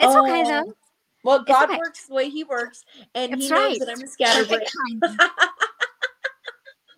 [0.00, 0.74] It's okay Oh, though.
[1.22, 1.78] Well, God okay.
[1.78, 2.84] works the way He works,
[3.14, 4.66] and That's He knows that I'm a scatterbrain.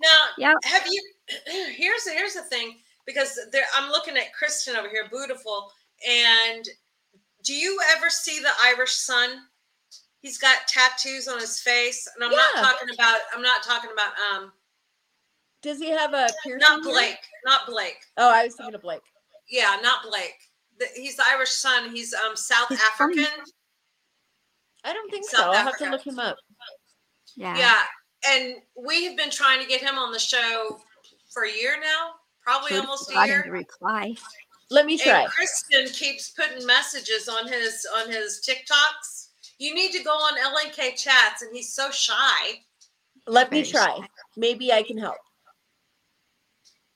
[0.00, 0.56] Now, Yep.
[0.64, 1.02] have you?
[1.72, 2.76] Here's here's the thing
[3.06, 5.70] because there, I'm looking at Kristen over here, beautiful.
[6.08, 6.64] And
[7.44, 9.30] do you ever see the Irish sun?
[10.20, 12.38] He's got tattoos on his face, and I'm Yeah.
[12.38, 13.18] not talking about.
[13.34, 14.52] I'm not talking about um,
[15.62, 16.58] Does he have a piercing?
[16.60, 16.92] not here?
[16.92, 17.98] Blake, not Blake.
[18.16, 19.02] Oh, I was thinking of Blake.
[19.48, 20.34] Yeah, not Blake.
[20.78, 21.90] The, he's the Irish son.
[21.94, 23.44] He's um South He's from- African.
[24.82, 25.50] I don't think South so.
[25.50, 26.36] I'll have to look him up.
[27.36, 27.56] Yeah.
[27.58, 27.82] Yeah,
[28.28, 30.80] and we have been trying to get him on the show
[31.32, 32.12] for a year now,
[32.44, 33.42] probably Good almost a God, him year.
[33.44, 34.14] to reply.
[34.70, 35.22] Let me try.
[35.22, 39.28] And Kristen keeps putting messages on his on his TikToks.
[39.58, 42.62] You need to go on LNK chats, and he's so shy.
[43.26, 43.96] Let me try.
[43.98, 44.06] shy.
[44.36, 45.16] Maybe I can help.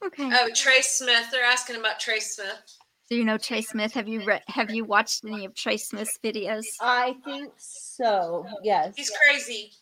[0.04, 0.30] Okay.
[0.32, 1.26] Oh, Trey Smith.
[1.30, 2.76] They're asking about Trey Smith.
[3.10, 3.92] Do you know Trey Smith?
[3.94, 4.42] Have you read?
[4.48, 6.64] Have you watched any of Trey Smith's videos?
[6.80, 8.46] I think so.
[8.62, 8.94] Yes.
[8.96, 9.72] He's crazy.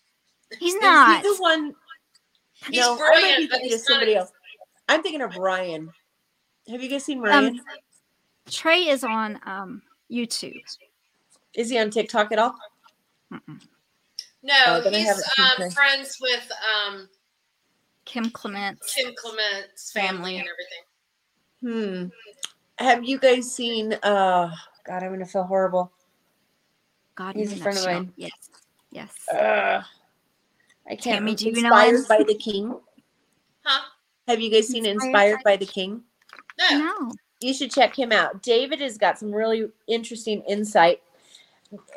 [0.59, 1.22] He's not.
[1.24, 1.74] He's the one?
[2.70, 4.32] He's no, brilliant, but he's of somebody not- else.
[4.88, 5.90] I'm thinking of Ryan.
[6.68, 7.60] Have you guys seen Um, Ryan?
[8.50, 10.60] Trey is on um, YouTube.
[11.54, 12.54] Is he on TikTok at all?
[13.32, 13.60] Mm-mm.
[14.42, 15.08] No, Oh, he's
[15.38, 16.48] um, friends with
[16.86, 17.08] um,
[18.04, 18.94] Kim Clements.
[18.94, 20.38] Kim Clement's family Family.
[20.38, 20.48] and
[21.62, 22.10] everything.
[22.78, 22.84] Hmm.
[22.84, 23.94] Have you guys seen?
[23.94, 24.50] Uh,
[24.86, 25.90] God, I'm gonna feel horrible.
[27.16, 28.12] God, He's in a friend of mine.
[28.16, 28.32] Yes.
[28.92, 29.10] Yes.
[29.28, 29.82] Uh,
[30.86, 31.00] I can't.
[31.02, 32.04] Tammy, do you know Inspired him?
[32.08, 32.78] by the King.
[34.27, 34.32] Huh?
[34.32, 36.03] Have you guys seen Inspired Inspired by- by the King?
[36.59, 36.78] No.
[36.78, 37.12] no.
[37.40, 38.43] you should check him out.
[38.43, 41.03] David has got some really interesting insight.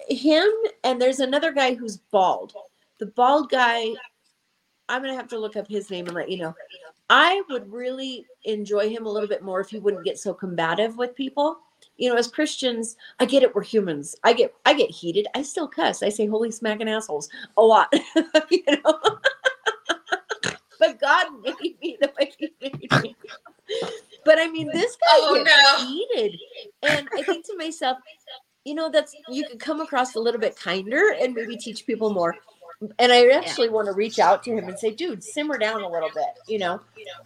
[0.10, 0.50] Him
[0.84, 2.54] and there's another guy who's bald.
[2.98, 3.94] The bald guy,
[4.90, 6.56] I'm gonna have to look up his name and let you know.
[7.10, 10.98] I would really enjoy him a little bit more if he wouldn't get so combative
[10.98, 11.60] with people.
[11.98, 13.54] You know, as Christians, I get it.
[13.54, 14.16] We're humans.
[14.24, 15.28] I get I get heated.
[15.36, 16.04] I still cuss.
[16.04, 17.94] I say holy smacking assholes a lot.
[18.50, 19.00] you know.
[20.90, 23.16] But God made me the way He made me.
[24.26, 25.86] But I mean, this guy Oh, gets no.
[25.86, 26.40] heated,
[26.84, 27.98] and I think to myself,
[28.66, 32.12] you know, that's you could come across a little bit kinder and maybe teach people
[32.12, 32.36] more.
[32.98, 35.90] And I actually want to reach out to him and say, dude, simmer down a
[35.90, 36.80] little bit, you know.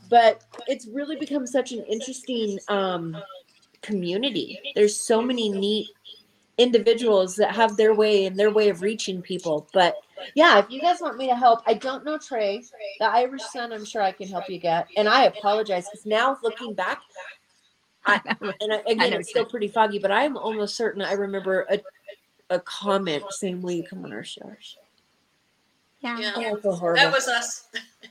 [0.09, 3.15] But it's really become such an interesting um,
[3.81, 4.59] community.
[4.75, 5.87] There's so many neat
[6.57, 9.67] individuals that have their way and their way of reaching people.
[9.73, 9.95] But
[10.35, 12.63] yeah, if you guys want me to help, I don't know Trey,
[12.99, 13.73] the Irish son.
[13.73, 14.87] I'm sure I can help you get.
[14.97, 17.01] And I apologize because now looking back,
[18.05, 18.19] I,
[18.59, 21.79] and I, again, know it's still pretty foggy, but I'm almost certain I remember a,
[22.49, 24.51] a comment saying, "Will you come on our show?
[26.03, 26.19] Yeah.
[26.19, 26.33] Yeah.
[26.35, 27.01] Oh, I feel horrible.
[27.01, 27.69] That was us.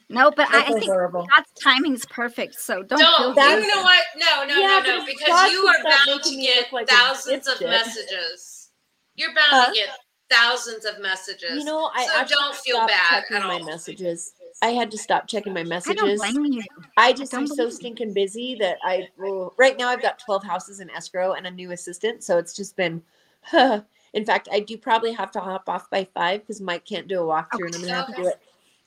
[0.09, 1.27] No, but I I, I think horrible.
[1.37, 2.55] God's timing is perfect.
[2.55, 3.35] So don't, Don't.
[3.35, 4.03] feel you know what?
[4.17, 5.07] No, no, Yeah, no, no.
[5.07, 8.71] Because you are bound to get like thousands of messages.
[9.15, 9.69] You're bound Huh?
[9.69, 9.89] to get
[10.33, 11.51] thousands of messages.
[11.59, 14.35] You know, I so actually don't feel bad checking at my messages.
[14.63, 15.91] I had to stop checking my messages.
[16.03, 16.35] I don't messages.
[16.39, 16.63] blame you.
[16.97, 17.77] I just don't am so believe you.
[17.77, 19.55] stinking busy that I will.
[19.57, 22.23] Right now, I've got 12 houses in escrow and a new assistant.
[22.23, 23.03] So it's just been.
[23.53, 27.21] in fact, I do probably have to hop off by five because Mike can't do
[27.21, 28.41] a walkthrough and I'm going to have to do it.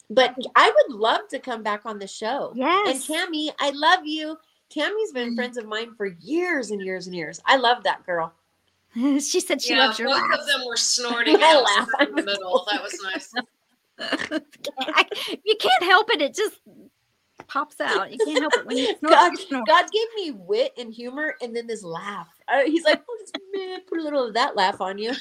[0.10, 2.54] But I would love to come back on the show.
[2.56, 2.88] Yes.
[2.88, 3.08] And Yes.
[3.08, 4.38] Tammy, I love you.
[4.70, 5.36] Tammy's been Mm.
[5.36, 7.42] friends of mine for years and years and years.
[7.46, 8.34] I love that girl.
[9.20, 10.40] she said she yeah, loves your both laugh.
[10.40, 12.68] of them were snorting My out laugh, in the I'm middle.
[12.72, 13.34] That was nice.
[14.80, 15.06] I-
[15.44, 16.22] you can't help it.
[16.22, 16.60] It just
[17.48, 18.12] pops out.
[18.12, 19.12] You can't help it when you snort.
[19.14, 19.68] God, you snort.
[19.68, 22.28] God gave me wit and humor and then this laugh.
[22.48, 25.14] Uh, he's like, oh, man, put a little of that laugh on you.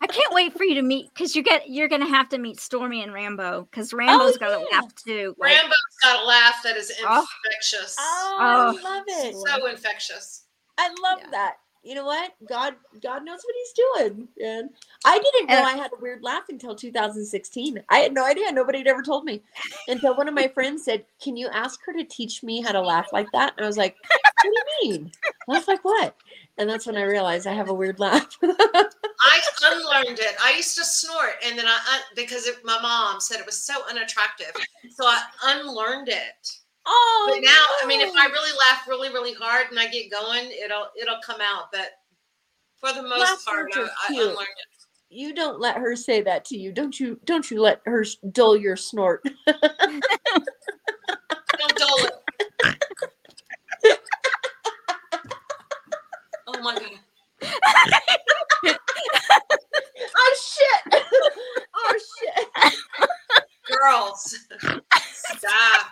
[0.00, 2.58] I can't wait for you to meet because you get you're gonna have to meet
[2.58, 5.34] Stormy and Rambo because Rambo's got a Oh, laugh too.
[5.38, 7.24] Like, Rambo's got a laugh that is Oh.
[7.44, 7.96] infectious.
[7.98, 8.78] Oh, Oh.
[8.78, 9.34] I love it.
[9.36, 10.44] So infectious.
[10.78, 11.30] I love Yeah.
[11.30, 11.54] that.
[11.84, 12.32] You know what?
[12.48, 13.72] God, God knows what He's
[14.12, 14.28] doing.
[14.44, 14.70] And
[15.04, 17.82] I didn't know And- I had a weird laugh until 2016.
[17.88, 18.52] I had no idea.
[18.52, 19.42] Nobody had ever told me
[19.88, 22.80] until one of my friends said, "Can you ask her to teach me how to
[22.80, 25.12] laugh like that?" And I was like, "What do you mean?
[25.48, 26.14] Laugh like what?"
[26.58, 28.38] And that's when I realized I have a weird laugh.
[28.42, 30.36] I unlearned it.
[30.42, 33.58] I used to snort, and then I un- because it, my mom said it was
[33.60, 34.52] so unattractive,
[34.90, 36.58] so I unlearned it.
[36.86, 40.10] Oh, But now, I mean, if I really laugh really, really hard and I get
[40.10, 41.70] going, it'll it'll come out.
[41.72, 41.90] But
[42.76, 44.86] for the most Laughs part, I, I unlearned it.
[45.08, 46.72] you don't let her say that to you.
[46.72, 47.20] Don't you?
[47.24, 49.22] Don't you let her dull your snort.
[49.46, 49.60] Don't
[51.76, 52.12] dull it.
[56.48, 56.90] oh my god!
[60.16, 61.02] oh shit!
[61.76, 62.46] oh shit!
[63.70, 64.36] Girls,
[65.12, 65.86] stop.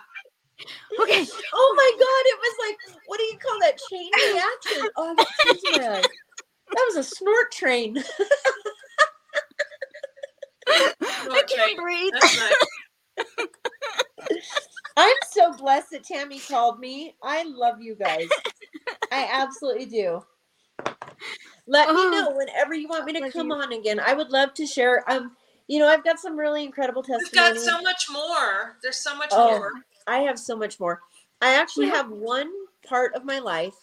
[1.01, 2.23] Okay, Oh my god!
[2.25, 2.77] It was like,
[3.07, 4.89] what do you call that chain reaction?
[4.97, 6.07] Oh, that was.
[6.73, 8.01] That was a snort train.
[10.67, 12.13] I can't breathe.
[14.97, 17.15] I'm so blessed that Tammy called me.
[17.23, 18.27] I love you guys.
[19.11, 20.23] I absolutely do.
[21.67, 23.53] Let me Oh, know whenever you want me to come you.
[23.53, 23.99] on again.
[23.99, 25.09] I would love to share.
[25.09, 25.35] Um,
[25.67, 27.31] you know, I've got some really incredible testimonies.
[27.33, 28.77] We've got so much more.
[28.81, 29.57] There's so much Oh.
[29.59, 29.71] more.
[30.07, 31.01] I have so much more.
[31.41, 31.95] I actually Yeah.
[31.97, 32.51] have one
[32.85, 33.75] part of my life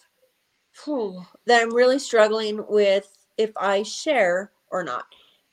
[0.85, 5.05] whew, that I'm really struggling with if I share or not.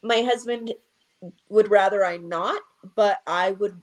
[0.03, 0.75] My husband
[1.49, 2.63] would rather I not,
[2.95, 3.81] but I would.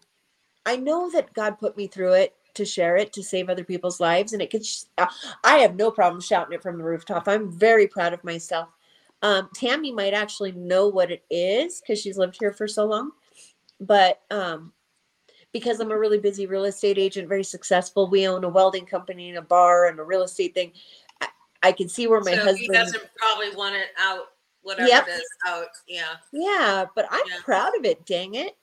[0.65, 3.99] I know that God put me through it to share it to save other people's
[3.99, 4.65] lives, and it could.
[4.65, 5.07] sh- uh,
[5.43, 7.27] I have no problem shouting it from the rooftop.
[7.27, 8.69] I'm very proud of myself.
[9.21, 13.11] Um, Tammy might actually know what it is because she's lived here for so long,
[13.79, 14.73] but um,
[15.53, 18.09] because I'm a really busy real estate agent, very successful.
[18.09, 20.73] We own a welding company and a bar and a real estate thing.
[21.21, 21.27] I,
[21.61, 22.73] I can see where my so he husband.
[22.73, 24.25] doesn't probably want it out,
[24.63, 25.07] whatever Yep.
[25.07, 25.67] it is, out.
[25.87, 26.15] Yeah.
[26.33, 27.37] Yeah, but I'm Yeah.
[27.43, 28.03] proud of it.
[28.05, 28.57] Dang it.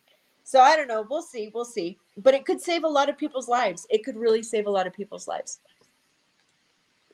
[0.44, 1.06] So I don't know.
[1.08, 1.50] We'll see.
[1.54, 1.96] We'll see.
[2.16, 3.86] But it could save a lot of people's lives.
[3.88, 5.60] It could really save a lot of people's lives.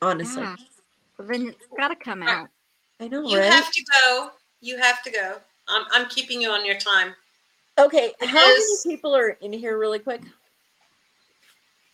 [0.02, 0.56] Honestly, Yeah.
[1.18, 2.48] Well, then it's got to come out.
[3.00, 3.52] I know, You right?
[3.52, 4.30] have to go.
[4.60, 5.36] You have to go.
[5.68, 7.14] I'm, I'm keeping you on your time.
[7.78, 10.22] Okay, how many people are in here, really quick?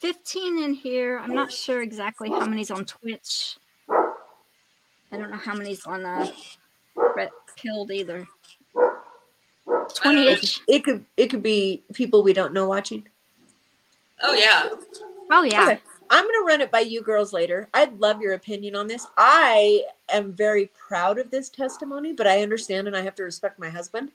[0.00, 1.18] 15 in here.
[1.18, 3.56] I'm not sure exactly how many's on Twitch.
[3.88, 6.30] I don't know how many's on uh,
[7.16, 8.26] Red Pilled either.
[9.94, 10.60] 20 ish.
[10.66, 11.04] It could.
[11.16, 13.06] It could be people we don't know watching.
[14.22, 14.70] Oh yeah.
[15.30, 15.64] Oh, yeah.
[15.64, 15.80] Okay.
[16.10, 17.68] I'm going to run it by you girls later.
[17.72, 19.06] I'd love your opinion on this.
[19.16, 23.58] I am very proud of this testimony, but I understand and I have to respect
[23.58, 24.12] my husband.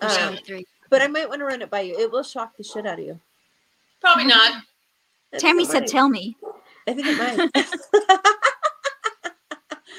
[0.00, 0.08] Yeah.
[0.08, 0.64] Um, 23.
[0.94, 1.98] But I might want to run it by you.
[1.98, 3.18] It will shock the shit out of you.
[4.00, 4.52] Probably not.
[5.32, 5.88] I think Tammy it said, might.
[5.88, 6.36] tell me.
[6.86, 8.20] I think it might.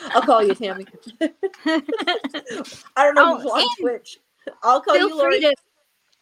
[0.16, 0.86] I'll call you, Tammy.
[1.66, 4.20] I don't know Oh, who's on Twitch.
[4.64, 5.42] I'll call feel you, Lori.
[5.42, 5.56] free to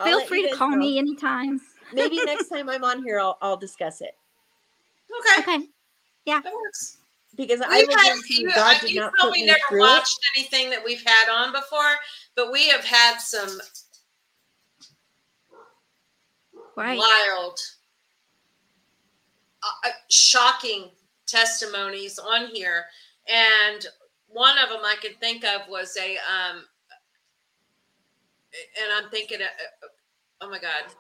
[0.06, 0.78] feel free to call know.
[0.78, 1.62] me anytime.
[1.94, 4.16] Maybe next time I'm on here, I'll, I'll discuss it
[5.38, 5.54] Okay.
[5.54, 5.68] Okay.
[6.26, 6.98] That works.
[7.36, 9.46] because I We've will had, you, you, God uh, did you not put probably me
[9.48, 9.82] never through it.
[9.82, 11.92] watched anything that we've had on before,
[12.36, 13.60] but we have had some
[16.76, 16.98] Right.
[16.98, 17.60] wild,
[19.64, 20.90] uh, uh, shocking
[21.28, 22.86] testimonies on here,
[23.28, 23.86] and
[24.28, 26.64] one of them I could think of was a um,
[28.82, 29.88] and I'm thinking, uh, uh,
[30.42, 30.92] oh my god,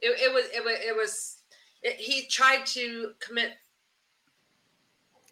[0.00, 1.38] it, it was it was it was
[1.82, 3.52] it, he tried to commit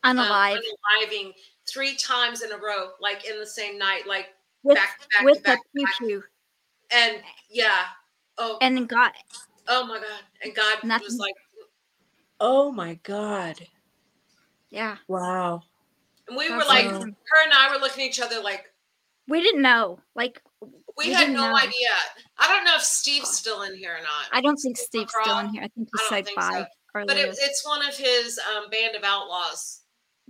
[0.04, 1.32] um, unaliving
[1.68, 4.28] three times in a row, like in the same night, like
[4.62, 6.28] with back to back with to back to back.
[6.92, 7.84] and yeah,
[8.38, 9.12] oh and God.
[9.68, 11.34] oh my god, and God was like,
[12.40, 13.56] Oh my God.
[14.70, 14.96] yeah.
[15.08, 15.62] Wow.
[16.28, 17.10] and we were like, awesome.
[17.30, 18.72] her and I were looking at each other like
[19.28, 19.98] We didn't know.
[20.14, 21.56] Like we We had no know.
[21.56, 21.88] idea.
[22.38, 24.26] I don't know if Steve's still in here or not.
[24.32, 25.62] I don't think Steve Steve's still in here.
[25.62, 26.66] I think he said think bye so.
[26.94, 27.06] earlier.
[27.06, 29.80] but it, it's one of his um, Band of Outlaws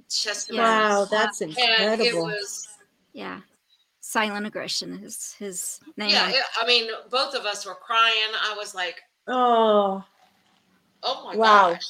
[0.09, 0.65] testimonies.
[0.69, 2.27] Wow, that's and it incredible.
[2.27, 2.69] was
[3.13, 3.41] yeah.
[4.09, 6.11] Silent aggression is his name.
[6.11, 6.27] yeah.
[6.27, 8.15] on- It, I mean, both of us were crying.
[8.41, 10.05] I was like, Oh,
[11.03, 11.73] oh my Wow.
[11.73, 11.83] gosh.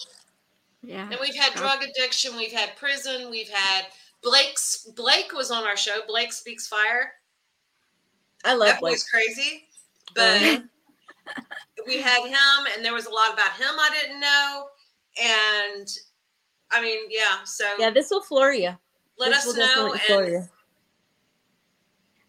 [0.82, 1.10] yeah.
[1.10, 1.60] And we've had God.
[1.60, 2.34] drug addiction.
[2.36, 3.28] We've had prison.
[3.30, 3.88] We've had
[4.22, 4.88] Blake's.
[4.96, 6.00] Blake was on our show.
[6.08, 7.12] Blake speaks fire.
[8.46, 8.92] I love that Blake.
[8.92, 9.68] was crazy.
[10.14, 10.62] But
[11.86, 14.66] we had him, and there was a lot about him I didn't know.
[15.22, 15.88] And
[16.70, 17.44] I mean, yeah.
[17.44, 18.74] So Yeah, this will floor you.
[19.18, 19.94] let this us know.
[20.08, 20.48] And you.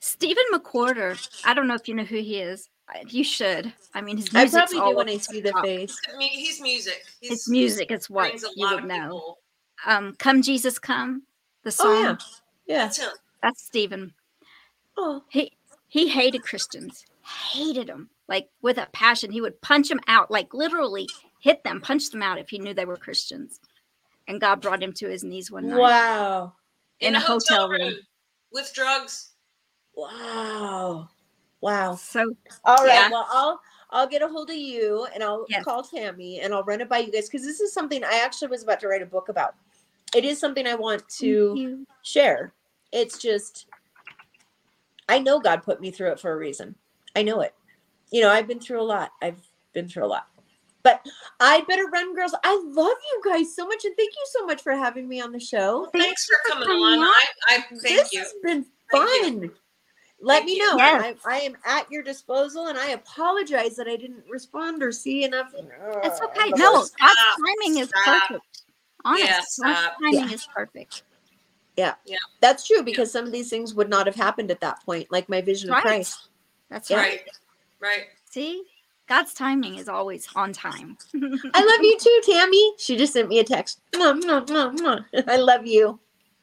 [0.07, 1.41] Stephen McWhirter.
[1.45, 2.69] I don't know if you know who he is.
[3.09, 3.73] You should.
[3.93, 4.53] I mean, his music.
[4.53, 5.65] I probably all do when over I see the top.
[5.65, 5.99] face.
[6.13, 7.03] mu- he's music.
[7.19, 9.35] He's, His music is what you would know.
[9.85, 11.23] Um, "Come Jesus Come,"
[11.63, 11.87] the song.
[11.87, 12.15] Oh yeah,
[12.65, 12.83] yeah.
[12.85, 13.09] That's him.
[13.43, 14.13] That's Stephen.
[14.97, 15.51] Oh, He
[15.89, 17.05] he hated Christians.
[17.51, 19.31] Hated them like with a passion.
[19.31, 21.09] He would punch them out, like literally
[21.41, 23.59] hit them, punch them out if he knew they were Christians.
[24.29, 25.77] And God brought him to his knees one night.
[25.79, 26.53] wow,
[27.01, 27.95] In a hotel room.
[28.53, 29.31] with drugs.
[29.97, 31.09] Wow,
[31.61, 31.95] wow.
[31.95, 32.93] So All right.
[32.93, 33.09] Yeah.
[33.09, 33.59] Well, I'll
[33.89, 35.63] I'll get a hold of you and I'll Yes.
[35.63, 38.49] call Tammy and I'll run it by you guys because this is something I actually
[38.49, 39.55] was about to write a book about.
[40.15, 42.53] It is something I want to share.
[42.91, 43.65] It's just
[45.09, 46.75] I know God put me through it for a reason.
[47.15, 47.53] I know it.
[48.11, 49.11] You know, I've been through a lot.
[49.21, 49.41] I've
[49.73, 50.27] been through a lot.
[50.83, 51.05] But
[51.39, 52.33] I better run, girls.
[52.43, 55.33] I love you guys so much, and thank you so much for having me on
[55.33, 55.89] the show.
[55.91, 56.99] Thanks for coming coming on.
[56.99, 57.03] on.
[57.03, 57.97] I, I thank you.
[57.97, 58.19] this you.
[58.19, 59.51] has been Thank fun.
[60.19, 60.77] Let me know.
[60.77, 61.17] Yes.
[61.25, 65.23] I, I am at your disposal, and I apologize that I didn't respond or see
[65.23, 65.51] enough.
[66.01, 66.49] That's Ugh, okay.
[66.49, 67.37] No, it's- God's Stop.
[67.37, 68.21] timing is Stop.
[68.27, 68.61] perfect.
[69.05, 69.93] Honest, Yeah, stop.
[70.01, 70.31] timing Yeah.
[70.33, 71.03] is perfect.
[71.77, 71.93] Yeah.
[72.05, 75.11] yeah, That's true because some of these things would not have happened at that point,
[75.11, 75.77] like my vision Right.
[75.77, 76.29] of Christ.
[76.69, 76.97] That's Yeah.
[76.97, 77.21] right.
[77.79, 78.07] Right.
[78.31, 78.63] See,
[79.07, 80.97] God's timing is always on time.
[81.13, 82.73] I love you too, Tammy.
[82.79, 83.79] She just sent me a text.
[83.95, 85.87] I love you.
[85.87, 85.99] All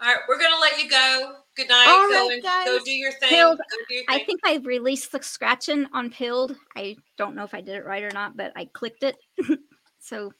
[0.07, 0.19] right.
[0.29, 1.39] We're gonna let you go.
[1.57, 1.87] Good night.
[1.87, 3.29] All go right, and go do your thing.
[3.29, 6.57] Pilled, do your I think I released the scratching on Pilled.
[6.77, 9.17] I don't know if I did it right or not, but I clicked it.
[10.01, 10.33] so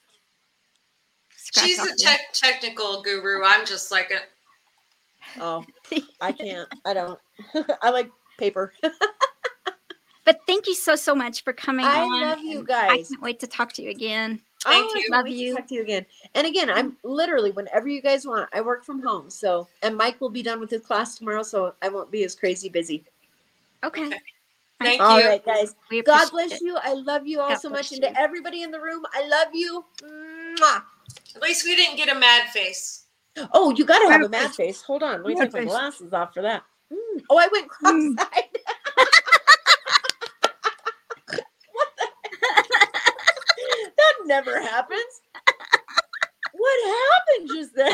[1.57, 3.45] She's a the- tech technical guru.
[3.45, 4.19] I'm just like a
[5.41, 5.65] Oh,
[6.21, 6.69] I can't.
[6.85, 7.19] I don't.
[7.83, 8.73] I like paper.
[10.25, 12.21] But thank you so so much for coming I on.
[12.23, 12.91] love you guys.
[12.91, 14.41] I can't wait to talk to you again.
[14.65, 15.01] Thank Oh, I you.
[15.03, 15.55] can't Love wait you.
[15.55, 16.07] talk to you again.
[16.35, 18.49] And again, I'm literally whenever you guys want.
[18.53, 21.75] I work from home, so and Mike will be done with his class tomorrow, so
[21.83, 23.05] I won't be as crazy busy.
[23.85, 24.07] Okay.
[24.07, 24.21] Okay.
[24.81, 25.27] Thank All you.
[25.29, 25.75] right, guys.
[26.05, 26.63] God bless it.
[26.63, 26.77] you.
[26.83, 29.27] I love you all God so bless much, and to everybody in the room, I
[29.29, 29.85] love you.
[30.03, 30.83] Mwah.
[31.37, 33.05] At least we didn't get a mad face.
[33.53, 34.57] Oh, you got to have a Mad mad face.
[34.57, 34.83] face.
[34.83, 36.63] Hold on, let me Mad take my glasses off for that.
[36.93, 37.23] Mm.
[37.31, 38.17] Oh, I went Mm.
[38.17, 38.45] cross-eyed.
[41.73, 42.87] What the-
[43.97, 45.21] that never happens.
[46.53, 47.93] What happened just then?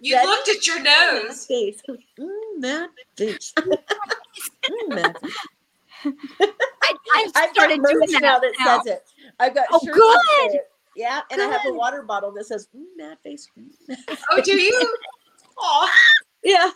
[0.00, 1.46] You That- looked at your nose.
[1.46, 1.80] face.
[2.18, 3.52] Mm, mad face.
[4.64, 5.32] Mm, mad face.
[6.40, 8.78] I, I I've started got doing merch that now that now.
[8.82, 9.04] says it.
[9.38, 10.54] I've got Oh, good.
[10.54, 10.70] it.
[10.96, 13.48] Yeah, and I have a water bottle that says mm, mad face.
[13.58, 13.96] Mm.
[14.30, 14.96] Oh, do you?
[15.58, 15.90] Oh,
[16.42, 16.70] Yeah.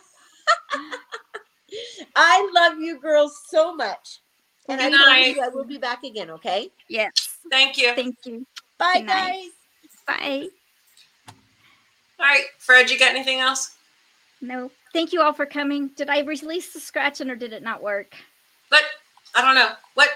[2.15, 4.19] I love you girls so much.
[4.67, 5.35] And I Good night.
[5.35, 6.71] you I will be back again, okay?
[6.87, 7.37] Yes.
[7.51, 7.93] thank you.
[7.95, 8.45] Thank you.
[8.79, 9.51] Bye Good night.
[10.07, 10.19] guys.
[10.19, 10.47] Bye.
[12.19, 13.75] All right, Fred, you got anything else?
[14.41, 14.71] No.
[14.93, 15.89] Thank you all for coming.
[15.95, 18.15] Did I release the scratching or did it not work?
[18.69, 18.81] But
[19.35, 19.71] I don't know.
[19.93, 20.09] What?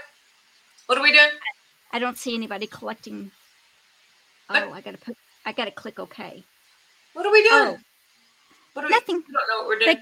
[0.88, 1.30] What are we doing?
[1.91, 3.31] I don't see anybody collecting.
[4.48, 4.64] What?
[4.64, 5.15] Oh, I gotta put.
[5.45, 6.44] I gotta click OK.
[7.14, 7.53] What are we doing?
[7.53, 7.77] Oh,
[8.73, 8.94] what are we?
[8.94, 9.18] nothing.
[9.18, 9.98] I don't know what we're doing.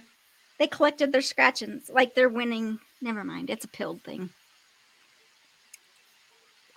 [0.60, 2.80] They collected their scratchings, like they're winning.
[3.02, 3.50] Never mind.
[3.50, 4.30] It's a pilled thing.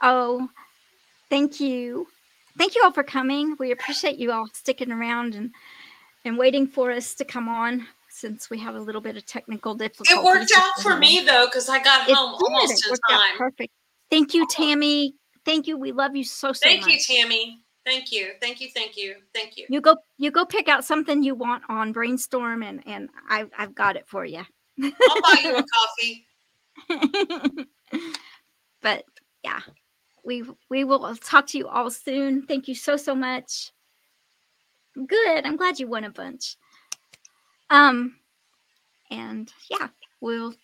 [0.02, 0.48] Oh,
[1.34, 2.06] thank you.
[2.56, 3.56] Thank you all for coming.
[3.58, 5.50] We appreciate you all sticking around and
[6.24, 9.74] and waiting for us to come on since we have a little bit of technical
[9.74, 10.12] difficulty.
[10.14, 12.44] it worked out for me though, because I got It home did.
[12.44, 13.36] almost in time.
[13.36, 13.72] perfect.
[14.10, 15.16] Thank you, Tammy.
[15.44, 15.76] Thank you.
[15.76, 16.92] We love you so so Thank much.
[16.92, 17.58] you, Tammy.
[17.84, 18.30] Thank you.
[18.40, 18.68] Thank you.
[18.72, 19.16] Thank you.
[19.34, 19.66] Thank you.
[19.68, 23.74] You go you go pick out something you want on brainstorm and and I I've
[23.74, 24.44] got it for you.
[24.80, 26.26] I'll buy you a coffee.
[28.82, 29.04] but
[29.42, 29.60] yeah,
[30.24, 32.46] we we will talk to you all soon.
[32.46, 33.72] Thank you so so much.
[34.94, 35.44] Good.
[35.44, 36.56] I'm glad you won a bunch.
[37.70, 38.16] Um
[39.10, 39.88] and yeah,
[40.20, 40.54] we'll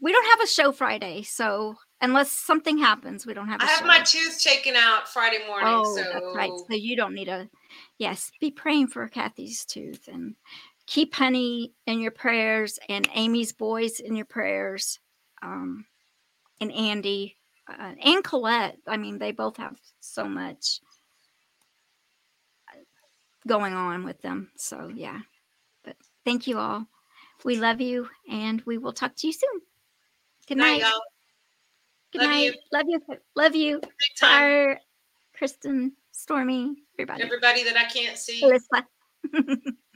[0.00, 3.60] we don't have a show Friday, so unless something happens, we don't have.
[3.60, 3.86] I have show.
[3.86, 6.50] my tooth taken out Friday morning, Oh, so that's right.
[6.50, 7.48] So you don't need a.
[7.98, 10.34] Yes, be praying for Kathy's tooth and
[10.86, 14.98] keep Honey in your prayers and Amy's boys in your prayers,
[15.42, 15.84] um,
[16.60, 17.36] and Andy
[17.78, 18.78] uh, and Colette.
[18.86, 20.80] I mean, they both have so much
[23.46, 24.50] going on with them.
[24.56, 25.20] So yeah,
[25.84, 26.86] but thank you all.
[27.44, 29.60] We love you, and we will talk to you soon.
[30.46, 30.80] Good night, night.
[30.82, 31.00] y'all.
[32.12, 32.44] Good Love night.
[32.44, 32.54] you.
[32.72, 33.00] Love you.
[33.36, 33.80] Love you.
[34.20, 34.78] Bye,
[35.34, 37.22] Kristen, Stormy, everybody.
[37.22, 38.42] Everybody that I can't see.